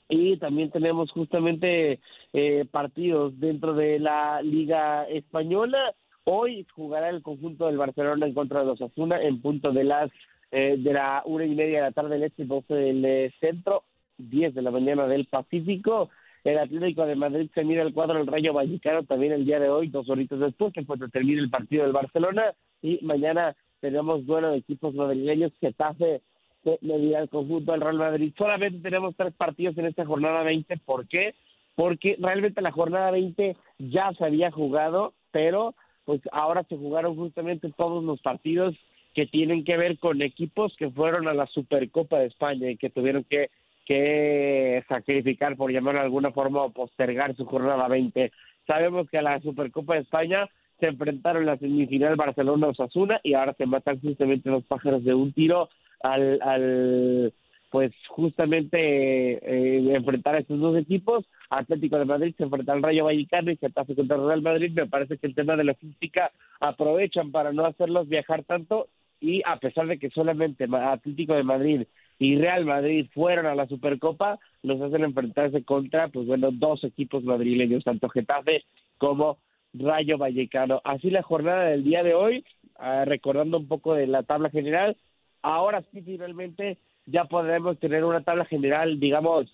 y 0.10 0.38
también 0.38 0.72
tenemos 0.72 1.12
justamente 1.12 2.00
eh, 2.34 2.66
partidos 2.72 3.40
dentro 3.40 3.74
de 3.74 4.00
la 4.00 4.42
Liga 4.42 5.04
Española. 5.06 5.94
Hoy 6.24 6.66
jugará 6.74 7.10
el 7.10 7.22
conjunto 7.22 7.68
del 7.68 7.78
Barcelona 7.78 8.26
en 8.26 8.34
contra 8.34 8.62
de 8.62 8.68
los 8.68 8.82
Asuna 8.82 9.22
en 9.22 9.42
punto 9.42 9.72
de 9.72 9.84
las 9.84 10.12
eh, 10.52 10.76
de 10.78 10.94
la 10.94 11.24
una 11.26 11.46
y 11.46 11.54
media 11.56 11.80
de 11.80 11.84
la 11.84 11.92
tarde 11.92 12.12
del 12.12 12.24
este, 12.24 12.46
12 12.46 12.74
del 12.74 13.06
eh, 13.06 13.34
centro, 13.42 13.84
10 14.18 14.56
de 14.56 14.62
la 14.62 14.72
mañana 14.72 15.06
del 15.08 15.26
Pacífico. 15.26 16.10
el 16.46 16.58
Atlético 16.58 17.06
de 17.06 17.16
Madrid 17.16 17.50
se 17.54 17.66
mira 17.66 17.84
el 17.84 17.94
cuadro 17.94 18.18
del 18.18 18.28
Rayo 18.28 18.54
Vallecano 18.54 19.04
también 19.04 19.34
el 19.34 19.46
día 19.46 19.60
de 19.60 19.70
hoy, 19.70 19.90
dos 19.90 20.10
horitas 20.10 20.40
después, 20.40 20.72
que 20.74 20.86
cuando 20.86 21.10
termine 21.10 21.42
el 21.42 21.50
partido 21.50 21.84
del 21.84 21.92
Barcelona, 21.92 22.54
y 22.82 23.00
mañana 23.04 23.58
tenemos 23.82 24.26
duelo 24.26 24.52
de 24.52 24.58
equipos 24.58 24.94
madrileños, 24.94 25.52
Getafe 25.60 26.22
se 26.68 26.80
medirá 26.82 27.22
el 27.22 27.30
conjunto 27.30 27.72
del 27.72 27.82
Real 27.82 27.98
Madrid. 27.98 28.34
Solamente 28.38 28.80
tenemos 28.80 29.16
tres 29.16 29.34
partidos 29.34 29.78
en 29.78 29.86
esta 29.86 30.06
jornada 30.06 30.44
20, 30.44 30.78
¿por 30.78 31.08
qué? 31.08 31.34
Porque 31.76 32.18
realmente 32.20 32.62
la 32.62 32.72
jornada 32.72 33.12
20 33.12 33.56
ya 33.78 34.12
se 34.18 34.26
había 34.26 34.52
jugado, 34.52 35.14
pero 35.32 35.76
pues 36.04 36.22
ahora 36.32 36.64
se 36.68 36.78
jugaron 36.78 37.16
justamente 37.16 37.72
todos 37.78 38.04
los 38.04 38.22
partidos 38.22 38.76
que 39.14 39.26
tienen 39.26 39.64
que 39.64 39.78
ver 39.78 39.98
con 39.98 40.22
equipos 40.22 40.76
que 40.78 40.90
fueron 40.90 41.28
a 41.28 41.34
la 41.34 41.48
Supercopa 41.48 42.20
de 42.20 42.28
España 42.28 42.70
y 42.70 42.78
que 42.78 42.90
tuvieron 42.90 43.24
que, 43.24 43.50
que 43.86 44.84
sacrificar, 44.90 45.56
por 45.56 45.72
llamarlo 45.72 46.02
de 46.02 46.06
alguna 46.06 46.32
forma, 46.32 46.64
o 46.64 46.72
postergar 46.72 47.36
su 47.36 47.46
jornada 47.46 47.88
20. 47.88 48.32
Sabemos 48.68 49.10
que 49.10 49.18
a 49.18 49.22
la 49.22 49.40
Supercopa 49.40 49.96
de 49.96 50.02
España 50.02 50.50
se 50.80 50.90
enfrentaron 50.90 51.44
en 51.44 51.48
la 51.48 51.58
semifinal 51.58 52.16
Barcelona-Osasuna 52.16 53.20
y 53.24 53.34
ahora 53.34 53.54
se 53.58 53.66
matan 53.66 54.00
justamente 54.00 54.50
los 54.50 54.64
pájaros 54.66 55.04
de 55.04 55.14
un 55.14 55.34
tiro 55.34 55.70
al, 56.02 56.40
al 56.42 57.34
pues 57.70 57.92
justamente 58.08 58.78
eh, 58.80 59.96
enfrentar 59.96 60.36
a 60.36 60.40
estos 60.40 60.60
dos 60.60 60.78
equipos. 60.78 61.26
Atlético 61.50 61.98
de 61.98 62.06
Madrid 62.06 62.36
se 62.38 62.44
enfrenta 62.44 62.74
al 62.74 62.84
Rayo 62.84 63.06
Vallecano 63.06 63.52
y 63.52 63.58
Getafe 63.58 63.96
contra 63.96 64.18
Real 64.18 64.42
Madrid. 64.42 64.72
Me 64.74 64.88
parece 64.88 65.18
que 65.18 65.28
el 65.28 65.36
tema 65.36 65.56
de 65.56 65.64
la 65.64 65.76
física 65.76 66.32
aprovechan 66.60 67.32
para 67.32 67.52
no 67.52 67.66
hacerlos 67.66 68.08
viajar 68.08 68.44
tanto 68.44 68.88
y 69.20 69.42
a 69.46 69.58
pesar 69.58 69.88
de 69.88 69.98
que 69.98 70.10
solamente 70.10 70.68
Atlético 70.72 71.34
de 71.34 71.44
Madrid 71.44 71.88
y 72.20 72.38
Real 72.38 72.66
Madrid 72.66 73.08
fueron 73.14 73.46
a 73.46 73.56
la 73.56 73.68
Supercopa, 73.68 74.40
los 74.64 74.82
hacen 74.82 75.04
enfrentarse 75.04 75.64
contra, 75.64 76.08
pues 76.08 76.26
bueno, 76.26 76.50
dos 76.52 76.84
equipos 76.84 77.24
madrileños, 77.24 77.84
tanto 77.84 78.10
Getafe 78.10 78.64
como 78.98 79.38
Rayo 79.74 80.18
Vallecano. 80.18 80.82
Así 80.84 81.10
la 81.10 81.22
jornada 81.22 81.66
del 81.66 81.84
día 81.84 82.04
de 82.04 82.16
hoy, 82.16 82.44
ah, 82.76 83.06
recordando 83.06 83.58
un 83.58 83.68
poco 83.68 83.94
de 83.94 84.08
la 84.08 84.24
tabla 84.24 84.50
general, 84.50 84.98
ahora 85.42 85.84
sí 85.92 86.02
finalmente 86.02 86.78
ya 87.06 87.26
podremos 87.26 87.80
tener 87.80 88.04
una 88.04 88.22
tabla 88.22 88.46
general, 88.46 89.00
digamos, 89.00 89.48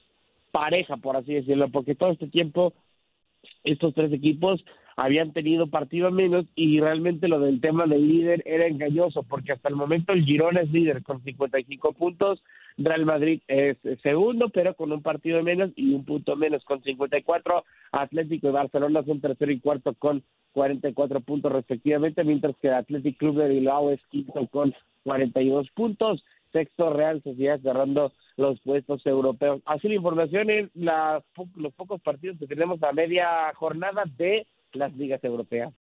pareja, 0.51 0.97
por 0.97 1.17
así 1.17 1.33
decirlo, 1.33 1.69
porque 1.69 1.95
todo 1.95 2.11
este 2.11 2.27
tiempo 2.27 2.73
estos 3.63 3.93
tres 3.93 4.11
equipos 4.13 4.63
habían 4.95 5.33
tenido 5.33 5.67
partido 5.67 6.11
menos 6.11 6.45
y 6.55 6.79
realmente 6.79 7.27
lo 7.27 7.39
del 7.39 7.61
tema 7.61 7.85
del 7.85 8.07
líder 8.07 8.43
era 8.45 8.67
engañoso 8.67 9.23
porque 9.23 9.51
hasta 9.51 9.69
el 9.69 9.75
momento 9.75 10.13
el 10.13 10.25
Girona 10.25 10.61
es 10.61 10.71
líder 10.71 11.03
con 11.03 11.23
55 11.23 11.93
puntos, 11.93 12.43
Real 12.77 13.05
Madrid 13.05 13.41
es 13.47 13.77
segundo 14.01 14.49
pero 14.49 14.75
con 14.75 14.91
un 14.91 15.01
partido 15.01 15.41
menos 15.43 15.71
y 15.75 15.93
un 15.93 16.05
punto 16.05 16.35
menos 16.35 16.63
con 16.65 16.81
54, 16.83 17.63
Atlético 17.91 18.49
y 18.49 18.51
Barcelona 18.51 19.03
son 19.03 19.21
tercero 19.21 19.51
y 19.51 19.59
cuarto 19.59 19.93
con 19.93 20.23
44 20.53 21.21
puntos 21.21 21.51
respectivamente, 21.51 22.23
mientras 22.23 22.55
que 22.61 22.69
Atlético 22.69 23.17
Club 23.17 23.37
de 23.39 23.49
Bilbao 23.49 23.91
es 23.91 23.99
quinto 24.09 24.47
con 24.47 24.73
42 25.03 25.69
puntos, 25.71 26.23
sexto 26.51 26.93
Real 26.93 27.21
Sociedad 27.23 27.59
cerrando 27.61 28.13
los 28.37 28.59
puestos 28.61 29.05
europeos. 29.05 29.61
Así 29.65 29.87
la 29.87 29.95
información 29.95 30.49
en 30.49 30.71
la, 30.75 31.23
los 31.55 31.73
pocos 31.73 32.01
partidos 32.01 32.37
que 32.39 32.47
tenemos 32.47 32.81
a 32.83 32.93
media 32.93 33.51
jornada 33.55 34.03
de 34.17 34.47
las 34.75 34.95
ligas 34.95 35.23
europeas. 35.23 35.73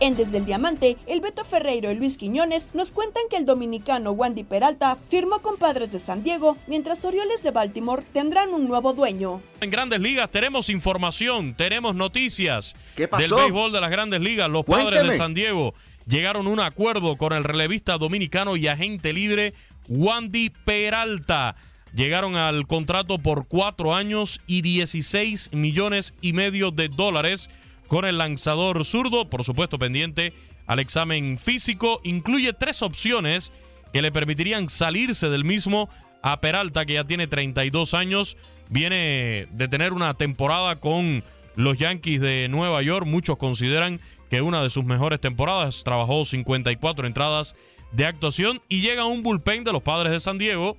En 0.00 0.16
Desde 0.16 0.38
el 0.38 0.46
Diamante, 0.46 0.96
el 1.08 1.20
Beto 1.20 1.44
Ferreiro 1.44 1.90
y 1.90 1.96
Luis 1.96 2.16
Quiñones 2.16 2.68
nos 2.72 2.92
cuentan 2.92 3.24
que 3.28 3.36
el 3.36 3.44
dominicano 3.44 4.12
Wandy 4.12 4.44
Peralta 4.44 4.96
firmó 5.08 5.40
con 5.40 5.56
Padres 5.56 5.90
de 5.90 5.98
San 5.98 6.22
Diego, 6.22 6.56
mientras 6.68 7.04
Orioles 7.04 7.42
de 7.42 7.50
Baltimore 7.50 8.04
tendrán 8.12 8.50
un 8.50 8.68
nuevo 8.68 8.92
dueño. 8.92 9.42
En 9.60 9.70
Grandes 9.70 10.00
Ligas 10.00 10.30
tenemos 10.30 10.68
información, 10.68 11.52
tenemos 11.54 11.96
noticias 11.96 12.76
¿Qué 12.94 13.08
pasó? 13.08 13.22
del 13.22 13.34
béisbol 13.34 13.72
de 13.72 13.80
las 13.80 13.90
Grandes 13.90 14.20
Ligas. 14.20 14.48
Los 14.48 14.64
Padres 14.64 15.02
de 15.02 15.16
San 15.16 15.34
Diego 15.34 15.74
llegaron 16.06 16.46
a 16.46 16.50
un 16.50 16.60
acuerdo 16.60 17.16
con 17.16 17.32
el 17.32 17.42
relevista 17.42 17.98
dominicano 17.98 18.56
y 18.56 18.68
agente 18.68 19.12
libre 19.12 19.52
Wandy 19.88 20.50
Peralta 20.64 21.56
llegaron 21.94 22.36
al 22.36 22.66
contrato 22.66 23.18
por 23.18 23.46
cuatro 23.46 23.94
años 23.94 24.40
y 24.46 24.62
16 24.62 25.52
millones 25.52 26.14
y 26.20 26.32
medio 26.32 26.70
de 26.70 26.88
dólares 26.88 27.50
con 27.86 28.04
el 28.04 28.18
lanzador 28.18 28.84
zurdo, 28.84 29.28
por 29.28 29.44
supuesto 29.44 29.78
pendiente 29.78 30.32
al 30.66 30.78
examen 30.78 31.38
físico. 31.38 32.00
Incluye 32.04 32.52
tres 32.52 32.82
opciones 32.82 33.52
que 33.92 34.02
le 34.02 34.12
permitirían 34.12 34.68
salirse 34.68 35.28
del 35.30 35.44
mismo 35.44 35.88
a 36.22 36.40
Peralta, 36.40 36.84
que 36.84 36.94
ya 36.94 37.04
tiene 37.04 37.26
32 37.26 37.94
años. 37.94 38.36
Viene 38.68 39.48
de 39.50 39.68
tener 39.68 39.92
una 39.92 40.14
temporada 40.14 40.76
con 40.76 41.22
los 41.56 41.78
Yankees 41.78 42.20
de 42.20 42.48
Nueva 42.48 42.82
York. 42.82 43.06
Muchos 43.06 43.38
consideran 43.38 44.00
que 44.30 44.42
una 44.42 44.62
de 44.62 44.70
sus 44.70 44.84
mejores 44.84 45.20
temporadas. 45.20 45.82
Trabajó 45.84 46.24
54 46.24 47.06
entradas 47.06 47.56
de 47.92 48.04
actuación 48.04 48.60
y 48.68 48.82
llega 48.82 49.06
un 49.06 49.22
bullpen 49.22 49.64
de 49.64 49.72
los 49.72 49.82
padres 49.82 50.12
de 50.12 50.20
San 50.20 50.36
Diego 50.36 50.76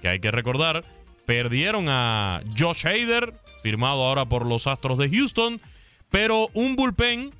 que 0.00 0.08
hay 0.08 0.20
que 0.20 0.30
recordar, 0.30 0.84
perdieron 1.26 1.86
a 1.88 2.42
Josh 2.58 2.86
Hader, 2.86 3.34
firmado 3.62 4.04
ahora 4.04 4.26
por 4.26 4.46
los 4.46 4.66
Astros 4.66 4.98
de 4.98 5.10
Houston, 5.10 5.60
pero 6.10 6.48
un 6.54 6.76
bullpen 6.76 7.30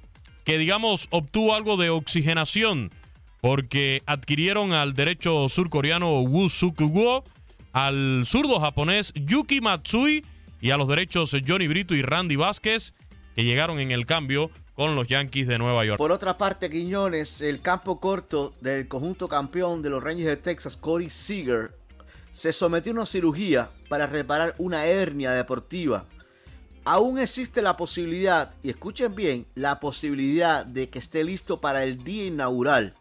que 0.45 0.59
digamos 0.59 1.09
obtuvo 1.11 1.55
algo 1.55 1.77
de 1.77 1.91
oxigenación 1.91 2.91
porque 3.41 4.03
adquirieron 4.07 4.73
al 4.73 4.95
derecho 4.95 5.49
surcoreano 5.49 6.21
Woo 6.21 6.49
Suk 6.49 6.81
Woo, 6.81 7.25
al 7.73 8.25
zurdo 8.27 8.61
japonés 8.61 9.13
Yuki 9.15 9.61
Matsui 9.61 10.25
y 10.61 10.71
a 10.71 10.77
los 10.77 10.89
derechos 10.89 11.35
Johnny 11.47 11.67
Brito 11.67 11.95
y 11.95 12.03
Randy 12.03 12.37
Vázquez 12.37 12.95
que 13.35 13.45
llegaron 13.45 13.81
en 13.81 13.91
el 13.91 14.07
cambio 14.07 14.51
con 14.75 14.95
los 14.95 15.07
Yankees 15.09 15.47
de 15.47 15.59
Nueva 15.59 15.85
York. 15.85 15.99
Por 15.99 16.13
otra 16.13 16.37
parte, 16.39 16.71
Quiñones, 16.71 17.41
el 17.43 17.61
campo 17.61 18.01
corto 18.01 18.53
del 18.61 18.89
conjunto 18.89 19.29
campeón 19.29 19.83
de 19.83 19.91
los 19.91 20.03
Rangers 20.03 20.29
de 20.29 20.37
Texas, 20.37 20.77
Corey 20.77 21.11
Seager, 21.11 21.73
se 22.33 22.53
sometió 22.53 22.93
a 22.93 22.97
una 22.97 23.07
cirugía 23.07 23.71
para 23.89 24.07
reparar 24.07 24.55
una 24.59 24.87
hernia 24.87 25.33
deportiva. 25.33 26.07
Aún 26.85 27.19
existe 27.19 27.61
la 27.61 27.77
posibilidad, 27.77 28.55
y 28.63 28.71
escuchen 28.71 29.15
bien, 29.15 29.47
la 29.55 29.81
posibilidad 29.81 30.65
de 30.65 30.89
que 30.89 30.99
esté 30.99 31.25
listo 31.25 31.61
para 31.61 31.85
el 31.85 32.03
día 32.03 32.27
inaugural. 32.27 32.95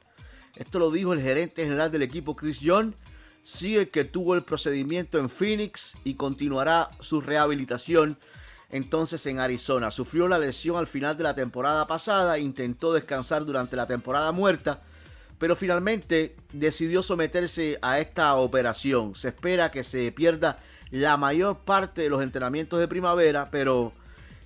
Esto 0.56 0.80
lo 0.80 0.92
dijo 0.92 1.14
el 1.14 1.22
gerente 1.22 1.64
general 1.64 1.92
del 1.92 2.02
equipo 2.02 2.36
Chris 2.36 2.60
John. 2.62 2.96
Sigue 3.44 3.90
que 3.90 4.04
tuvo 4.04 4.36
el 4.36 4.44
procedimiento 4.44 5.18
en 5.18 5.30
Phoenix 5.30 5.98
y 6.04 6.16
continuará 6.16 6.90
su 7.00 7.22
rehabilitación 7.22 8.18
entonces 8.70 9.26
en 9.26 9.40
Arizona. 9.40 9.92
Sufrió 9.92 10.28
la 10.28 10.38
lesión 10.38 10.76
al 10.76 10.88
final 10.88 11.18
de 11.18 11.24
la 11.24 11.34
temporada 11.36 11.88
pasada, 11.88 12.38
intentó 12.38 12.94
descansar 12.94 13.46
durante 13.46 13.76
la 13.76 13.88
temporada 13.88 14.32
muerta 14.32 14.80
pero 15.40 15.56
finalmente 15.56 16.36
decidió 16.52 17.02
someterse 17.02 17.80
a 17.82 18.00
esta 18.00 18.36
operación. 18.36 19.16
Se 19.16 19.30
espera 19.30 19.72
que 19.72 19.84
se 19.84 20.12
pierda 20.12 20.58
la 20.92 21.18
mayor 21.18 21.60
parte 21.60 22.02
de 22.02 22.10
los 22.10 22.22
entrenamientos 22.22 22.80
de 22.80 22.88
primavera, 22.88 23.50
pero 23.50 23.94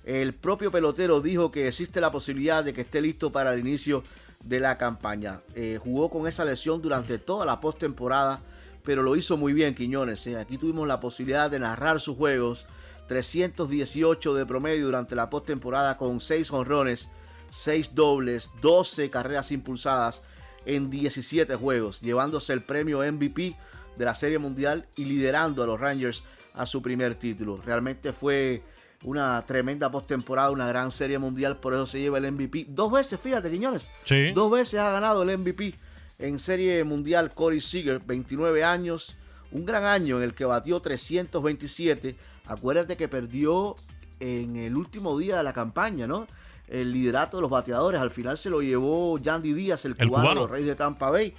el 0.04 0.34
propio 0.34 0.70
pelotero 0.70 1.20
dijo 1.20 1.50
que 1.50 1.68
existe 1.68 2.00
la 2.00 2.12
posibilidad 2.12 2.62
de 2.62 2.72
que 2.72 2.82
esté 2.82 3.00
listo 3.00 3.32
para 3.32 3.52
el 3.52 3.60
inicio 3.60 4.04
de 4.44 4.60
la 4.60 4.78
campaña. 4.78 5.40
Eh, 5.54 5.78
jugó 5.82 6.10
con 6.10 6.28
esa 6.28 6.44
lesión 6.44 6.80
durante 6.80 7.18
toda 7.18 7.44
la 7.44 7.60
postemporada, 7.60 8.40
pero 8.84 9.02
lo 9.02 9.16
hizo 9.16 9.36
muy 9.36 9.52
bien 9.52 9.74
Quiñones. 9.74 10.26
¿eh? 10.28 10.38
Aquí 10.38 10.58
tuvimos 10.58 10.86
la 10.86 11.00
posibilidad 11.00 11.50
de 11.50 11.58
narrar 11.58 12.00
sus 12.00 12.16
juegos. 12.16 12.66
318 13.08 14.34
de 14.34 14.46
promedio 14.46 14.86
durante 14.86 15.14
la 15.14 15.28
postemporada 15.28 15.98
con 15.98 16.22
6 16.22 16.50
honrones, 16.52 17.10
6 17.50 17.94
dobles, 17.94 18.50
12 18.62 19.10
carreras 19.10 19.52
impulsadas 19.52 20.22
en 20.66 20.90
17 20.90 21.56
juegos, 21.56 22.00
llevándose 22.00 22.52
el 22.52 22.62
premio 22.62 23.00
MVP 23.00 23.56
de 23.96 24.04
la 24.04 24.14
Serie 24.14 24.38
Mundial 24.38 24.86
y 24.96 25.04
liderando 25.04 25.62
a 25.62 25.66
los 25.66 25.80
Rangers 25.80 26.24
a 26.54 26.66
su 26.66 26.82
primer 26.82 27.16
título. 27.16 27.60
Realmente 27.64 28.12
fue 28.12 28.62
una 29.04 29.44
tremenda 29.46 29.90
postemporada, 29.90 30.50
una 30.50 30.66
gran 30.66 30.90
Serie 30.90 31.18
Mundial, 31.18 31.58
por 31.58 31.74
eso 31.74 31.86
se 31.86 32.00
lleva 32.00 32.18
el 32.18 32.30
MVP. 32.32 32.66
Dos 32.68 32.90
veces, 32.90 33.20
fíjate, 33.20 33.50
Quiñones. 33.50 33.88
Sí. 34.04 34.32
Dos 34.32 34.50
veces 34.50 34.80
ha 34.80 34.90
ganado 34.90 35.22
el 35.22 35.38
MVP 35.38 35.74
en 36.18 36.38
Serie 36.38 36.82
Mundial 36.84 37.32
Corey 37.34 37.60
Seager, 37.60 38.00
29 38.00 38.64
años. 38.64 39.16
Un 39.52 39.64
gran 39.64 39.84
año 39.84 40.16
en 40.16 40.24
el 40.24 40.34
que 40.34 40.44
batió 40.44 40.80
327. 40.80 42.16
Acuérdate 42.46 42.96
que 42.96 43.08
perdió 43.08 43.76
en 44.20 44.56
el 44.56 44.76
último 44.76 45.18
día 45.18 45.36
de 45.36 45.42
la 45.42 45.52
campaña, 45.52 46.06
¿no? 46.06 46.26
El 46.68 46.92
liderato 46.92 47.36
de 47.36 47.42
los 47.42 47.50
bateadores. 47.50 48.00
Al 48.00 48.10
final 48.10 48.38
se 48.38 48.50
lo 48.50 48.62
llevó 48.62 49.18
Yandy 49.18 49.52
Díaz, 49.52 49.84
el, 49.84 49.96
cubano, 49.96 50.34
los 50.34 50.50
Reyes 50.50 50.68
de 50.68 50.74
Tampa 50.74 51.10
Bay. 51.10 51.32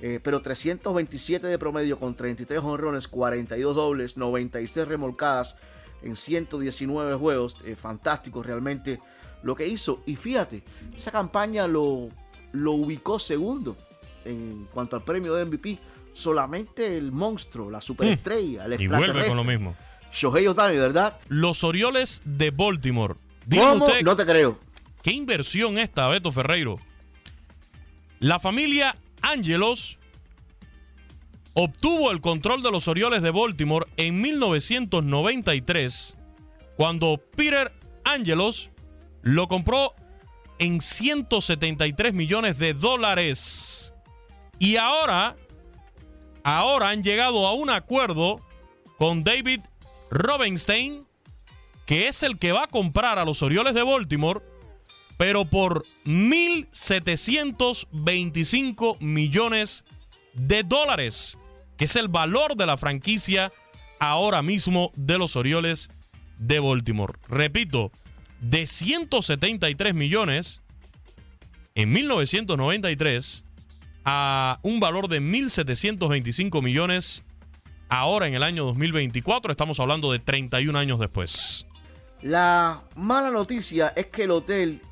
Eh, 0.00 0.18
pero 0.22 0.40
327 0.40 1.46
de 1.46 1.58
promedio 1.58 1.98
con 1.98 2.14
33 2.14 2.60
honrones, 2.60 3.06
42 3.06 3.76
dobles, 3.76 4.16
96 4.16 4.88
remolcadas 4.88 5.56
en 6.02 6.16
119 6.16 7.16
juegos. 7.16 7.56
Eh, 7.64 7.76
fantástico 7.76 8.42
realmente 8.42 8.98
lo 9.42 9.54
que 9.54 9.66
hizo. 9.66 10.02
Y 10.06 10.16
fíjate, 10.16 10.62
esa 10.96 11.10
campaña 11.10 11.66
lo, 11.66 12.08
lo 12.52 12.72
ubicó 12.72 13.18
segundo 13.18 13.76
en 14.24 14.66
cuanto 14.72 14.96
al 14.96 15.02
premio 15.02 15.34
de 15.34 15.44
MVP 15.44 15.78
solamente 16.12 16.96
el 16.96 17.12
monstruo, 17.12 17.70
la 17.70 17.80
superestrella, 17.80 18.66
el 18.66 18.80
Y 18.80 18.88
vuelve 18.88 19.26
con 19.26 19.36
lo 19.36 19.44
mismo. 19.44 19.74
Shohei 20.12 20.46
Otani, 20.46 20.76
¿verdad? 20.76 21.18
Los 21.28 21.62
Orioles 21.64 22.22
de 22.24 22.50
Baltimore. 22.50 23.14
¿Cómo? 23.48 23.86
no 24.02 24.16
te 24.16 24.26
creo. 24.26 24.58
¿Qué 25.02 25.12
inversión 25.12 25.78
esta, 25.78 26.08
Beto 26.08 26.30
Ferreiro? 26.32 26.78
La 28.18 28.38
familia 28.38 28.96
Angelos 29.22 29.98
obtuvo 31.54 32.10
el 32.10 32.20
control 32.20 32.62
de 32.62 32.70
los 32.70 32.86
Orioles 32.88 33.22
de 33.22 33.30
Baltimore 33.30 33.86
en 33.96 34.20
1993 34.20 36.18
cuando 36.76 37.18
Peter 37.36 37.72
Angelos 38.04 38.70
lo 39.22 39.48
compró 39.48 39.94
en 40.58 40.80
173 40.80 42.14
millones 42.14 42.58
de 42.58 42.74
dólares. 42.74 43.94
Y 44.58 44.76
ahora, 44.76 45.36
ahora 46.44 46.90
han 46.90 47.02
llegado 47.02 47.46
a 47.46 47.54
un 47.54 47.70
acuerdo 47.70 48.40
con 48.98 49.24
David 49.24 49.60
Robinstein, 50.10 51.06
que 51.90 52.06
es 52.06 52.22
el 52.22 52.38
que 52.38 52.52
va 52.52 52.62
a 52.62 52.68
comprar 52.68 53.18
a 53.18 53.24
los 53.24 53.42
Orioles 53.42 53.74
de 53.74 53.82
Baltimore, 53.82 54.38
pero 55.16 55.44
por 55.44 55.84
1.725 56.04 59.00
millones 59.00 59.84
de 60.34 60.62
dólares, 60.62 61.36
que 61.76 61.86
es 61.86 61.96
el 61.96 62.06
valor 62.06 62.54
de 62.54 62.66
la 62.66 62.76
franquicia 62.76 63.50
ahora 63.98 64.40
mismo 64.40 64.92
de 64.94 65.18
los 65.18 65.34
Orioles 65.34 65.90
de 66.38 66.60
Baltimore. 66.60 67.14
Repito, 67.26 67.90
de 68.40 68.68
173 68.68 69.92
millones 69.92 70.62
en 71.74 71.90
1993 71.90 73.42
a 74.04 74.60
un 74.62 74.78
valor 74.78 75.08
de 75.08 75.20
1.725 75.20 76.62
millones 76.62 77.24
ahora 77.88 78.28
en 78.28 78.34
el 78.34 78.44
año 78.44 78.64
2024. 78.66 79.50
Estamos 79.50 79.80
hablando 79.80 80.12
de 80.12 80.20
31 80.20 80.78
años 80.78 81.00
después. 81.00 81.66
La 82.22 82.82
mala 82.96 83.30
noticia 83.30 83.94
es 83.96 84.06
que 84.06 84.24
el 84.24 84.30
hotel 84.30 84.82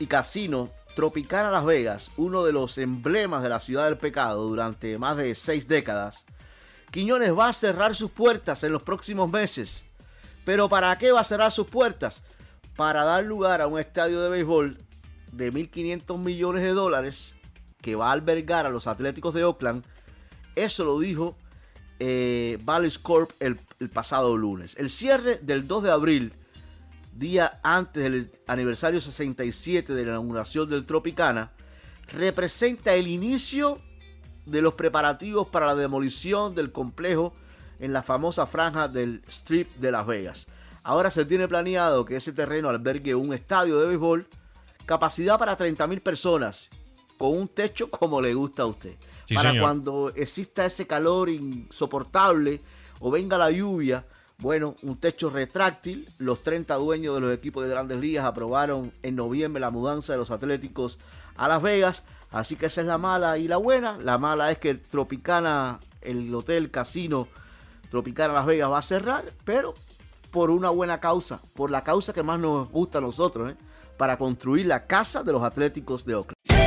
y 0.00 0.06
casino 0.06 0.70
Tropicana 0.96 1.52
Las 1.52 1.64
Vegas, 1.64 2.10
uno 2.16 2.44
de 2.44 2.52
los 2.52 2.78
emblemas 2.78 3.44
de 3.44 3.48
la 3.48 3.60
ciudad 3.60 3.84
del 3.84 3.96
pecado 3.96 4.46
durante 4.48 4.98
más 4.98 5.16
de 5.16 5.36
seis 5.36 5.68
décadas, 5.68 6.24
Quiñones 6.90 7.36
va 7.36 7.50
a 7.50 7.52
cerrar 7.52 7.94
sus 7.94 8.10
puertas 8.10 8.64
en 8.64 8.72
los 8.72 8.82
próximos 8.82 9.30
meses. 9.30 9.84
¿Pero 10.44 10.68
para 10.68 10.96
qué 10.96 11.12
va 11.12 11.20
a 11.20 11.24
cerrar 11.24 11.52
sus 11.52 11.66
puertas? 11.66 12.22
Para 12.76 13.04
dar 13.04 13.24
lugar 13.24 13.60
a 13.60 13.66
un 13.66 13.78
estadio 13.78 14.22
de 14.22 14.30
béisbol 14.30 14.78
de 15.30 15.52
1.500 15.52 16.18
millones 16.18 16.62
de 16.62 16.70
dólares 16.70 17.34
que 17.82 17.94
va 17.94 18.08
a 18.08 18.12
albergar 18.12 18.66
a 18.66 18.70
los 18.70 18.86
Atléticos 18.86 19.34
de 19.34 19.44
Oakland. 19.44 19.84
Eso 20.56 20.84
lo 20.84 20.98
dijo 20.98 21.36
eh, 22.00 22.58
Corp 23.02 23.30
el, 23.40 23.58
el 23.78 23.90
pasado 23.90 24.36
lunes. 24.36 24.74
El 24.78 24.88
cierre 24.88 25.38
del 25.42 25.68
2 25.68 25.82
de 25.82 25.90
abril 25.90 26.32
día 27.18 27.60
antes 27.62 28.02
del 28.02 28.30
aniversario 28.46 29.00
67 29.00 29.92
de 29.94 30.04
la 30.04 30.12
inauguración 30.12 30.68
del 30.70 30.86
Tropicana, 30.86 31.52
representa 32.12 32.94
el 32.94 33.06
inicio 33.06 33.80
de 34.46 34.62
los 34.62 34.74
preparativos 34.74 35.48
para 35.48 35.66
la 35.66 35.74
demolición 35.74 36.54
del 36.54 36.72
complejo 36.72 37.34
en 37.80 37.92
la 37.92 38.02
famosa 38.02 38.46
franja 38.46 38.88
del 38.88 39.22
Strip 39.28 39.76
de 39.76 39.92
Las 39.92 40.06
Vegas. 40.06 40.46
Ahora 40.82 41.10
se 41.10 41.24
tiene 41.24 41.48
planeado 41.48 42.04
que 42.04 42.16
ese 42.16 42.32
terreno 42.32 42.68
albergue 42.68 43.14
un 43.14 43.34
estadio 43.34 43.78
de 43.78 43.88
béisbol, 43.88 44.26
capacidad 44.86 45.38
para 45.38 45.56
30.000 45.56 46.00
personas, 46.00 46.70
con 47.18 47.36
un 47.36 47.48
techo 47.48 47.90
como 47.90 48.20
le 48.20 48.32
gusta 48.32 48.62
a 48.62 48.66
usted. 48.66 48.94
para 49.34 49.60
cuando 49.60 50.10
exista 50.14 50.64
ese 50.64 50.86
calor 50.86 51.28
insoportable 51.28 52.62
o 53.00 53.10
venga 53.10 53.36
la 53.36 53.50
lluvia, 53.50 54.06
bueno, 54.40 54.76
un 54.82 54.96
techo 54.96 55.30
retráctil. 55.30 56.08
Los 56.18 56.42
30 56.42 56.74
dueños 56.76 57.14
de 57.14 57.20
los 57.20 57.32
equipos 57.32 57.64
de 57.64 57.70
grandes 57.70 58.00
ligas 58.00 58.24
aprobaron 58.24 58.92
en 59.02 59.16
noviembre 59.16 59.60
la 59.60 59.70
mudanza 59.70 60.12
de 60.12 60.18
los 60.18 60.30
Atléticos 60.30 60.98
a 61.36 61.48
Las 61.48 61.60
Vegas. 61.60 62.04
Así 62.30 62.56
que 62.56 62.66
esa 62.66 62.82
es 62.82 62.86
la 62.86 62.98
mala 62.98 63.38
y 63.38 63.48
la 63.48 63.56
buena. 63.56 63.98
La 63.98 64.16
mala 64.18 64.50
es 64.52 64.58
que 64.58 64.74
Tropicana, 64.74 65.80
el 66.02 66.32
hotel 66.34 66.70
casino 66.70 67.26
Tropicana 67.90 68.34
Las 68.34 68.46
Vegas 68.46 68.70
va 68.70 68.78
a 68.78 68.82
cerrar, 68.82 69.24
pero 69.44 69.74
por 70.30 70.50
una 70.50 70.70
buena 70.70 71.00
causa, 71.00 71.40
por 71.56 71.70
la 71.70 71.82
causa 71.82 72.12
que 72.12 72.22
más 72.22 72.38
nos 72.38 72.70
gusta 72.70 72.98
a 72.98 73.00
nosotros, 73.00 73.52
¿eh? 73.52 73.56
para 73.96 74.18
construir 74.18 74.66
la 74.66 74.86
casa 74.86 75.22
de 75.22 75.32
los 75.32 75.42
Atléticos 75.42 76.04
de 76.04 76.14
Oakland. 76.14 76.57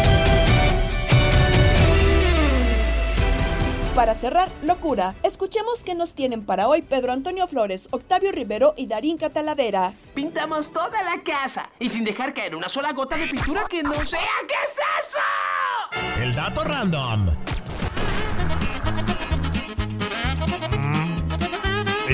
Para 3.96 4.16
cerrar, 4.16 4.50
locura. 4.64 5.16
Escuchemos 5.22 5.84
qué 5.84 5.96
nos 5.96 6.14
tienen 6.14 6.46
para 6.46 6.70
hoy 6.70 6.82
Pedro 6.82 7.12
Antonio 7.12 7.46
Flores, 7.46 7.89
Octavio 7.92 8.32
Rivero 8.32 8.74
y 8.78 8.88
Darín 8.88 9.18
Catalavera. 9.18 9.94
Pintamos 10.14 10.72
toda 10.72 11.04
la 11.04 11.22
casa 11.24 11.70
y 11.78 11.89
sin 11.89 12.06
dejar 12.06 12.34
caer 12.34 12.56
una 12.56 12.70
sola 12.70 12.94
gota 12.94 13.18
de 13.18 13.28
pintura 13.28 13.66
que 13.70 13.84
no 13.84 13.94
sea. 14.06 14.22
¿Qué 14.48 14.54
es 14.64 14.80
eso? 15.02 16.22
El 16.22 16.34
dato 16.34 16.64
random. 16.64 17.36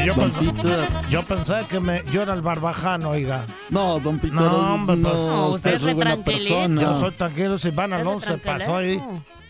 yo, 0.04 0.16
pensé, 0.16 0.88
yo 1.10 1.24
pensé 1.24 1.54
que 1.70 1.80
me, 1.80 2.04
yo 2.12 2.24
era 2.24 2.34
el 2.34 2.42
barbajano, 2.42 3.12
oiga. 3.12 3.46
No, 3.70 4.00
don 4.00 4.18
Peter. 4.18 4.34
No, 4.34 4.74
hombre, 4.74 4.98
pues, 4.98 5.14
no, 5.14 5.50
usted 5.50 5.74
es 5.76 5.94
buena 5.94 6.18
persona. 6.18 6.82
Yo 6.82 7.00
soy 7.00 7.12
tranquilo, 7.12 7.58
si 7.60 7.70
Van 7.70 7.94
Alonso 7.94 8.40
pasó 8.40 8.78
ahí. 8.78 9.00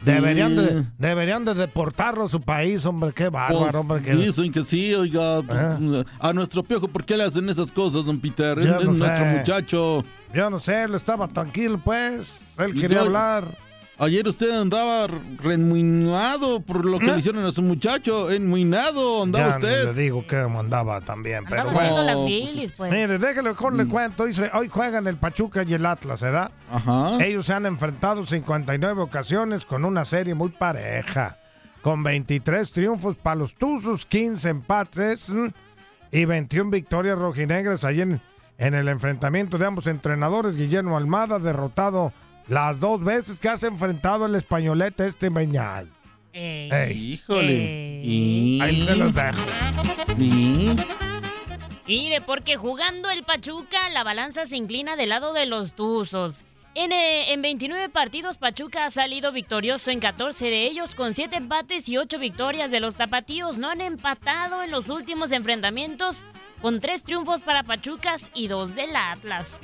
Deberían, 0.01 0.55
de, 0.55 0.85
deberían 0.97 1.43
de 1.43 1.53
deportarlo 1.53 2.25
a 2.25 2.29
su 2.29 2.39
país, 2.39 2.85
hombre, 2.85 3.11
qué 3.13 3.29
bárbaro, 3.29 3.83
pues, 3.83 4.07
hombre. 4.07 4.15
Dicen 4.15 4.51
que 4.51 4.61
sí, 4.61 4.93
oiga, 4.93 5.41
pues, 5.41 5.59
¿Eh? 5.81 6.05
a 6.19 6.33
nuestro 6.33 6.63
piojo, 6.63 6.87
¿por 6.87 7.03
qué 7.03 7.17
le 7.17 7.23
hacen 7.23 7.49
esas 7.49 7.71
cosas, 7.71 8.05
don 8.05 8.19
Peter? 8.19 8.57
es 8.59 8.85
nuestro 8.85 9.25
muchacho. 9.25 10.03
Yo 10.33 10.49
no 10.49 10.59
sé, 10.59 10.83
él 10.83 10.95
estaba 10.95 11.27
tranquilo, 11.27 11.79
pues. 11.83 12.39
Él 12.57 12.73
quería 12.73 13.01
hablar. 13.01 13.66
Ayer 13.99 14.27
usted 14.27 14.51
andaba 14.51 15.07
remuinado 15.41 16.59
por 16.59 16.85
lo 16.85 16.99
que 16.99 17.07
le 17.07 17.17
hicieron 17.17 17.43
a 17.45 17.51
su 17.51 17.63
muchacho. 17.63 18.29
Enmuinado 18.29 19.23
andaba 19.23 19.47
usted. 19.47 19.85
le 19.85 19.93
digo 19.93 20.23
que 20.27 20.35
andaba 20.35 21.01
también. 21.01 21.45
Pero 21.49 21.69
haciendo 21.69 22.03
las 22.03 22.23
bilis, 22.23 22.73
pues. 22.73 22.91
Mire, 22.91 23.17
déjale 23.17 23.49
mejor 23.49 23.73
le 23.73 23.85
mm. 23.85 23.89
cuento. 23.89 24.25
Dice, 24.25 24.51
hoy 24.53 24.69
juegan 24.69 25.07
el 25.07 25.17
Pachuca 25.17 25.63
y 25.63 25.73
el 25.73 25.83
Atlas, 25.83 26.21
¿verdad? 26.21 26.51
Ajá. 26.69 27.17
Ellos 27.25 27.47
se 27.47 27.53
han 27.53 27.65
enfrentado 27.65 28.23
59 28.23 29.01
ocasiones 29.01 29.65
con 29.65 29.83
una 29.83 30.05
serie 30.05 30.35
muy 30.35 30.49
pareja. 30.49 31.39
Con 31.81 32.03
23 32.03 32.71
triunfos 32.71 33.17
para 33.17 33.37
los 33.37 33.55
Tuzos, 33.55 34.05
15 34.05 34.49
empates 34.49 35.33
y 36.11 36.25
21 36.25 36.69
victorias 36.69 37.17
rojinegras 37.17 37.83
ahí 37.83 38.01
en, 38.01 38.21
en 38.59 38.75
el 38.75 38.89
enfrentamiento 38.89 39.57
de 39.57 39.65
ambos 39.65 39.87
entrenadores. 39.87 40.55
Guillermo 40.55 40.97
Almada 40.97 41.39
derrotado 41.39 42.13
las 42.47 42.79
dos 42.79 43.03
veces 43.03 43.39
que 43.39 43.49
has 43.49 43.63
enfrentado 43.63 44.25
el 44.25 44.35
españolete 44.35 45.05
este 45.05 45.29
Meñal. 45.29 45.89
Híjole. 46.33 48.01
Ahí 48.61 48.85
se 48.85 48.95
los 48.95 49.13
dejo. 49.13 49.39
Mire, 51.87 52.21
porque 52.21 52.57
jugando 52.57 53.09
el 53.09 53.23
Pachuca, 53.23 53.89
la 53.89 54.03
balanza 54.03 54.45
se 54.45 54.57
inclina 54.57 54.95
del 54.95 55.09
lado 55.09 55.33
de 55.33 55.45
los 55.45 55.73
Tuzos. 55.73 56.43
En, 56.75 56.91
eh, 56.91 57.33
en, 57.33 57.41
29 57.41 57.89
partidos, 57.89 58.37
Pachuca 58.37 58.85
ha 58.85 58.89
salido 58.91 59.31
victorioso 59.31 59.89
en 59.89 59.99
14 59.99 60.45
de 60.45 60.67
ellos, 60.67 60.93
con 60.93 61.13
7 61.13 61.35
empates 61.35 61.89
y 61.89 61.97
8 61.97 62.19
victorias 62.19 62.69
de 62.69 62.81
los 62.81 62.97
tapatíos. 62.97 63.57
No 63.57 63.69
han 63.71 63.81
empatado 63.81 64.61
en 64.61 64.69
los 64.69 64.89
últimos 64.89 65.31
enfrentamientos, 65.31 66.23
con 66.61 66.79
3 66.79 67.01
triunfos 67.01 67.41
para 67.41 67.63
Pachucas 67.63 68.29
y 68.35 68.47
2 68.47 68.75
del 68.75 68.95
Atlas. 68.95 69.59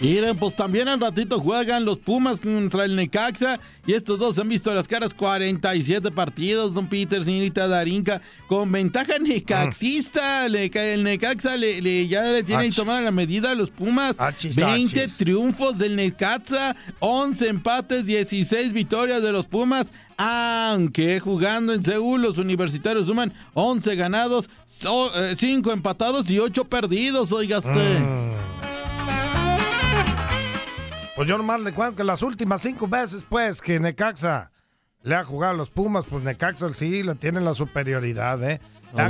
Miren, 0.00 0.38
pues 0.38 0.56
también 0.56 0.88
al 0.88 0.98
ratito 0.98 1.38
juegan 1.38 1.84
los 1.84 1.98
Pumas 1.98 2.40
contra 2.40 2.86
el 2.86 2.96
Necaxa 2.96 3.60
y 3.86 3.92
estos 3.92 4.18
dos 4.18 4.38
han 4.38 4.48
visto 4.48 4.72
las 4.72 4.88
caras 4.88 5.12
47 5.12 6.10
partidos, 6.10 6.72
don 6.72 6.86
Peter, 6.86 7.22
señorita 7.22 7.68
Darinka, 7.68 8.22
con 8.46 8.72
ventaja 8.72 9.18
necaxista. 9.18 10.46
el 10.46 11.04
Necaxa 11.04 11.54
le, 11.56 12.08
ya 12.08 12.22
le 12.22 12.42
tiene 12.42 12.70
tomada 12.70 13.02
la 13.02 13.10
medida 13.10 13.50
a 13.50 13.54
los 13.54 13.68
Pumas. 13.68 14.16
20 14.56 15.06
triunfos 15.18 15.76
del 15.76 15.96
Necaxa, 15.96 16.74
11 17.00 17.48
empates, 17.48 18.06
16 18.06 18.72
victorias 18.72 19.22
de 19.22 19.32
los 19.32 19.46
Pumas. 19.46 19.88
Aunque 20.16 21.20
jugando 21.20 21.72
en 21.74 21.82
Seúl 21.82 22.22
los 22.22 22.38
universitarios 22.38 23.06
suman 23.06 23.32
11 23.54 23.96
ganados, 23.96 24.48
5 24.66 25.10
eh, 25.14 25.72
empatados 25.72 26.30
y 26.30 26.38
8 26.38 26.64
perdidos, 26.64 27.32
oiga 27.32 27.58
usted. 27.58 28.00
Mm. 28.00 28.39
Pues 31.20 31.28
yo 31.28 31.36
nomás 31.36 31.60
le 31.60 31.70
cuento 31.72 31.96
que 31.96 32.04
las 32.04 32.22
últimas 32.22 32.62
cinco 32.62 32.88
veces, 32.88 33.26
pues, 33.28 33.60
que 33.60 33.78
Necaxa 33.78 34.50
le 35.02 35.14
ha 35.14 35.22
jugado 35.22 35.52
a 35.52 35.56
los 35.58 35.68
Pumas, 35.68 36.06
pues 36.08 36.24
Necaxa 36.24 36.70
sí 36.70 37.02
le 37.02 37.14
tiene 37.14 37.42
la 37.42 37.52
superioridad, 37.52 38.42
¿eh? 38.42 38.58
Le 38.94 39.02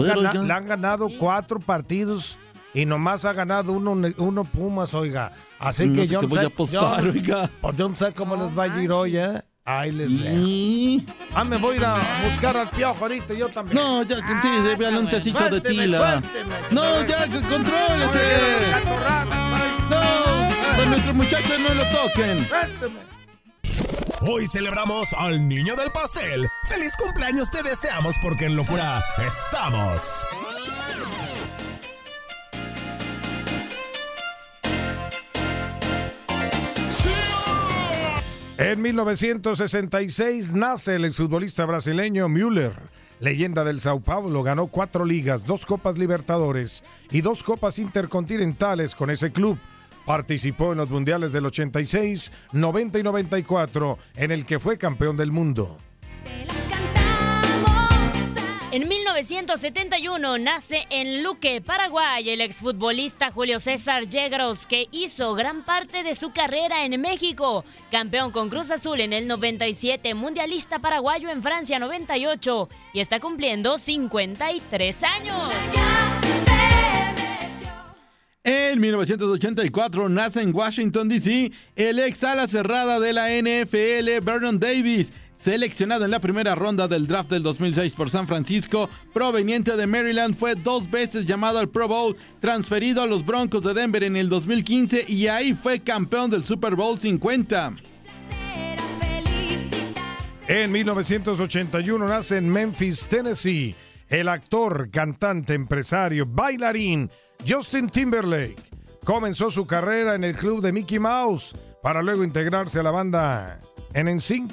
han, 0.53 0.67
ganado 0.67 1.09
cuatro 1.21 1.61
partidos 1.61 2.37
y 2.75 2.85
nomás 2.85 3.25
ha 3.27 3.33
ganado 3.33 3.71
uno, 3.75 3.93
uno 4.17 4.45
Pumas, 4.45 4.93
oiga. 4.93 5.31
Así 5.61 5.93
que 5.93 6.05
yo, 6.05 6.23
voy 6.23 6.41
a 6.41 6.47
apostar, 6.49 7.05
yo, 7.05 7.13
oiga. 7.13 7.49
Pues 7.61 7.77
yo 7.77 7.89
no 7.89 7.95
sé 7.95 8.13
cómo 8.13 8.35
les 8.35 8.59
va 8.59 8.65
a 8.65 8.83
ir 8.83 8.91
hoy, 8.91 9.17
¿eh? 9.17 9.41
Ahí 9.65 9.93
les 9.93 10.21
dejo. 10.21 11.13
Ah, 11.33 11.45
me 11.45 11.59
voy 11.59 11.75
a 11.75 11.77
ir 11.77 11.85
a 11.85 11.97
buscar 12.29 12.57
al 12.57 12.71
piojo 12.71 13.05
ahorita, 13.05 13.35
yo 13.35 13.51
también. 13.51 13.81
No, 13.81 14.03
ya, 14.03 14.17
sí, 14.17 14.49
véale 14.77 14.99
un 14.99 15.09
tecito 15.09 15.49
de 15.49 15.61
tila. 15.61 16.19
suélteme. 16.19 16.57
No, 16.73 17.07
ya, 17.07 17.29
contrólese. 17.29 18.73
No, 19.91 20.00
nuestros 20.91 21.15
muchachos 21.15 21.57
no 21.61 21.73
lo 21.73 21.85
toquen. 21.87 22.49
Hoy 24.23 24.47
celebramos 24.49 25.13
al 25.17 25.49
niño 25.49 25.77
del 25.77 25.91
pastel. 25.93 26.49
¡Feliz 26.65 26.93
cumpleaños 26.97 27.51
te 27.51 27.63
deseamos 27.63 28.17
porque 28.21 28.47
en 28.47 28.57
locura 28.57 29.03
estamos! 29.25 30.27
En 38.59 38.83
1966 38.83 40.53
nace 40.53 40.97
el 40.97 41.07
exfutbolista 41.07 41.65
brasileño 41.65 42.29
Müller, 42.29 42.75
leyenda 43.21 43.65
del 43.65 43.81
Sao 43.81 44.01
Paulo. 44.01 44.43
Ganó 44.43 44.67
cuatro 44.67 45.07
ligas, 45.07 45.47
dos 45.47 45.65
Copas 45.65 45.99
Libertadores 45.99 46.85
y 47.11 47.23
dos 47.23 47.43
Copas 47.43 47.79
Intercontinentales 47.79 48.95
con 48.95 49.09
ese 49.09 49.33
club. 49.33 49.57
Participó 50.05 50.73
en 50.73 50.79
los 50.79 50.91
mundiales 50.91 51.33
del 51.33 51.47
86, 51.47 52.33
90 52.53 52.99
y 52.99 53.03
94, 53.03 53.99
en 54.17 54.31
el 54.31 54.47
que 54.47 54.59
fue 54.59 54.79
campeón 54.79 55.17
del 55.17 55.31
mundo. 55.33 55.79
En 58.73 58.87
1971 58.87 60.39
nace 60.39 60.87
en 60.91 61.25
Luque, 61.25 61.61
Paraguay, 61.61 62.31
el 62.31 62.41
exfutbolista 62.41 63.33
Julio 63.33 63.59
César 63.59 64.09
Yegros, 64.09 64.65
que 64.65 64.87
hizo 64.93 65.35
gran 65.35 65.65
parte 65.65 66.05
de 66.05 66.15
su 66.15 66.31
carrera 66.31 66.85
en 66.85 67.01
México. 67.01 67.65
Campeón 67.91 68.31
con 68.31 68.49
Cruz 68.49 68.71
Azul 68.71 69.01
en 69.01 69.13
el 69.13 69.27
97, 69.27 70.15
mundialista 70.15 70.79
paraguayo 70.79 71.31
en 71.31 71.43
Francia 71.43 71.81
98 71.81 72.69
y 72.93 73.01
está 73.01 73.19
cumpliendo 73.19 73.77
53 73.77 75.03
años. 75.03 76.00
En 78.53 78.81
1984 78.81 80.09
nace 80.09 80.43
en 80.43 80.53
Washington, 80.53 81.09
D.C. 81.09 81.53
el 81.77 82.01
ex 82.01 82.25
ala 82.25 82.49
cerrada 82.49 82.99
de 82.99 83.13
la 83.13 83.29
NFL, 83.31 84.25
Vernon 84.25 84.59
Davis, 84.59 85.13
seleccionado 85.37 86.05
en 86.05 86.11
la 86.11 86.19
primera 86.19 86.57
ronda 86.57 86.89
del 86.89 87.07
draft 87.07 87.31
del 87.31 87.45
2006 87.45 87.95
por 87.95 88.11
San 88.11 88.27
Francisco, 88.27 88.91
proveniente 89.13 89.77
de 89.77 89.87
Maryland, 89.87 90.35
fue 90.35 90.57
dos 90.57 90.91
veces 90.91 91.27
llamado 91.27 91.61
al 91.61 91.69
Pro 91.69 91.87
Bowl, 91.87 92.17
transferido 92.41 93.03
a 93.03 93.07
los 93.07 93.25
Broncos 93.25 93.63
de 93.63 93.73
Denver 93.73 94.03
en 94.03 94.17
el 94.17 94.29
2015 94.29 95.05
y 95.07 95.29
ahí 95.29 95.55
fue 95.55 95.79
campeón 95.79 96.29
del 96.29 96.45
Super 96.45 96.75
Bowl 96.75 96.99
50. 96.99 97.75
En 100.49 100.73
1981 100.73 102.09
nace 102.09 102.39
en 102.39 102.51
Memphis, 102.51 103.07
Tennessee, 103.07 103.77
el 104.09 104.29
actor, 104.29 104.91
cantante, 104.91 105.55
empresario, 105.55 106.27
bailarín 106.27 107.09
Justin 107.47 107.89
Timberlake. 107.89 108.57
Comenzó 109.05 109.51
su 109.51 109.67
carrera 109.67 110.15
en 110.15 110.25
el 110.25 110.35
club 110.35 110.61
de 110.61 110.73
Mickey 110.73 110.99
Mouse 110.99 111.55
para 111.83 112.03
luego 112.03 112.25
integrarse 112.25 112.81
a 112.81 112.83
la 112.83 112.91
banda 112.91 113.59
NSYNC. 113.95 114.53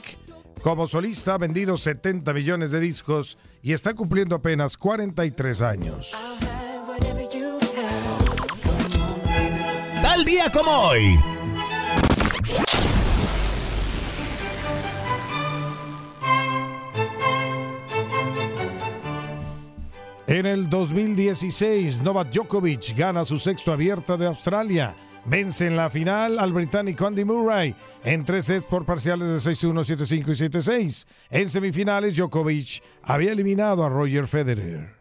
Como 0.62 0.88
solista 0.88 1.36
ha 1.36 1.38
vendido 1.38 1.78
70 1.78 2.34
millones 2.34 2.72
de 2.72 2.80
discos 2.80 3.38
y 3.62 3.74
está 3.74 3.94
cumpliendo 3.94 4.36
apenas 4.36 4.78
43 4.78 5.62
años. 5.62 6.40
Tal 10.02 10.26
día 10.26 10.50
como 10.52 10.72
hoy. 10.72 11.20
En 20.28 20.46
el 20.46 20.70
2016, 20.70 22.02
Novak 22.02 22.32
Djokovic 22.32 22.98
gana 22.98 23.24
su 23.24 23.40
sexto 23.40 23.72
abierto 23.72 24.18
de 24.18 24.26
Australia. 24.26 24.94
Vence 25.24 25.66
en 25.66 25.78
la 25.78 25.90
final 25.90 26.38
al 26.38 26.52
británico 26.52 27.08
Andy 27.08 27.24
Murray 27.24 27.74
en 28.04 28.26
tres 28.26 28.44
sets 28.44 28.66
por 28.66 28.86
parciales 28.86 29.30
de 29.30 29.52
6-1, 29.52 29.86
7-5 29.86 30.28
y 30.28 30.50
7-6. 30.50 31.08
En 31.30 31.48
semifinales, 31.48 32.18
Djokovic 32.18 32.84
había 33.04 33.32
eliminado 33.32 33.86
a 33.86 33.90
Roger 33.90 34.28
Federer. 34.28 34.98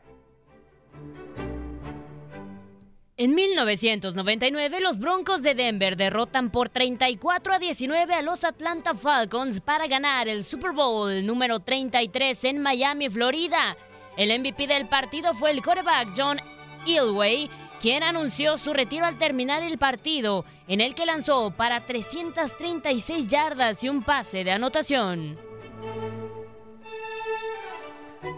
En 3.18 3.34
1999, 3.34 4.80
los 4.80 5.00
Broncos 5.00 5.42
de 5.42 5.54
Denver 5.54 5.96
derrotan 5.96 6.50
por 6.50 6.68
34 6.68 7.54
a 7.54 7.58
19 7.58 8.14
a 8.14 8.22
los 8.22 8.44
Atlanta 8.44 8.94
Falcons 8.94 9.60
para 9.60 9.86
ganar 9.88 10.28
el 10.28 10.44
Super 10.44 10.72
Bowl 10.72 11.24
número 11.24 11.58
33 11.58 12.44
en 12.44 12.58
Miami, 12.58 13.08
Florida. 13.08 13.76
El 14.16 14.38
MVP 14.38 14.66
del 14.66 14.86
partido 14.86 15.34
fue 15.34 15.50
el 15.50 15.62
quarterback 15.62 16.14
John 16.16 16.40
Elway, 16.86 17.50
quien 17.80 18.02
anunció 18.02 18.56
su 18.56 18.72
retiro 18.72 19.04
al 19.04 19.18
terminar 19.18 19.62
el 19.62 19.76
partido, 19.76 20.44
en 20.68 20.80
el 20.80 20.94
que 20.94 21.04
lanzó 21.04 21.50
para 21.50 21.84
336 21.84 23.26
yardas 23.26 23.84
y 23.84 23.88
un 23.88 24.02
pase 24.02 24.44
de 24.44 24.52
anotación. 24.52 25.38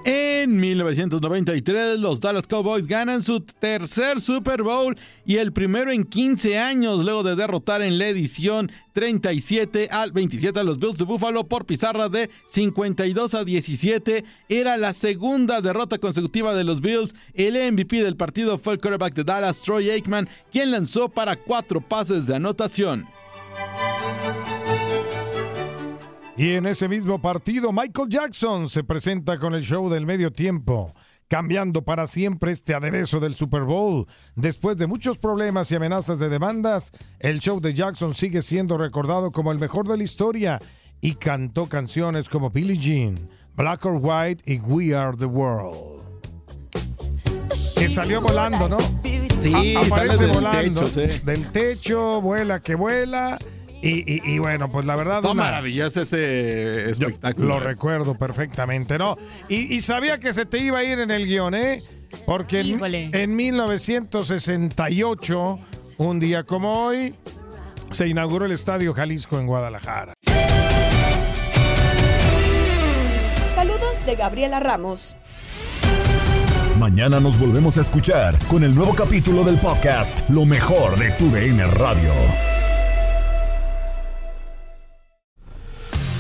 En 0.05 0.59
1993, 0.59 1.99
los 1.99 2.21
Dallas 2.21 2.47
Cowboys 2.47 2.87
ganan 2.87 3.21
su 3.21 3.41
tercer 3.41 4.21
Super 4.21 4.63
Bowl 4.63 4.97
y 5.27 5.37
el 5.37 5.53
primero 5.53 5.91
en 5.91 6.05
15 6.05 6.59
años, 6.59 7.05
luego 7.05 7.23
de 7.23 7.37
derrotar 7.37 7.83
en 7.83 7.99
la 7.99 8.09
edición 8.09 8.71
37 8.93 9.89
al 9.91 10.13
27 10.13 10.59
a 10.59 10.65
los 10.65 10.79
Bills 10.79 10.99
de 10.99 11.05
Buffalo 11.05 11.45
por 11.45 11.67
pizarra 11.67 12.09
de 12.09 12.31
52 12.47 13.35
a 13.35 13.45
17. 13.45 14.25
Era 14.49 14.77
la 14.77 14.93
segunda 14.93 15.61
derrota 15.61 15.99
consecutiva 15.99 16.55
de 16.55 16.65
los 16.65 16.81
Bills. 16.81 17.15
El 17.35 17.55
MVP 17.73 18.03
del 18.03 18.17
partido 18.17 18.57
fue 18.59 18.75
el 18.75 18.81
quarterback 18.81 19.15
de 19.15 19.25
Dallas, 19.25 19.61
Troy 19.61 19.91
Aikman, 19.91 20.29
quien 20.53 20.71
lanzó 20.71 21.09
para 21.09 21.37
cuatro 21.37 21.81
pases 21.81 22.27
de 22.27 22.37
anotación. 22.37 23.07
Y 26.39 26.53
en 26.53 26.67
ese 26.67 26.89
mismo 26.89 27.21
partido, 27.21 27.73
Michael 27.73 28.09
Jackson 28.09 28.69
se 28.69 28.85
presenta 28.85 29.39
con 29.39 29.55
el 29.55 29.63
show 29.65 29.91
del 29.91 30.07
medio 30.07 30.33
tiempo, 30.33 30.95
cambiando 31.27 31.83
para 31.85 32.07
siempre 32.07 32.53
este 32.53 32.75
aderezo 32.75 33.19
del 33.19 33.35
Super 33.35 33.63
Bowl. 33.63 34.07
Después 34.37 34.77
de 34.77 34.87
muchos 34.87 35.19
problemas 35.19 35.71
y 35.73 35.75
amenazas 35.75 36.21
de 36.21 36.29
demandas, 36.29 36.93
el 37.19 37.41
show 37.41 37.61
de 37.61 37.75
Jackson 37.75 38.15
sigue 38.15 38.41
siendo 38.43 38.79
recordado 38.79 39.33
como 39.33 39.51
el 39.51 39.59
mejor 39.59 39.89
de 39.89 39.97
la 39.97 40.05
historia 40.05 40.61
y 41.01 41.15
cantó 41.17 41.67
canciones 41.67 42.29
como 42.29 42.51
Billie 42.51 42.77
Jean, 42.79 43.17
Black 43.57 43.85
or 43.85 43.99
White 44.01 44.45
y 44.47 44.61
We 44.61 44.95
Are 44.95 45.17
the 45.17 45.27
World. 45.27 45.99
Que 47.77 47.89
salió 47.89 48.21
volando, 48.21 48.69
¿no? 48.69 48.79
Sí, 49.41 49.75
A- 49.77 49.81
aparece 49.81 50.17
sale 50.17 50.27
del 50.27 50.31
volando. 50.35 50.81
techo, 50.85 50.89
sí. 50.89 51.21
Del 51.25 51.51
techo, 51.51 52.21
vuela 52.21 52.61
que 52.61 52.77
vuela. 52.77 53.39
Y, 53.81 53.99
y- 54.13 54.21
y 54.25 54.39
bueno, 54.41 54.69
pues 54.71 54.87
la 54.87 54.97
verdad. 54.97 55.23
Fue 55.23 55.31
una- 55.33 55.45
maravilloso 55.45 56.01
ese 56.03 56.91
espectáculo. 56.91 57.47
lo 57.49 57.61
recuerdo 57.61 58.17
perfectamente, 58.19 58.99
¿no? 58.99 59.17
Y, 59.49 59.73
y 59.75 59.81
sabía 59.83 60.19
que 60.19 60.33
se 60.33 60.47
te 60.47 60.59
iba 60.59 60.79
a 60.79 60.85
ir 60.85 60.99
en 60.99 61.11
el 61.13 61.27
guion, 61.27 61.55
¿eh? 61.55 61.81
Porque 62.27 62.61
en, 62.61 63.15
en 63.15 63.37
1968, 63.37 65.59
un 65.99 66.19
día 66.21 66.43
como 66.45 66.87
hoy, 66.87 67.15
se 67.91 68.09
inauguró 68.09 68.47
el 68.47 68.53
Estadio 68.53 68.93
Jalisco 68.95 69.39
en 69.39 69.47
Guadalajara. 69.47 70.15
Saludos 73.55 74.05
de 74.07 74.17
Gabriela 74.17 74.59
Ramos. 74.61 75.17
Mañana 76.79 77.21
nos 77.21 77.39
volvemos 77.39 77.77
a 77.79 77.83
escuchar 77.83 78.39
con 78.47 78.65
el 78.65 78.75
nuevo 78.75 78.95
capítulo 78.95 79.43
del 79.45 79.57
podcast 79.59 80.29
Lo 80.31 80.45
mejor 80.45 80.97
de 80.99 81.11
tu 81.13 81.29
DN 81.31 81.65
Radio. 81.67 82.13